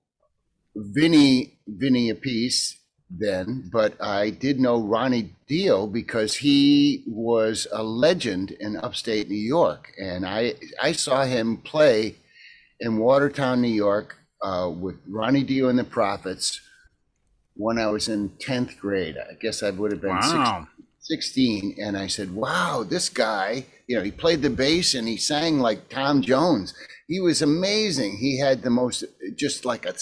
Vinny 0.78 1.58
Vinny 1.68 2.12
Appice 2.12 2.76
then, 3.10 3.70
but 3.72 4.00
I 4.02 4.30
did 4.30 4.60
know 4.60 4.82
Ronnie 4.82 5.34
Dio 5.48 5.88
because 5.88 6.36
he 6.36 7.04
was 7.08 7.66
a 7.72 7.82
legend 7.84 8.52
in 8.52 8.78
upstate 8.78 9.30
New 9.30 9.36
York, 9.36 9.92
and 9.98 10.26
I 10.26 10.54
I 10.82 10.92
saw 10.92 11.24
him 11.24 11.58
play 11.58 12.16
in 12.80 12.98
Watertown, 12.98 13.62
New 13.62 13.70
York, 13.70 14.18
uh, 14.42 14.70
with 14.70 14.98
Ronnie 15.08 15.44
Dio 15.44 15.70
and 15.70 15.80
the 15.80 15.84
Prophets 15.84 16.62
when 17.56 17.80
I 17.80 17.88
was 17.88 18.08
in 18.08 18.30
tenth 18.40 18.80
grade. 18.80 19.18
I 19.18 19.34
guess 19.34 19.64
I 19.64 19.72
would 19.72 19.92
have 19.92 20.02
been 20.02 20.12
Wow. 20.16 20.68
16 21.00 21.78
and 21.82 21.98
I 21.98 22.08
said, 22.08 22.36
wow, 22.36 22.84
this 22.88 23.10
guy, 23.10 23.66
you 23.88 23.98
know, 23.98 24.04
he 24.04 24.12
played 24.12 24.42
the 24.42 24.50
bass 24.50 24.94
and 24.94 25.08
he 25.08 25.18
sang 25.18 25.60
like 25.60 25.90
Tom 25.90 26.22
Jones. 26.22 26.74
He 27.08 27.20
was 27.22 27.42
amazing. 27.42 28.18
He 28.18 28.38
had 28.40 28.62
the 28.62 28.70
most, 28.70 29.06
just 29.36 29.64
like 29.64 29.86
a 29.86 29.94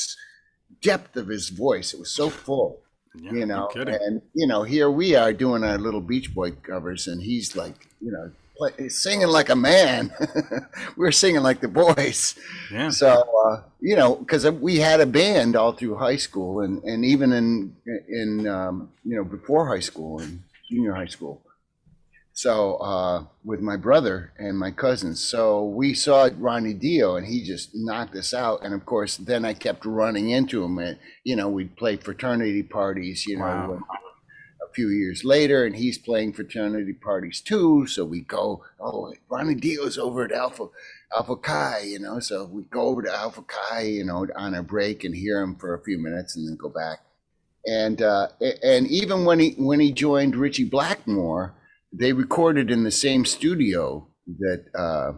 depth 0.85 1.17
of 1.17 1.27
his 1.27 1.49
voice. 1.49 1.93
It 1.93 1.99
was 1.99 2.11
so 2.11 2.29
full, 2.29 2.79
Yeah, 3.15 3.31
you 3.31 3.45
know. 3.45 3.69
And, 3.75 4.21
you 4.33 4.47
know, 4.47 4.63
here 4.63 4.89
we 4.89 5.15
are 5.15 5.33
doing 5.33 5.63
our 5.63 5.77
little 5.77 6.01
Beach 6.01 6.33
Boy 6.33 6.51
covers 6.51 7.07
and 7.07 7.21
he's 7.21 7.55
like, 7.55 7.87
you 7.99 8.11
know, 8.11 8.31
play, 8.57 8.89
singing 8.89 9.27
like 9.27 9.49
a 9.49 9.55
man. 9.55 10.13
We're 10.97 11.11
singing 11.11 11.41
like 11.41 11.61
the 11.61 11.67
boys. 11.67 12.35
Yeah. 12.71 12.89
So 12.89 13.09
uh, 13.45 13.63
you 13.81 13.95
know, 13.95 14.15
because 14.15 14.49
we 14.49 14.77
had 14.77 15.01
a 15.01 15.05
band 15.05 15.55
all 15.55 15.73
through 15.73 15.97
high 15.97 16.15
school, 16.15 16.61
and, 16.61 16.83
and 16.83 17.05
even 17.05 17.31
in 17.31 17.75
in 18.07 18.47
um, 18.47 18.89
you 19.03 19.15
know 19.15 19.23
before 19.23 19.67
high 19.67 19.81
school 19.81 20.19
and 20.19 20.43
junior 20.69 20.93
high 20.93 21.07
school. 21.07 21.41
So 22.35 22.75
uh, 22.75 23.23
with 23.45 23.61
my 23.61 23.77
brother 23.77 24.33
and 24.37 24.59
my 24.59 24.69
cousins, 24.69 25.23
so 25.23 25.63
we 25.63 25.93
saw 25.93 26.29
Ronnie 26.37 26.73
Dio, 26.73 27.15
and 27.15 27.25
he 27.25 27.41
just 27.41 27.69
knocked 27.73 28.13
us 28.13 28.33
out. 28.33 28.61
And 28.61 28.73
of 28.73 28.85
course, 28.85 29.15
then 29.15 29.45
I 29.45 29.53
kept 29.53 29.85
running 29.85 30.31
into 30.31 30.61
him, 30.61 30.77
and 30.77 30.99
you 31.23 31.37
know, 31.37 31.47
we'd 31.47 31.77
play 31.77 31.95
fraternity 31.95 32.61
parties, 32.61 33.25
you 33.25 33.37
know. 33.37 33.45
Wow. 33.45 33.79
a 34.61 34.73
few 34.73 34.89
years 34.89 35.23
later, 35.23 35.63
and 35.63 35.77
he's 35.77 35.97
playing 35.97 36.33
fraternity 36.33 36.91
parties 36.91 37.39
too. 37.39 37.87
So 37.87 38.03
we 38.03 38.19
go, 38.19 38.65
oh, 38.81 39.13
Ronnie 39.29 39.55
Dio's 39.55 39.97
over 39.97 40.25
at 40.25 40.33
Alpha 40.33 40.67
Alpha 41.15 41.37
Chi, 41.37 41.83
you 41.85 41.99
know. 41.99 42.19
So 42.19 42.49
we 42.51 42.63
go 42.63 42.81
over 42.81 43.01
to 43.03 43.15
Alpha 43.15 43.43
Chi, 43.43 43.81
you 43.83 44.03
know, 44.03 44.27
on 44.35 44.55
a 44.55 44.61
break 44.61 45.05
and 45.05 45.15
hear 45.15 45.39
him 45.41 45.55
for 45.55 45.73
a 45.73 45.83
few 45.83 45.97
minutes, 45.97 46.35
and 46.35 46.45
then 46.45 46.57
go 46.57 46.67
back. 46.67 46.99
And 47.65 48.01
uh, 48.01 48.27
and 48.61 48.87
even 48.87 49.23
when 49.23 49.39
he 49.39 49.51
when 49.57 49.79
he 49.79 49.93
joined 49.93 50.35
Ritchie 50.35 50.65
Blackmore, 50.65 51.55
they 51.97 52.13
recorded 52.13 52.71
in 52.71 52.83
the 52.83 52.91
same 52.91 53.25
studio 53.25 54.07
that. 54.39 54.65
Uh, 54.75 55.13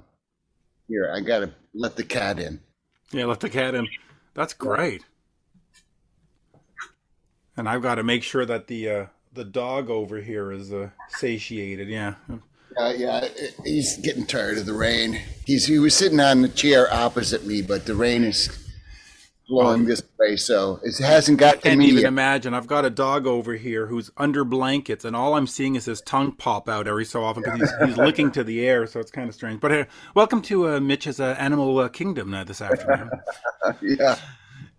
here, 0.88 1.12
I 1.14 1.20
gotta 1.20 1.54
let 1.74 1.96
the 1.96 2.04
cat 2.04 2.40
in. 2.40 2.62
Yeah, 3.12 3.26
let 3.26 3.40
the 3.40 3.50
cat 3.50 3.76
in. 3.76 3.88
That's 4.34 4.54
great. 4.54 5.04
And 7.58 7.68
I've 7.68 7.82
got 7.82 7.96
to 7.96 8.04
make 8.04 8.24
sure 8.24 8.46
that 8.46 8.68
the 8.68 8.90
uh, 8.90 9.06
the 9.34 9.44
dog 9.44 9.90
over 9.90 10.22
here 10.22 10.52
is 10.52 10.72
uh, 10.72 10.90
satiated. 11.10 11.90
Yeah. 11.90 12.16
Uh, 12.78 12.94
yeah, 12.96 13.28
he's 13.66 13.98
getting 13.98 14.26
tired 14.26 14.58
of 14.60 14.66
the 14.66 14.74
rain. 14.74 15.20
He's 15.46 15.66
he 15.66 15.80
was 15.80 15.96
sitting 15.96 16.20
on 16.20 16.42
the 16.42 16.50
chair 16.50 16.88
opposite 16.94 17.46
me, 17.46 17.62
but 17.62 17.86
the 17.86 17.96
rain 17.96 18.24
is 18.24 18.67
blowing 19.48 19.86
this 19.86 20.02
way, 20.20 20.36
so 20.38 20.80
it 20.84 20.98
hasn't 21.00 21.40
got 21.40 21.64
to 21.64 21.70
Can't 21.70 21.80
me 21.80 21.88
even 21.88 22.04
yet. 22.04 22.08
imagine. 22.08 22.54
I've 22.54 22.68
got 22.68 22.86
a 22.86 22.90
dog 22.90 23.28
over 23.28 23.54
here 23.56 23.88
who's 23.88 24.12
under 24.18 24.44
blankets, 24.44 25.06
and 25.06 25.16
all 25.16 25.36
I'm 25.36 25.48
seeing 25.48 25.76
is 25.76 25.86
his 25.86 26.02
tongue 26.02 26.34
pop 26.34 26.70
out 26.70 26.88
every 26.88 27.06
so 27.06 27.24
often 27.24 27.44
because 27.44 27.60
he's, 27.60 27.74
he's 27.78 27.98
licking 27.98 28.32
to 28.32 28.44
the 28.44 28.66
air, 28.68 28.88
so 28.88 29.00
it's 29.00 29.12
kind 29.12 29.30
of 29.30 29.36
strange. 29.36 29.62
But 29.62 29.72
uh, 29.72 29.86
welcome 30.16 30.42
to 30.44 30.70
uh, 30.70 30.80
Mitch's 30.80 31.20
uh, 31.20 31.36
Animal 31.40 31.80
uh, 31.80 31.90
Kingdom 31.90 32.34
uh, 32.34 32.44
this 32.44 32.62
afternoon. 32.62 33.12
yeah, 33.82 34.18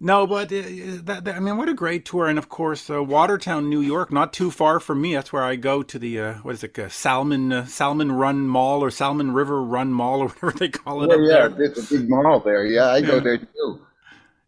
No, 0.00 0.26
but 0.26 0.52
uh, 0.52 0.62
that, 1.04 1.22
that, 1.24 1.36
I 1.36 1.40
mean, 1.40 1.56
what 1.56 1.68
a 1.68 1.74
great 1.74 2.04
tour! 2.04 2.28
And 2.28 2.38
of 2.38 2.48
course, 2.48 2.88
uh, 2.90 3.02
Watertown, 3.02 3.68
New 3.70 3.80
York, 3.80 4.12
not 4.12 4.32
too 4.32 4.50
far 4.50 4.80
from 4.80 5.00
me. 5.00 5.14
That's 5.14 5.32
where 5.32 5.42
I 5.44 5.56
go 5.56 5.82
to 5.82 5.98
the 5.98 6.20
uh, 6.20 6.34
what 6.42 6.54
is 6.54 6.64
it, 6.64 6.78
Salmon 6.92 7.52
uh, 7.52 7.66
Salmon 7.66 8.12
Run 8.12 8.46
Mall 8.46 8.84
or 8.84 8.90
Salmon 8.90 9.32
River 9.32 9.62
Run 9.62 9.92
Mall 9.92 10.20
or 10.20 10.28
whatever 10.40 10.52
they 10.58 10.68
call 10.68 11.02
it. 11.04 11.10
Oh, 11.10 11.14
up 11.14 11.20
yeah, 11.22 11.48
there. 11.48 11.66
it's 11.66 11.78
a 11.78 11.98
big 11.98 12.08
mall 12.08 12.40
there. 12.40 12.64
Yeah, 12.66 12.88
I 12.90 13.00
go 13.02 13.16
Yeah. 13.16 13.20
there 13.20 13.38
too. 13.38 13.80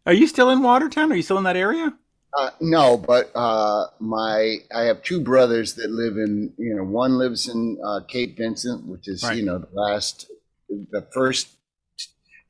Are 0.05 0.13
you 0.13 0.27
still 0.27 0.49
in 0.49 0.61
Watertown? 0.63 1.11
Are 1.11 1.15
you 1.15 1.21
still 1.21 1.37
in 1.37 1.43
that 1.43 1.57
area? 1.57 1.93
Uh, 2.37 2.49
no, 2.61 2.97
but 2.97 3.29
uh, 3.35 3.87
my 3.99 4.55
I 4.73 4.83
have 4.83 5.03
two 5.03 5.19
brothers 5.21 5.73
that 5.75 5.89
live 5.89 6.13
in 6.17 6.53
you 6.57 6.75
know 6.75 6.83
one 6.83 7.17
lives 7.17 7.49
in 7.49 7.77
uh, 7.85 7.99
Cape 8.07 8.37
Vincent, 8.37 8.85
which 8.87 9.07
is 9.07 9.21
Right. 9.23 9.37
you 9.37 9.43
know 9.45 9.59
the 9.59 9.67
last 9.73 10.27
the 10.69 11.05
first 11.13 11.49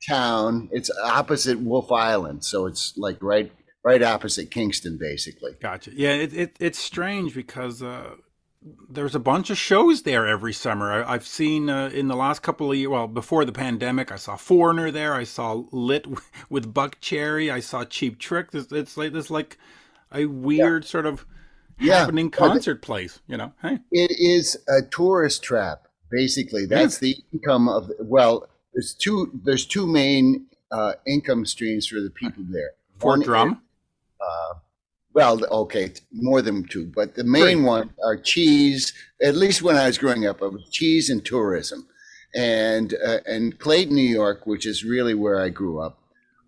town. 0.08 0.68
It's 0.72 0.90
opposite 1.02 1.58
Wolfe 1.58 1.90
Island, 1.90 2.44
so 2.44 2.66
it's 2.66 2.96
like 2.96 3.18
right 3.22 3.50
right 3.84 4.02
opposite 4.02 4.50
Kingston, 4.52 4.98
basically. 5.00 5.52
Gotcha. 5.60 5.90
Yeah, 5.94 6.12
it, 6.12 6.32
it 6.32 6.56
it's 6.60 6.78
strange 6.78 7.34
because 7.34 7.82
uh, 7.82 8.14
there's 8.88 9.14
a 9.14 9.20
bunch 9.20 9.50
of 9.50 9.58
shows 9.58 10.02
there 10.02 10.26
every 10.26 10.52
summer. 10.52 10.92
I, 10.92 11.14
I've 11.14 11.26
seen 11.26 11.68
uh, 11.68 11.90
in 11.92 12.08
the 12.08 12.16
last 12.16 12.42
couple 12.42 12.70
of 12.70 12.76
years, 12.78 12.88
well, 12.90 13.08
before 13.08 13.44
the 13.44 13.52
pandemic, 13.52 14.12
I 14.12 14.16
saw 14.16 14.36
Foreigner 14.36 14.90
there. 14.90 15.14
I 15.14 15.24
saw 15.24 15.64
Lit 15.72 16.06
with 16.48 16.72
Buckcherry. 16.72 17.52
I 17.52 17.60
saw 17.60 17.84
Cheap 17.84 18.18
Trick. 18.18 18.48
It's, 18.52 18.70
it's 18.72 18.96
like 18.96 19.12
this 19.12 19.30
like 19.30 19.58
a 20.12 20.26
weird 20.26 20.84
sort 20.84 21.06
of 21.06 21.26
Yeah. 21.80 21.98
happening 22.00 22.30
concert 22.30 22.82
place. 22.82 23.20
You 23.26 23.36
know, 23.36 23.52
hey, 23.62 23.78
It 23.90 24.12
is 24.12 24.56
a 24.68 24.82
tourist 24.82 25.42
trap, 25.42 25.88
basically. 26.10 26.66
That's 26.66 26.98
the 26.98 27.16
income 27.32 27.68
of 27.68 27.90
well. 28.00 28.48
There's 28.74 28.94
two. 28.94 29.30
There's 29.44 29.66
two 29.66 29.86
main 29.86 30.46
uh, 30.70 30.94
income 31.06 31.44
streams 31.46 31.86
for 31.86 32.00
the 32.00 32.10
people 32.10 32.44
there. 32.48 32.70
Fort 32.98 33.18
One 33.18 33.26
Drum. 33.26 33.50
is, 33.50 33.56
uh, 34.20 34.54
well, 35.14 35.44
okay, 35.44 35.92
more 36.12 36.40
than 36.42 36.64
two, 36.64 36.90
but 36.94 37.14
the 37.14 37.24
main 37.24 37.42
Three. 37.42 37.64
one 37.64 37.90
are 38.04 38.16
cheese. 38.16 38.92
At 39.22 39.36
least 39.36 39.62
when 39.62 39.76
I 39.76 39.86
was 39.86 39.98
growing 39.98 40.26
up, 40.26 40.40
it 40.42 40.52
was 40.52 40.68
cheese 40.70 41.10
and 41.10 41.24
tourism, 41.24 41.86
and 42.34 42.94
uh, 43.04 43.18
and 43.26 43.58
Clayton, 43.58 43.94
New 43.94 44.02
York, 44.02 44.46
which 44.46 44.66
is 44.66 44.84
really 44.84 45.14
where 45.14 45.40
I 45.40 45.50
grew 45.50 45.80
up, 45.80 45.98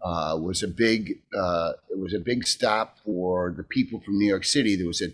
uh, 0.03 0.39
was 0.41 0.63
a 0.63 0.69
big. 0.69 1.21
Uh, 1.37 1.73
it 1.91 1.99
was 1.99 2.15
a 2.15 2.21
big 2.21 2.47
stop 2.47 2.99
for 3.05 3.53
the 3.57 3.65
people 3.65 4.01
from 4.01 4.19
New 4.19 4.29
York 4.29 4.45
City. 4.45 4.77
There 4.77 4.87
was 4.87 5.03
a 5.03 5.09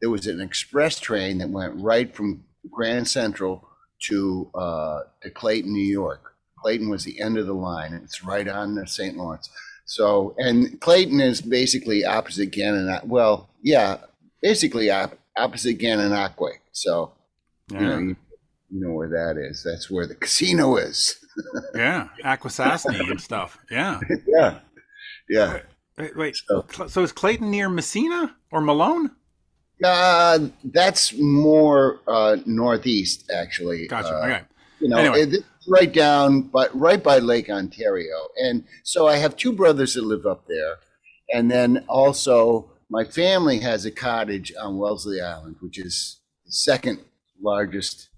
there 0.00 0.10
was 0.10 0.26
an 0.26 0.40
express 0.40 0.98
train 0.98 1.38
that 1.38 1.50
went 1.50 1.74
right 1.76 2.14
from 2.14 2.44
Grand 2.70 3.08
Central 3.08 3.68
to 4.08 4.50
uh, 4.54 5.00
to 5.22 5.30
Clayton, 5.30 5.72
New 5.72 5.80
York. 5.86 6.32
Clayton 6.60 6.88
was 6.88 7.04
the 7.04 7.20
end 7.20 7.38
of 7.38 7.46
the 7.46 7.54
line. 7.54 7.92
and 7.92 8.02
It's 8.02 8.24
right 8.24 8.48
on 8.48 8.74
the 8.74 8.86
St. 8.86 9.16
Lawrence. 9.16 9.48
So, 9.86 10.34
and 10.38 10.80
Clayton 10.80 11.20
is 11.20 11.40
basically 11.40 12.04
opposite 12.04 12.50
Gananoque. 12.50 13.04
Well, 13.04 13.48
yeah, 13.62 13.98
basically 14.42 14.90
op- 14.90 15.18
opposite 15.36 15.78
Gananoque. 15.78 16.58
So, 16.72 17.12
you 17.70 17.78
know, 17.80 17.98
you, 17.98 18.16
you 18.70 18.80
know 18.80 18.92
where 18.92 19.08
that 19.08 19.36
is. 19.40 19.62
That's 19.64 19.90
where 19.90 20.06
the 20.06 20.16
casino 20.16 20.76
is. 20.76 21.16
yeah, 21.74 22.08
Akwesasne 22.24 22.98
and 23.10 23.20
stuff. 23.20 23.58
Yeah. 23.70 24.00
yeah, 24.26 24.58
yeah. 25.28 25.60
Wait, 25.98 26.16
wait. 26.16 26.36
So- 26.36 26.66
So 26.88 27.02
is 27.02 27.12
Clayton 27.12 27.50
near 27.50 27.68
Massena 27.68 28.34
or 28.50 28.60
Malone? 28.60 29.12
Uh, 29.84 30.48
that's 30.64 31.12
more 31.18 32.00
uh, 32.08 32.36
northeast, 32.46 33.30
actually. 33.32 33.86
Gotcha. 33.86 34.08
Uh, 34.14 34.26
okay. 34.26 34.40
you 34.80 34.88
know, 34.88 34.96
Anyway. 34.96 35.20
it's 35.20 35.38
right 35.68 35.92
down, 35.92 36.42
but 36.42 36.78
right 36.78 37.02
by 37.02 37.18
Lake 37.18 37.50
Ontario. 37.50 38.28
And 38.36 38.64
so 38.82 39.06
I 39.06 39.16
have 39.16 39.36
two 39.36 39.52
brothers 39.52 39.94
that 39.94 40.04
live 40.04 40.26
up 40.26 40.46
there. 40.46 40.76
And 41.32 41.50
then 41.50 41.84
also 41.88 42.70
my 42.88 43.04
family 43.04 43.58
has 43.60 43.84
a 43.84 43.90
cottage 43.90 44.52
on 44.60 44.78
Wellesley 44.78 45.20
Island, 45.20 45.56
which 45.60 45.78
is 45.78 46.20
the 46.44 46.52
second 46.52 47.00
largest 47.40 48.08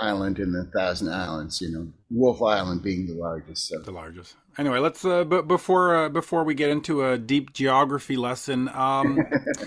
island 0.00 0.38
in 0.38 0.52
the 0.52 0.64
Thousand 0.64 1.12
Islands, 1.12 1.60
you 1.60 1.70
know, 1.70 1.88
Wolfe 2.10 2.42
Island 2.42 2.82
being 2.82 3.06
the 3.06 3.14
largest. 3.14 3.68
So 3.68 3.78
the 3.78 3.90
largest. 3.90 4.36
Anyway, 4.58 4.78
let's 4.78 5.04
uh, 5.04 5.24
but 5.24 5.46
before 5.48 5.94
uh, 5.94 6.08
before 6.08 6.44
we 6.44 6.54
get 6.54 6.70
into 6.70 7.04
a 7.04 7.18
deep 7.18 7.52
geography 7.52 8.16
lesson, 8.16 8.68
um, 8.70 9.18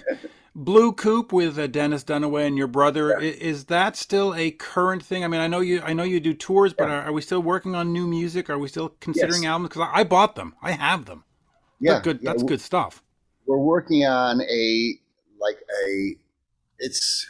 Blue 0.56 0.94
Coupe 0.94 1.34
with 1.34 1.58
uh, 1.58 1.66
Dennis 1.68 2.04
Dunaway 2.04 2.46
and 2.46 2.58
your 2.58 2.68
brother 2.68 3.18
i- 3.20 3.24
is 3.24 3.66
that 3.66 3.96
still 3.96 4.36
a 4.36 4.52
current 4.52 5.04
thing? 5.04 5.24
I 5.24 5.28
mean, 5.28 5.42
I 5.42 5.48
know 5.48 5.62
you 5.62 5.82
I 5.82 5.94
know 5.94 6.04
you 6.04 6.20
do 6.20 6.34
tours, 6.34 6.74
but 6.74 6.90
are, 6.90 7.02
are 7.04 7.12
we 7.12 7.22
still 7.22 7.42
working 7.42 7.74
on 7.76 7.92
new 7.92 8.06
music? 8.08 8.50
Are 8.50 8.60
we 8.60 8.68
still 8.68 8.90
considering 9.00 9.44
Yes. 9.44 9.50
albums? 9.50 9.70
Because 9.70 9.90
I, 9.94 10.02
I 10.02 10.04
bought 10.04 10.36
them, 10.36 10.56
I 10.62 10.72
have 10.74 11.06
them. 11.06 11.24
yeah, 11.80 11.94
They're 11.94 12.02
good. 12.02 12.20
yeah, 12.22 12.32
That's 12.32 12.44
good 12.44 12.62
stuff. 12.62 13.02
we're 13.48 13.58
working 13.58 14.06
on 14.06 14.42
a 14.42 14.96
like 15.40 15.58
a 15.88 16.16
it's 16.80 17.28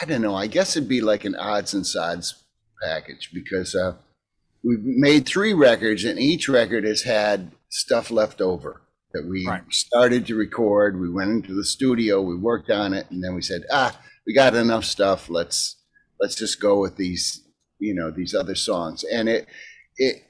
I 0.00 0.04
don't 0.04 0.22
know. 0.22 0.36
I 0.36 0.46
guess 0.46 0.76
it'd 0.76 0.88
be 0.88 1.00
like 1.00 1.24
an 1.24 1.34
odds 1.34 1.74
and 1.74 1.84
sods 1.86 2.44
package 2.82 3.30
because 3.34 3.74
uh, 3.74 3.96
we've 4.62 4.82
made 4.84 5.26
three 5.26 5.52
records, 5.52 6.04
and 6.04 6.18
each 6.20 6.48
record 6.48 6.84
has 6.84 7.02
had 7.02 7.50
stuff 7.68 8.10
left 8.12 8.40
over 8.40 8.80
that 9.12 9.26
we 9.26 9.46
Right. 9.46 9.62
started 9.70 10.26
to 10.26 10.34
record. 10.36 11.00
We 11.00 11.10
went 11.10 11.30
into 11.30 11.54
the 11.54 11.64
studio, 11.64 12.22
we 12.22 12.36
worked 12.36 12.70
on 12.70 12.94
it, 12.94 13.06
and 13.10 13.22
then 13.22 13.34
we 13.34 13.42
said, 13.42 13.62
ah, 13.70 13.98
we 14.26 14.34
got 14.34 14.54
enough 14.54 14.84
stuff. 14.84 15.28
Let's 15.28 15.76
let's 16.20 16.34
just 16.34 16.60
go 16.60 16.80
with 16.80 16.96
these, 16.96 17.42
you 17.78 17.94
know, 17.94 18.10
these 18.10 18.34
other 18.34 18.54
songs. 18.54 19.04
And 19.04 19.28
it 19.28 19.46
it 19.96 20.22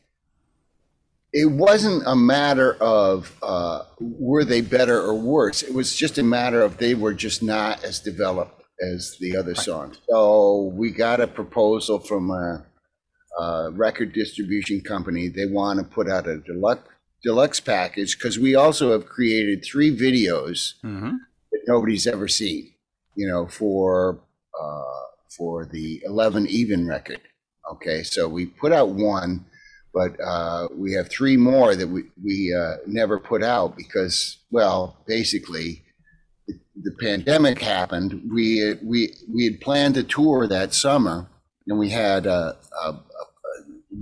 it 1.33 1.47
wasn't 1.47 2.03
a 2.07 2.16
matter 2.16 2.74
of 2.81 3.37
uh, 3.43 3.83
were 4.01 4.45
they 4.45 4.61
better 4.61 5.01
or 5.01 5.14
worse. 5.14 5.62
It 5.62 5.74
was 5.74 5.95
just 5.95 6.18
a 6.18 6.22
matter 6.22 6.61
of 6.62 6.78
they 6.78 6.95
were 6.95 7.14
just 7.14 7.43
not 7.43 7.85
as 7.85 8.01
developed 8.01 8.64
as 8.81 9.16
the 9.20 9.37
other 9.37 9.55
songs. 9.55 9.99
So 10.09 10.72
we 10.74 10.91
got 10.91 11.20
a 11.20 11.26
proposal 11.26 11.99
from 12.01 12.31
a, 12.31 12.64
a 13.39 13.70
record 13.72 14.12
distribution 14.12 14.81
company. 14.81 15.28
They 15.28 15.47
want 15.47 15.78
to 15.78 15.85
put 15.85 16.09
out 16.09 16.26
a 16.26 16.39
deluxe 16.39 16.89
deluxe 17.22 17.60
package 17.60 18.16
because 18.16 18.38
we 18.38 18.54
also 18.54 18.92
have 18.92 19.06
created 19.06 19.64
three 19.64 19.96
videos 19.96 20.74
hmm 20.82 21.16
that 21.52 21.62
nobody's 21.66 22.06
ever 22.06 22.28
seen. 22.28 22.72
You 23.16 23.28
know, 23.28 23.46
for 23.46 24.20
uh, 24.60 25.00
for 25.36 25.66
the 25.66 26.00
eleven 26.04 26.46
even 26.46 26.86
record. 26.86 27.20
Okay, 27.72 28.02
so 28.02 28.28
we 28.28 28.46
put 28.46 28.72
out 28.72 28.90
one, 28.90 29.44
but 29.92 30.16
uh, 30.24 30.68
we 30.74 30.92
have 30.92 31.08
three 31.08 31.36
more 31.36 31.74
that 31.74 31.88
we 31.88 32.04
we 32.22 32.54
uh, 32.54 32.76
never 32.86 33.18
put 33.18 33.42
out 33.42 33.76
because, 33.76 34.38
well, 34.50 34.96
basically, 35.06 35.82
the, 36.46 36.58
the 36.82 36.96
pandemic 37.00 37.60
happened. 37.60 38.22
We 38.32 38.74
we 38.82 39.14
we 39.32 39.44
had 39.44 39.60
planned 39.60 39.96
a 39.96 40.02
tour 40.02 40.46
that 40.46 40.74
summer, 40.74 41.28
and 41.66 41.78
we 41.78 41.90
had 41.90 42.26
a, 42.26 42.56
a, 42.82 42.88
a 42.88 43.02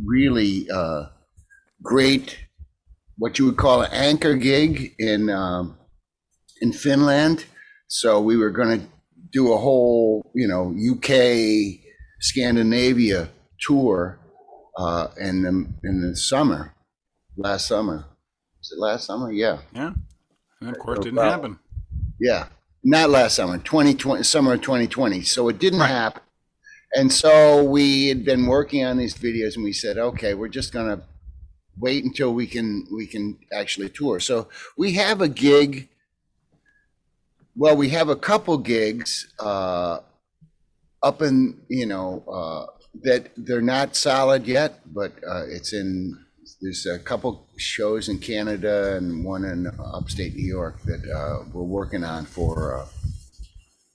really 0.05 0.69
uh, 0.71 1.07
great 1.83 2.37
what 3.19 3.39
you 3.39 3.47
would 3.47 3.57
call 3.57 3.83
an 3.83 3.91
anchor 3.93 4.35
gig 4.37 4.95
in 4.99 5.29
um, 5.31 5.77
in 6.61 6.73
Finland. 6.73 7.45
So 7.89 8.21
we 8.21 8.37
were 8.37 8.51
going 8.51 8.81
to 8.81 8.87
do 9.33 9.53
a 9.53 9.57
whole, 9.59 10.31
you 10.35 10.47
know, 10.49 10.75
UK 10.93 11.81
Scandinavia 12.21 13.29
tour 13.61 14.19
uh, 14.77 15.09
in 15.19 15.43
the 15.43 15.67
in 15.85 16.03
the 16.03 16.17
summer, 16.17 16.75
last 17.37 17.67
summer. 17.67 18.05
Was 18.59 18.73
it 18.73 18.79
last 18.81 19.07
summer? 19.07 19.31
Yeah, 19.33 19.59
Yeah. 19.75 19.93
And 20.61 20.71
of 20.71 20.79
course, 20.79 20.99
No 20.99 21.03
didn't 21.05 21.19
happen. 21.19 21.59
yeah. 22.21 22.47
Not 22.85 23.11
last 23.11 23.35
summer, 23.37 23.59
2020, 23.59 24.23
summer 24.23 24.55
of 24.55 24.63
2020. 24.63 25.23
So 25.23 25.49
it 25.49 25.59
didn't 25.59 25.81
Right. 25.81 25.89
happen. 25.89 26.23
And 26.95 27.13
so 27.13 27.63
we 27.63 28.09
had 28.09 28.25
been 28.25 28.47
working 28.47 28.85
on 28.85 28.97
these 28.97 29.15
videos, 29.15 29.57
and 29.57 29.65
we 29.65 29.73
said, 29.73 29.99
okay, 29.99 30.35
we're 30.35 30.49
just 30.49 30.73
going 30.73 30.87
to 30.97 31.03
wait 31.81 32.05
until 32.05 32.35
we 32.35 32.47
can 32.47 32.87
we 32.93 33.07
can 33.07 33.39
actually 33.53 33.89
tour. 33.89 34.21
So 34.21 34.49
we 34.77 34.93
have 34.95 35.21
a 35.21 35.29
gig. 35.29 35.89
Well, 37.57 37.77
we 37.77 37.89
have 37.91 38.09
a 38.09 38.17
couple 38.17 38.57
gigs 38.59 39.33
uh, 39.39 40.01
up 41.03 41.23
in 41.23 41.61
you 41.69 41.87
know 41.87 42.25
uh, 42.31 42.67
that 43.03 43.31
they're 43.37 43.61
not 43.61 43.97
solid 43.97 44.47
yet, 44.47 44.81
but 44.93 45.13
uh, 45.27 45.45
it's 45.47 45.73
in. 45.73 46.25
There's 46.61 46.87
a 46.87 46.99
couple 46.99 47.47
shows 47.57 48.09
in 48.09 48.19
Canada 48.19 48.97
and 48.97 49.25
one 49.25 49.45
in 49.45 49.71
upstate 49.95 50.35
New 50.35 50.47
York 50.47 50.81
that 50.87 51.09
uh, 51.09 51.45
we're 51.53 51.63
working 51.63 52.03
on 52.03 52.25
for 52.25 52.81
uh, 52.81 52.87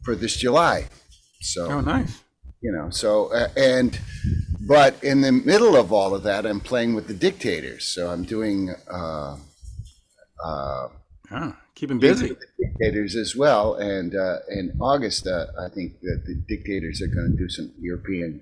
for 0.03 0.15
this 0.15 0.35
July. 0.37 0.87
So 1.41 1.69
Oh, 1.69 1.81
nice. 1.81 2.21
You 2.63 2.71
know 2.71 2.89
so 2.89 3.31
uh, 3.33 3.49
and 3.57 3.99
but 4.61 4.91
in 5.03 5.21
the 5.21 5.31
middle 5.31 5.75
of 5.75 5.91
all 5.91 6.15
of 6.15 6.23
that 6.23 6.45
i'm 6.45 6.59
playing 6.59 6.93
with 6.95 7.07
the 7.07 7.13
dictators 7.13 7.83
so 7.85 8.09
i'm 8.09 8.23
doing 8.23 8.69
uh 8.89 9.37
uh 10.43 10.87
Yeah. 11.31 11.53
Keeping 11.75 11.99
busy. 11.99 12.29
with 12.29 12.39
the 12.39 12.47
dictators 12.65 13.15
as 13.15 13.35
well 13.35 13.75
and 13.75 14.15
uh 14.15 14.37
in 14.49 14.65
august 14.79 15.27
uh, 15.27 15.47
i 15.59 15.67
think 15.75 15.99
that 16.01 16.23
the 16.27 16.35
dictators 16.47 17.01
are 17.01 17.07
going 17.07 17.31
to 17.31 17.37
do 17.37 17.49
some 17.49 17.71
european 17.79 18.41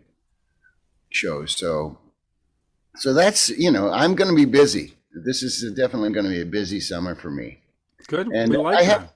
shows 1.10 1.52
so 1.58 1.98
so 2.98 3.14
that's 3.14 3.50
you 3.50 3.72
know 3.72 3.92
i'm 3.92 4.14
going 4.16 4.30
to 4.30 4.36
be 4.36 4.46
busy 4.46 4.94
this 5.26 5.42
is 5.44 5.54
definitely 5.76 6.12
going 6.12 6.26
to 6.26 6.32
be 6.32 6.42
a 6.42 6.46
busy 6.46 6.80
summer 6.80 7.16
for 7.16 7.32
me 7.32 7.58
Good. 8.08 8.28
And 8.34 8.50
we 8.52 8.58
like 8.58 8.78
I 8.78 8.86
that. 8.86 8.92
have, 9.00 9.10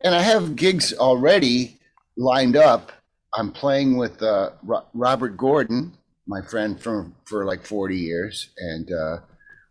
and 0.00 0.14
I 0.14 0.22
have 0.22 0.56
gigs 0.56 0.94
already 0.94 1.78
lined 2.16 2.56
up. 2.56 2.90
I'm 3.34 3.52
playing 3.52 3.96
with 3.96 4.22
uh, 4.22 4.50
Ro- 4.62 4.86
Robert 4.94 5.36
Gordon, 5.36 5.96
my 6.26 6.42
friend 6.42 6.80
from 6.80 7.14
for 7.24 7.44
like 7.44 7.64
40 7.64 7.96
years, 7.96 8.50
and 8.58 8.90
uh, 8.92 9.16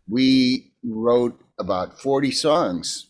we 0.08 0.72
wrote 0.82 1.38
about 1.58 2.00
40 2.00 2.30
songs 2.30 3.06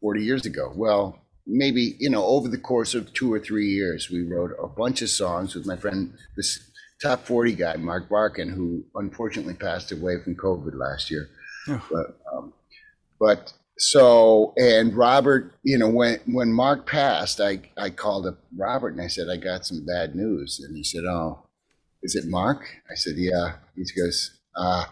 40 0.00 0.22
years 0.22 0.46
ago. 0.46 0.72
Well, 0.74 1.18
maybe 1.46 1.96
you 1.98 2.10
know 2.10 2.24
over 2.24 2.48
the 2.48 2.58
course 2.58 2.94
of 2.94 3.12
two 3.12 3.32
or 3.32 3.40
three 3.40 3.68
years, 3.68 4.10
we 4.10 4.22
wrote 4.22 4.52
a 4.62 4.68
bunch 4.68 5.02
of 5.02 5.08
songs 5.08 5.54
with 5.54 5.66
my 5.66 5.76
friend, 5.76 6.12
this 6.36 6.60
top 7.02 7.24
40 7.24 7.52
guy, 7.52 7.76
Mark 7.76 8.08
Barkan, 8.08 8.50
who 8.52 8.84
unfortunately 8.94 9.54
passed 9.54 9.92
away 9.92 10.16
from 10.22 10.34
COVID 10.34 10.74
last 10.74 11.10
year. 11.10 11.28
Yeah. 11.66 11.80
But, 11.90 12.18
um, 12.32 12.52
but 13.20 13.52
so 13.78 14.52
and 14.56 14.94
Robert, 14.96 15.54
you 15.62 15.78
know, 15.78 15.88
when 15.88 16.18
when 16.26 16.52
Mark 16.52 16.86
passed, 16.86 17.40
I 17.40 17.60
I 17.76 17.90
called 17.90 18.26
up 18.26 18.38
Robert 18.56 18.90
and 18.94 19.00
I 19.00 19.06
said 19.06 19.28
I 19.28 19.36
got 19.36 19.64
some 19.66 19.86
bad 19.86 20.14
news, 20.14 20.60
and 20.60 20.76
he 20.76 20.82
said, 20.84 21.04
"Oh, 21.04 21.46
is 22.02 22.14
it 22.14 22.26
Mark?" 22.26 22.62
I 22.90 22.94
said, 22.94 23.14
"Yeah." 23.16 23.54
He 23.76 23.84
goes, 23.96 24.38
"Uh, 24.56 24.84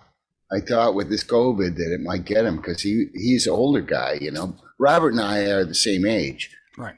I 0.52 0.60
thought 0.60 0.94
with 0.94 1.10
this 1.10 1.24
COVID 1.24 1.76
that 1.76 1.92
it 1.92 2.00
might 2.00 2.24
get 2.24 2.44
him 2.44 2.56
because 2.56 2.80
he 2.82 3.06
he's 3.14 3.46
an 3.46 3.52
older 3.52 3.80
guy, 3.80 4.18
you 4.20 4.30
know. 4.30 4.54
Robert 4.78 5.10
and 5.12 5.20
I 5.20 5.40
are 5.50 5.64
the 5.64 5.74
same 5.74 6.06
age, 6.06 6.50
Right. 6.76 6.94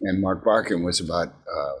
and 0.00 0.20
Mark 0.20 0.44
Barkan 0.44 0.84
was 0.84 1.00
about 1.00 1.28
uh, 1.28 1.80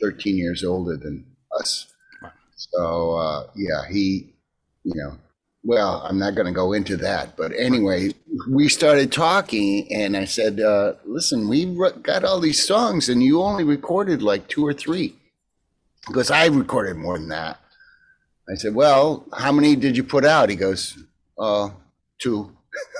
13 0.00 0.36
years 0.36 0.64
older 0.64 0.96
than 0.96 1.26
us. 1.60 1.92
Right. 2.22 2.32
So 2.56 3.14
uh, 3.14 3.46
yeah, 3.54 3.86
he, 3.88 4.32
you 4.84 4.94
know, 4.94 5.18
well, 5.66 6.00
I'm 6.04 6.18
not 6.18 6.36
going 6.36 6.46
to 6.46 6.52
go 6.52 6.72
into 6.72 6.96
that, 6.98 7.36
but 7.36 7.50
anyway, 7.58 8.12
we 8.48 8.68
started 8.68 9.10
talking, 9.10 9.92
and 9.92 10.16
I 10.16 10.24
said, 10.24 10.60
uh, 10.60 10.92
"Listen, 11.04 11.48
we 11.48 11.64
got 12.02 12.22
all 12.22 12.38
these 12.38 12.64
songs, 12.64 13.08
and 13.08 13.20
you 13.20 13.42
only 13.42 13.64
recorded 13.64 14.22
like 14.22 14.46
two 14.46 14.64
or 14.64 14.72
three, 14.72 15.16
because 16.06 16.30
I 16.30 16.46
recorded 16.46 16.96
more 16.96 17.18
than 17.18 17.30
that." 17.30 17.58
I 18.48 18.54
said, 18.54 18.76
"Well, 18.76 19.26
how 19.36 19.50
many 19.50 19.74
did 19.74 19.96
you 19.96 20.04
put 20.04 20.24
out?" 20.24 20.50
He 20.50 20.56
goes, 20.56 20.96
"Uh, 21.36 21.70
two. 22.18 22.56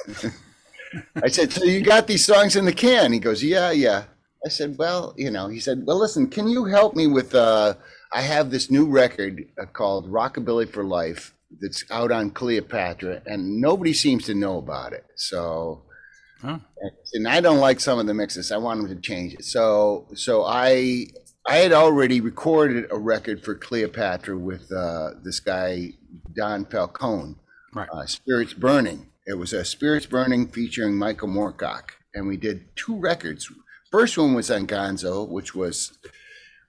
I 1.22 1.28
said, 1.28 1.52
"So 1.52 1.64
you 1.64 1.82
got 1.82 2.08
these 2.08 2.24
songs 2.24 2.56
in 2.56 2.64
the 2.64 2.72
can?" 2.72 3.12
He 3.12 3.20
goes, 3.20 3.44
"Yeah, 3.44 3.70
yeah." 3.70 4.04
I 4.44 4.48
said, 4.48 4.76
"Well, 4.76 5.14
you 5.16 5.30
know," 5.30 5.46
he 5.46 5.60
said, 5.60 5.86
"Well, 5.86 6.00
listen, 6.00 6.26
can 6.26 6.48
you 6.48 6.64
help 6.64 6.96
me 6.96 7.06
with? 7.06 7.32
Uh, 7.32 7.74
I 8.12 8.22
have 8.22 8.50
this 8.50 8.72
new 8.72 8.86
record 8.86 9.46
uh, 9.60 9.66
called 9.66 10.10
Rockabilly 10.10 10.68
for 10.68 10.82
Life 10.82 11.35
that's 11.60 11.84
out 11.90 12.12
on 12.12 12.30
Cleopatra, 12.30 13.22
and 13.26 13.60
nobody 13.60 13.92
seems 13.92 14.24
to 14.26 14.34
know 14.34 14.58
about 14.58 14.92
it. 14.92 15.04
So." 15.16 15.82
Huh. 16.42 16.58
And 17.14 17.26
I 17.26 17.40
don't 17.40 17.60
like 17.60 17.80
some 17.80 17.98
of 17.98 18.06
the 18.06 18.12
mixes. 18.12 18.52
I 18.52 18.58
want 18.58 18.80
them 18.82 18.94
to 18.94 19.00
change 19.00 19.32
it. 19.32 19.42
So, 19.44 20.06
so 20.14 20.44
I 20.44 21.06
I 21.48 21.56
had 21.56 21.72
already 21.72 22.20
recorded 22.20 22.86
a 22.90 22.98
record 22.98 23.42
for 23.42 23.54
Cleopatra 23.54 24.36
with 24.36 24.70
uh, 24.70 25.12
this 25.24 25.40
guy 25.40 25.94
Don 26.34 26.66
Falcone, 26.66 27.36
Right. 27.74 27.88
uh, 27.90 28.04
Spirits 28.04 28.52
Burning. 28.52 29.06
It 29.26 29.38
was 29.38 29.54
a 29.54 29.64
Spirits 29.64 30.04
Burning 30.04 30.48
featuring 30.48 30.96
Michael 30.98 31.28
Moorcock, 31.28 31.92
and 32.14 32.28
we 32.28 32.36
did 32.36 32.76
two 32.76 32.96
records. 32.98 33.50
First 33.90 34.18
one 34.18 34.34
was 34.34 34.50
on 34.50 34.66
Gonzo, 34.66 35.26
which 35.26 35.54
was 35.54 35.96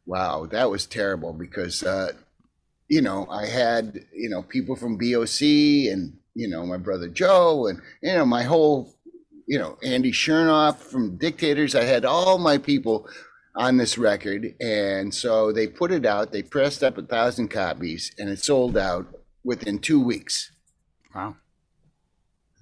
wow, 0.06 0.46
that 0.46 0.70
was 0.70 0.86
terrible 0.86 1.34
because 1.34 1.84
uh, 1.84 2.14
you 2.90 3.02
know 3.02 3.28
I 3.30 3.46
had 3.46 4.06
you 4.14 4.30
know 4.30 4.42
people 4.44 4.76
from 4.76 4.98
BOC 4.98 5.42
and 5.42 6.18
you 6.36 6.48
know 6.48 6.66
my 6.66 6.78
brother 6.78 7.08
Joe 7.08 7.68
and 7.68 7.82
you 8.02 8.14
know 8.14 8.26
my 8.26 8.44
whole 8.44 8.96
you 9.48 9.60
know 9.60 9.78
Andy 9.84 10.12
Shernoff 10.12 10.78
from 10.78 11.18
Dictators. 11.18 11.76
I 11.76 11.84
had 11.84 12.06
all 12.06 12.38
my 12.38 12.58
people 12.58 13.08
on 13.56 13.78
this 13.78 13.98
record, 13.98 14.54
and 14.62 15.14
so 15.14 15.52
they 15.52 15.68
put 15.68 15.92
it 15.92 16.06
out. 16.06 16.32
They 16.32 16.44
pressed 16.44 16.84
up 16.84 16.98
a 16.98 17.02
thousand 17.02 17.50
copies, 17.50 18.12
and 18.18 18.30
it 18.30 18.40
sold 18.40 18.78
out 18.78 19.08
within 19.44 19.80
two 19.80 20.00
weeks. 20.00 20.52
Wow. 21.16 21.36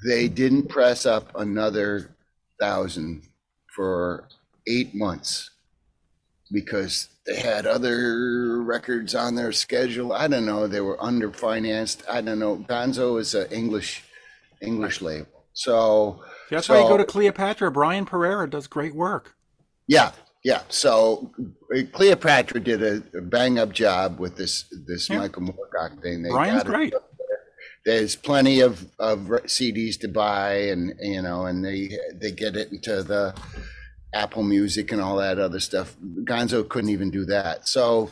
They 0.07 0.27
didn't 0.27 0.69
press 0.69 1.05
up 1.05 1.31
another 1.35 2.15
thousand 2.59 3.23
for 3.75 4.29
eight 4.67 4.95
months 4.95 5.49
because 6.51 7.09
they 7.25 7.37
had 7.37 7.65
other 7.65 8.61
records 8.61 9.15
on 9.15 9.35
their 9.35 9.51
schedule. 9.51 10.13
I 10.13 10.27
don't 10.27 10.45
know. 10.45 10.67
They 10.67 10.81
were 10.81 10.97
underfinanced. 10.97 12.03
I 12.09 12.21
don't 12.21 12.39
know. 12.39 12.57
Gonzo 12.57 13.19
is 13.19 13.33
an 13.33 13.51
English 13.51 14.03
English 14.61 15.01
label, 15.01 15.45
so 15.53 16.23
That's 16.49 16.69
why 16.69 16.81
you 16.81 16.87
go 16.87 16.97
to 16.97 17.05
Cleopatra. 17.05 17.71
Brian 17.71 18.05
Perera 18.05 18.49
does 18.49 18.67
great 18.67 18.95
work. 18.95 19.35
Yeah, 19.87 20.11
yeah. 20.43 20.61
So 20.69 21.31
uh, 21.75 21.81
Cleopatra 21.91 22.59
did 22.59 22.83
a, 22.83 23.21
bang 23.21 23.59
up 23.59 23.71
job 23.73 24.19
with 24.19 24.37
this 24.37 24.65
this 24.87 25.09
Yeah. 25.09 25.19
Michael 25.19 25.43
Moorcock 25.43 26.01
thing. 26.01 26.23
They 26.23 26.29
Brian's 26.29 26.63
got 26.63 26.71
great. 26.71 26.93
there's 27.85 28.15
plenty 28.15 28.61
of, 28.61 28.89
of 28.99 29.19
CDs 29.45 29.99
to 30.01 30.07
buy, 30.07 30.53
and 30.69 30.93
you 30.99 31.21
know, 31.21 31.45
and 31.45 31.65
they 31.65 31.97
they 32.13 32.31
get 32.31 32.55
it 32.55 32.71
into 32.71 33.03
the 33.03 33.35
Apple 34.15 34.43
Music 34.43 34.91
and 34.91 35.01
all 35.01 35.17
that 35.17 35.37
other 35.37 35.59
stuff. 35.59 35.95
Gonzo 36.23 36.67
couldn't 36.67 36.89
even 36.89 37.11
do 37.11 37.25
that. 37.25 37.67
So, 37.67 38.09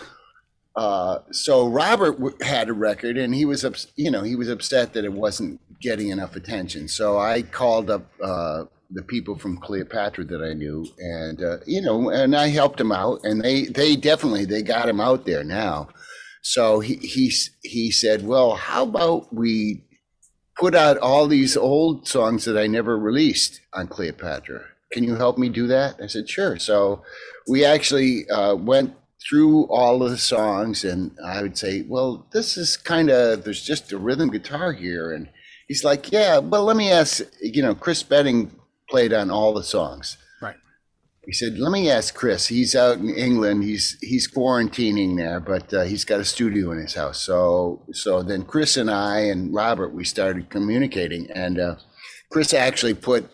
uh, 0.75 1.19
so 1.31 1.67
Robert 1.67 2.13
w- 2.19 2.37
had 2.41 2.69
a 2.69 2.73
record, 2.73 3.17
and 3.17 3.33
he 3.33 3.45
was, 3.45 3.63
ups- 3.63 3.87
you 3.95 4.11
know, 4.11 4.21
he 4.21 4.35
was 4.35 4.49
upset 4.49 4.93
that 4.93 5.05
it 5.05 5.13
wasn't 5.13 5.59
getting 5.81 6.09
enough 6.09 6.35
attention. 6.35 6.87
So 6.87 7.17
I 7.17 7.41
called 7.41 7.89
up 7.89 8.05
uh, 8.21 8.65
the 8.91 9.03
people 9.03 9.37
from 9.37 9.57
Cleopatra 9.57 10.25
that 10.25 10.41
I 10.43 10.53
knew, 10.53 10.85
and 10.99 11.41
uh, 11.41 11.57
you 11.65 11.81
know, 11.81 12.09
and 12.09 12.35
I 12.35 12.49
helped 12.49 12.79
him 12.79 12.91
out, 12.91 13.21
and 13.23 13.41
they 13.41 13.65
they 13.65 13.95
definitely 13.95 14.45
they 14.45 14.61
got 14.61 14.89
him 14.89 14.99
out 14.99 15.25
there 15.25 15.43
now. 15.43 15.89
So 16.41 16.79
he 16.79 16.95
he 16.95 17.31
he 17.63 17.91
said, 17.91 18.25
"Well, 18.25 18.55
how 18.55 18.83
about 18.83 19.33
we 19.33 19.83
put 20.57 20.75
out 20.75 20.97
all 20.97 21.27
these 21.27 21.55
old 21.57 22.07
songs 22.07 22.45
that 22.45 22.57
I 22.57 22.67
never 22.67 22.97
released 22.97 23.61
on 23.73 23.87
Cleopatra? 23.87 24.72
Can 24.93 25.03
you 25.03 25.15
help 25.15 25.37
me 25.37 25.49
do 25.49 25.67
that?" 25.67 25.99
I 26.01 26.07
said, 26.07 26.29
"Sure." 26.29 26.57
So 26.57 27.03
we 27.47 27.65
actually 27.65 28.29
uh, 28.29 28.55
went 28.55 28.95
through 29.27 29.63
all 29.65 30.03
of 30.03 30.11
the 30.11 30.17
songs, 30.17 30.83
and 30.83 31.17
I 31.23 31.41
would 31.41 31.57
say, 31.57 31.83
"Well, 31.87 32.27
this 32.31 32.57
is 32.57 32.77
kind 32.77 33.09
of 33.09 33.43
there's 33.43 33.63
just 33.63 33.91
a 33.91 33.97
rhythm 33.97 34.29
guitar 34.29 34.73
here," 34.73 35.11
and 35.11 35.29
he's 35.67 35.83
like, 35.83 36.11
"Yeah, 36.11 36.37
well, 36.39 36.63
let 36.63 36.77
me 36.77 36.91
ask. 36.91 37.23
You 37.41 37.63
know, 37.63 37.75
Chris 37.75 37.99
Spedding 37.99 38.51
played 38.89 39.13
on 39.13 39.31
all 39.31 39.53
the 39.53 39.63
songs." 39.63 40.17
Right. 40.41 40.55
He 41.25 41.33
said, 41.33 41.57
"Let 41.57 41.71
me 41.71 41.89
ask 41.89 42.13
Chris. 42.13 42.47
He's 42.47 42.75
out 42.75 42.97
in 42.97 43.09
England. 43.09 43.63
He's 43.63 43.97
he's 44.01 44.29
quarantining 44.29 45.17
there, 45.17 45.39
but 45.39 45.73
uh, 45.73 45.83
he's 45.83 46.05
got 46.05 46.19
a 46.19 46.25
studio 46.25 46.71
in 46.71 46.79
his 46.79 46.95
house." 46.95 47.21
So 47.21 47.85
so 47.93 48.23
then 48.23 48.43
Chris 48.43 48.77
and 48.77 48.91
I 48.91 49.19
and 49.21 49.53
Robert 49.53 49.93
we 49.93 50.03
started 50.03 50.49
communicating, 50.49 51.31
and 51.31 51.59
uh, 51.59 51.75
Chris 52.29 52.53
actually 52.53 52.93
put 52.93 53.29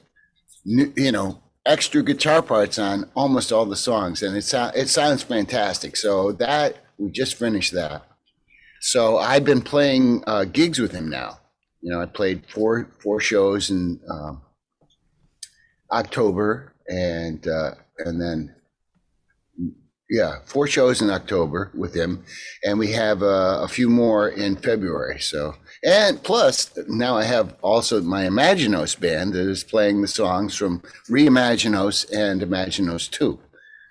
you 0.66 1.12
know 1.12 1.42
extra 1.66 2.02
guitar 2.04 2.42
parts 2.42 2.80
on 2.80 3.10
almost 3.16 3.52
all 3.52 3.66
the 3.66 3.76
songs, 3.76 4.24
and 4.24 4.36
it 4.38 4.44
so- 4.44 4.72
it 4.76 4.90
sounds 4.90 5.24
fantastic. 5.24 5.96
So 5.98 6.32
that 6.34 6.78
we 6.98 7.12
just 7.12 7.36
finished 7.36 7.74
that. 7.74 8.04
So 8.82 9.18
I've 9.18 9.44
been 9.46 9.62
playing 9.62 10.24
uh, 10.28 10.46
gigs 10.46 10.80
with 10.80 10.92
him 10.92 11.10
now. 11.10 11.40
You 11.82 11.92
know, 11.92 12.02
I 12.02 12.06
played 12.06 12.46
four 12.50 12.90
four 13.02 13.20
shows 13.20 13.70
in 13.70 14.00
uh, 14.10 14.34
October, 15.92 16.74
and 16.88 17.46
uh, 17.48 17.72
and 18.00 18.22
then 18.22 18.56
yeah, 20.10 20.40
four 20.46 20.68
shows 20.68 21.02
in 21.02 21.10
October 21.10 21.72
with 21.74 21.94
him, 21.96 22.24
and 22.64 22.80
we 22.80 22.92
have 22.94 23.22
uh, 23.22 23.60
a 23.62 23.68
few 23.68 23.90
more 23.90 24.28
in 24.30 24.56
February. 24.56 25.20
So 25.20 25.56
and 25.84 26.22
plus 26.24 26.78
now 26.88 27.16
I 27.18 27.24
have 27.24 27.56
also 27.62 28.02
my 28.02 28.26
Imaginos 28.26 29.00
band 29.00 29.34
that 29.34 29.48
is 29.48 29.64
playing 29.64 30.02
the 30.02 30.08
songs 30.08 30.56
from 30.56 30.82
Reimaginos 31.10 32.06
and 32.14 32.42
Imaginos 32.42 33.10
Two. 33.10 33.40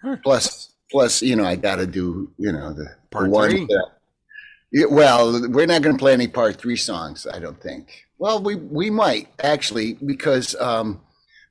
Hmm. 0.03 0.15
Plus 0.23 0.73
plus 0.91 1.23
you 1.23 1.37
know 1.37 1.45
I 1.45 1.57
got 1.57 1.77
to 1.77 1.87
do 1.87 2.31
you 2.39 2.53
know 2.53 2.73
the, 2.73 2.87
Part 3.11 3.31
ones 3.31 3.53
three. 3.53 3.67
that- 3.67 3.89
well, 4.91 5.49
we're 5.49 5.67
not 5.67 5.83
going 5.83 5.97
to 5.97 5.99
play 5.99 6.13
any 6.13 6.29
part 6.29 6.57
three 6.61 6.77
songs, 6.77 7.27
I 7.27 7.39
don't 7.39 7.61
think. 7.61 8.05
Well, 8.19 8.43
we 8.43 8.57
we 8.57 8.91
might 8.91 9.29
actually 9.43 9.95
because 9.95 10.55
um, 10.57 11.01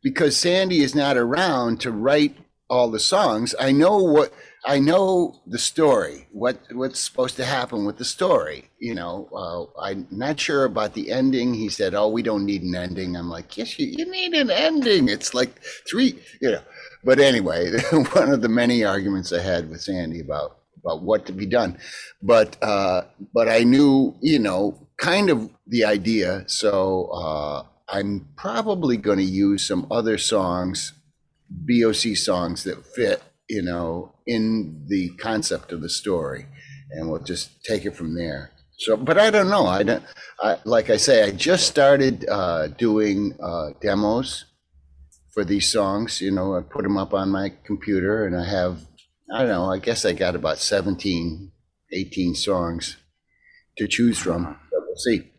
because 0.04 0.38
Sandy 0.38 0.82
is 0.82 0.94
not 0.94 1.18
around 1.18 1.82
to 1.82 1.92
write 1.92 2.38
all 2.70 2.92
the 2.92 3.00
songs. 3.00 3.56
I 3.60 3.72
know 3.72 3.98
what 3.98 4.34
I 4.68 4.80
know 4.80 5.40
the 5.48 5.58
story. 5.58 6.28
What 6.32 6.60
what's 6.72 7.00
supposed 7.00 7.38
to 7.38 7.46
happen 7.46 7.86
with 7.86 7.98
the 7.98 8.06
story? 8.06 8.70
You 8.80 8.96
know, 8.96 9.30
uh, 9.34 9.82
I'm 9.82 10.08
not 10.12 10.40
sure 10.40 10.66
about 10.66 10.94
the 10.94 11.12
ending. 11.12 11.54
He 11.54 11.70
said, 11.70 11.96
"Oh, 11.96 12.10
we 12.10 12.22
don't 12.22 12.46
need 12.46 12.64
an 12.64 12.76
ending." 12.76 13.16
I'm 13.16 13.30
like, 13.30 13.58
"Yes, 13.58 13.80
you, 13.80 13.88
you 13.88 14.12
need 14.12 14.34
an 14.34 14.52
ending. 14.52 15.10
It's 15.10 15.34
like 15.34 15.62
three, 15.90 16.20
you 16.42 16.52
know." 16.52 16.62
But 17.04 17.20
anyway, 17.20 17.72
one 18.14 18.30
of 18.32 18.42
the 18.42 18.50
many 18.50 18.84
arguments 18.84 19.32
I 19.32 19.42
had 19.42 19.70
with 19.70 19.82
Sandy 19.82 20.20
about 20.20 20.58
about 20.80 21.02
what 21.02 21.26
to 21.26 21.34
be 21.34 21.46
done 21.48 21.76
but 22.22 22.56
uh 22.62 23.02
but 23.34 23.50
i 23.50 23.64
knew 23.64 24.16
you 24.22 24.38
know 24.38 24.88
kind 24.98 25.32
of 25.32 25.50
the 25.66 25.84
idea 25.84 26.44
so 26.48 27.08
uh 27.08 27.64
i'm 27.90 28.28
probably 28.38 28.96
going 28.96 29.18
to 29.18 29.24
use 29.24 29.68
some 29.68 29.88
other 29.90 30.20
songs 30.20 30.94
BOC 31.50 32.16
songs 32.16 32.64
that 32.64 32.86
fit, 32.86 33.22
you 33.50 33.62
know, 33.62 34.12
in 34.28 34.86
the 34.88 35.10
concept 35.18 35.72
of 35.72 35.82
the 35.82 35.90
story, 35.90 36.46
and 36.92 37.10
we'll 37.10 37.24
just 37.24 37.64
take 37.64 37.86
it 37.86 37.96
from 37.96 38.16
there. 38.16 38.52
So, 38.80 38.96
but 38.96 39.18
I 39.18 39.32
don't 39.32 39.50
know. 39.50 39.66
I 39.66 39.84
don't. 39.84 40.04
I, 40.40 40.58
like 40.64 40.90
I 40.92 40.98
say, 40.98 41.24
I 41.24 41.32
just 41.32 41.68
started 41.68 42.28
uh, 42.30 42.68
doing 42.68 43.36
uh, 43.42 43.70
demos 43.82 44.46
for 45.34 45.44
these 45.44 45.72
songs. 45.72 46.22
You 46.22 46.32
know, 46.32 46.56
I 46.56 46.62
put 46.62 46.84
them 46.84 46.98
up 46.98 47.14
on 47.14 47.30
my 47.30 47.54
computer, 47.66 48.26
and 48.26 48.36
I 48.36 48.46
have, 48.46 48.82
I 49.34 49.40
don't 49.40 49.50
know. 49.50 49.72
I 49.72 49.80
guess 49.80 50.06
I 50.06 50.14
got 50.14 50.36
about 50.36 50.60
17, 50.60 51.52
18 51.92 52.36
songs 52.36 52.98
to 53.78 53.88
choose 53.88 54.20
from. 54.20 54.60
So 54.72 54.80
we'll 54.86 54.96
see. 54.98 55.32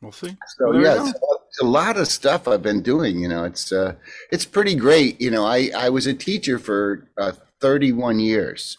We'll 0.00 0.12
see. 0.12 0.36
So 0.58 0.70
Well, 0.70 0.80
yeah, 0.80 1.10
it's 1.54 1.60
a 1.60 1.66
lot 1.66 1.96
of 1.96 2.08
stuff 2.08 2.46
I've 2.46 2.62
been 2.62 2.82
doing. 2.82 3.18
You 3.18 3.28
know, 3.28 3.44
it's 3.44 3.72
uh, 3.72 3.94
it's 4.30 4.44
pretty 4.44 4.74
great. 4.74 5.20
You 5.20 5.30
know, 5.30 5.46
I 5.46 5.70
I 5.76 5.88
was 5.88 6.06
a 6.06 6.14
teacher 6.14 6.58
for 6.58 7.08
uh, 7.16 7.32
31 7.64 8.20
years, 8.20 8.76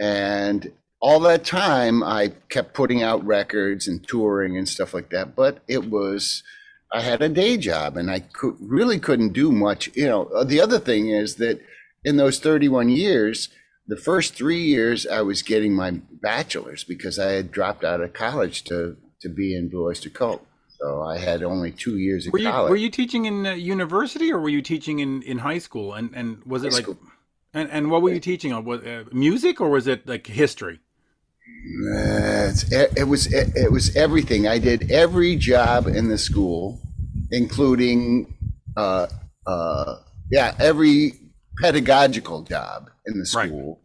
and 0.00 0.72
all 1.00 1.20
that 1.20 1.44
time 1.44 2.02
I 2.02 2.32
kept 2.48 2.74
putting 2.74 3.04
out 3.04 3.24
records 3.24 3.86
and 3.86 4.06
touring 4.06 4.58
and 4.58 4.68
stuff 4.68 4.92
like 4.92 5.10
that. 5.10 5.36
But 5.36 5.58
it 5.68 5.88
was 5.88 6.42
I 6.92 7.02
had 7.02 7.22
a 7.22 7.28
day 7.28 7.56
job, 7.56 7.96
and 7.96 8.10
I 8.10 8.18
could 8.18 8.56
really 8.58 8.98
couldn't 8.98 9.32
do 9.32 9.52
much. 9.52 9.90
You 9.94 10.06
know, 10.06 10.22
Uh, 10.34 10.42
the 10.42 10.60
other 10.60 10.80
thing 10.80 11.08
is 11.10 11.36
that 11.36 11.60
in 12.04 12.16
those 12.16 12.38
31 12.40 12.88
years. 12.88 13.48
The 13.86 13.96
first 13.96 14.34
three 14.34 14.62
years, 14.62 15.04
I 15.04 15.22
was 15.22 15.42
getting 15.42 15.74
my 15.74 15.90
bachelor's 16.22 16.84
because 16.84 17.18
I 17.18 17.32
had 17.32 17.50
dropped 17.50 17.82
out 17.82 18.00
of 18.00 18.12
college 18.12 18.62
to 18.64 18.96
to 19.22 19.28
be 19.28 19.56
in 19.56 19.68
Blue 19.68 19.86
Oyster 19.88 20.10
Cult. 20.10 20.46
So 20.78 21.02
I 21.02 21.18
had 21.18 21.42
only 21.42 21.72
two 21.72 21.98
years 21.98 22.26
of 22.26 22.32
Were 22.32 22.38
you 22.38 22.50
college. 22.50 22.70
were 22.70 22.76
you 22.86 22.90
teaching 22.90 23.24
in 23.24 23.46
uh, 23.46 23.52
university 23.52 24.32
or 24.32 24.38
were 24.38 24.48
you 24.58 24.62
teaching 24.62 25.00
in, 25.00 25.22
in 25.22 25.38
high 25.38 25.58
school? 25.58 25.94
And 25.94 26.14
and 26.14 26.26
was 26.44 26.62
it 26.62 26.72
like 26.72 26.84
school. 26.84 26.98
And, 27.54 27.70
and 27.70 27.90
what 27.90 28.02
were 28.02 28.10
you 28.10 28.20
teaching 28.20 28.52
on? 28.52 28.64
Was 28.64 28.80
uh, 28.82 29.04
music 29.12 29.60
or 29.60 29.70
was 29.70 29.86
it 29.86 30.06
like 30.06 30.26
history? 30.26 30.80
Uh, 31.94 32.48
it's, 32.50 32.70
it, 32.72 32.92
it 32.96 33.04
was 33.04 33.32
it, 33.32 33.54
it 33.56 33.72
was 33.72 33.94
everything. 33.96 34.46
I 34.46 34.58
did 34.58 34.90
every 34.90 35.36
job 35.36 35.86
in 35.86 36.08
the 36.08 36.18
school, 36.18 36.80
including 37.30 38.34
uh, 38.76 39.08
uh, 39.46 39.96
yeah 40.30 40.54
every 40.58 41.14
pedagogical 41.58 42.42
job 42.42 42.90
in 43.06 43.14
the 43.18 43.30
Right. 43.34 43.48
school, 43.48 43.80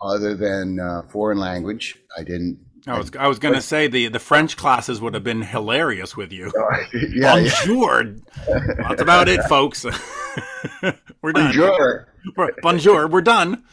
other 0.00 0.34
than 0.34 0.78
uh, 0.78 1.02
foreign 1.08 1.38
language. 1.38 1.96
I 2.16 2.22
didn't. 2.22 2.58
I 2.86 2.96
was 2.98 3.10
I 3.18 3.26
was 3.26 3.38
gonna 3.38 3.60
say 3.60 3.88
the 3.88 4.08
the 4.08 4.18
French 4.18 4.56
classes 4.56 5.00
would 5.00 5.14
have 5.14 5.24
been 5.24 5.42
hilarious 5.42 6.16
with 6.16 6.32
you. 6.32 6.52
yeah, 6.94 7.36
yeah. 7.36 7.50
Bonjour. 7.64 8.14
That's 8.46 9.02
about 9.02 9.28
it, 9.28 9.42
folks. 9.44 9.84
we're 11.22 11.32
done. 11.32 11.46
Bonjour. 11.46 12.06
We're- 12.36 12.52
Bonjour. 12.62 13.08
We're 13.08 13.22
done. 13.22 13.64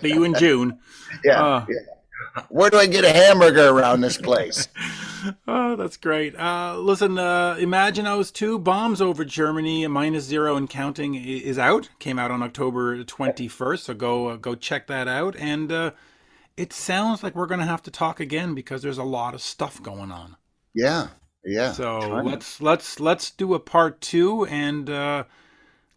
See 0.00 0.08
you 0.12 0.24
in 0.24 0.34
June. 0.34 0.78
Yeah, 1.24 1.40
Uh. 1.44 1.66
yeah. 1.68 2.42
Where 2.48 2.68
do 2.68 2.76
I 2.78 2.86
get 2.86 3.04
a 3.04 3.10
hamburger 3.12 3.68
around 3.68 4.00
this 4.00 4.16
place? 4.16 4.66
Oh, 5.46 5.76
that's 5.76 5.96
great. 5.96 6.34
Uh, 6.36 6.76
listen, 6.78 7.16
uh, 7.16 7.54
those 7.56 8.32
2 8.32 8.58
Bombs 8.58 9.00
Over 9.00 9.24
Germany, 9.24 9.86
minus 9.86 10.24
zero 10.24 10.56
and 10.56 10.68
counting, 10.68 11.14
is 11.14 11.56
out. 11.56 11.88
Came 12.00 12.18
out 12.18 12.32
on 12.32 12.42
October 12.42 13.04
21st, 13.04 13.78
so 13.78 13.94
go 13.94 14.26
uh, 14.30 14.36
go 14.36 14.56
check 14.56 14.88
that 14.88 15.06
out. 15.06 15.36
And 15.36 15.70
uh, 15.70 15.90
it 16.56 16.72
sounds 16.72 17.22
like 17.22 17.34
we're 17.34 17.46
going 17.46 17.60
to 17.60 17.66
have 17.66 17.82
to 17.82 17.90
talk 17.90 18.20
again 18.20 18.54
because 18.54 18.82
there's 18.82 18.98
a 18.98 19.04
lot 19.04 19.34
of 19.34 19.40
stuff 19.40 19.82
going 19.82 20.12
on. 20.12 20.36
Yeah, 20.74 21.08
yeah. 21.44 21.72
So 21.72 21.98
let's 21.98 22.60
let's 22.60 23.00
let's 23.00 23.30
do 23.30 23.54
a 23.54 23.60
part 23.60 24.00
two, 24.00 24.44
and 24.46 24.88
uh, 24.88 25.24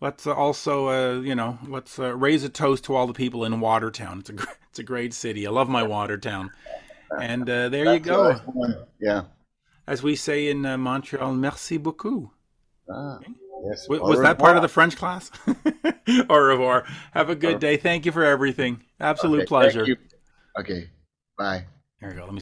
let's 0.01 0.27
also 0.27 0.89
uh, 0.89 1.21
you 1.21 1.35
know 1.35 1.57
let's 1.67 1.99
uh, 1.99 2.15
raise 2.15 2.43
a 2.43 2.49
toast 2.49 2.85
to 2.85 2.95
all 2.95 3.07
the 3.07 3.13
people 3.13 3.43
in 3.45 3.59
Watertown. 3.59 4.19
It's 4.19 4.29
a 4.29 4.35
it's 4.69 4.79
a 4.79 4.83
great 4.83 5.13
city. 5.13 5.47
I 5.47 5.49
love 5.49 5.69
my 5.69 5.83
Watertown. 5.83 6.51
And 7.19 7.49
uh, 7.49 7.69
there 7.69 7.93
you 7.93 7.99
go. 7.99 8.39
Yeah. 8.99 9.23
As 9.87 10.03
we 10.03 10.15
say 10.15 10.49
in 10.49 10.65
uh, 10.65 10.77
Montreal, 10.77 11.33
merci 11.33 11.77
beaucoup. 11.77 12.31
Ah, 12.89 13.19
yes. 13.65 13.85
W- 13.85 14.01
Au 14.01 14.09
was 14.09 14.19
that 14.19 14.37
part 14.37 14.57
of 14.57 14.61
the. 14.61 14.67
French 14.67 14.97
class? 14.97 15.31
Au 16.29 16.37
revoir. 16.37 16.85
Have 17.13 17.29
a 17.29 17.35
good 17.35 17.59
day. 17.59 17.77
Thank 17.77 18.05
you 18.05 18.11
for 18.11 18.23
everything. 18.23 18.83
Absolute 18.99 19.43
Okay, 19.43 19.45
thank 19.45 19.47
pleasure. 19.47 19.97
Okay. 20.59 20.89
Bye. 21.37 21.65
There 22.01 22.11
you 22.11 22.19
go. 22.19 22.25
Let 22.25 22.33
me 22.33 22.41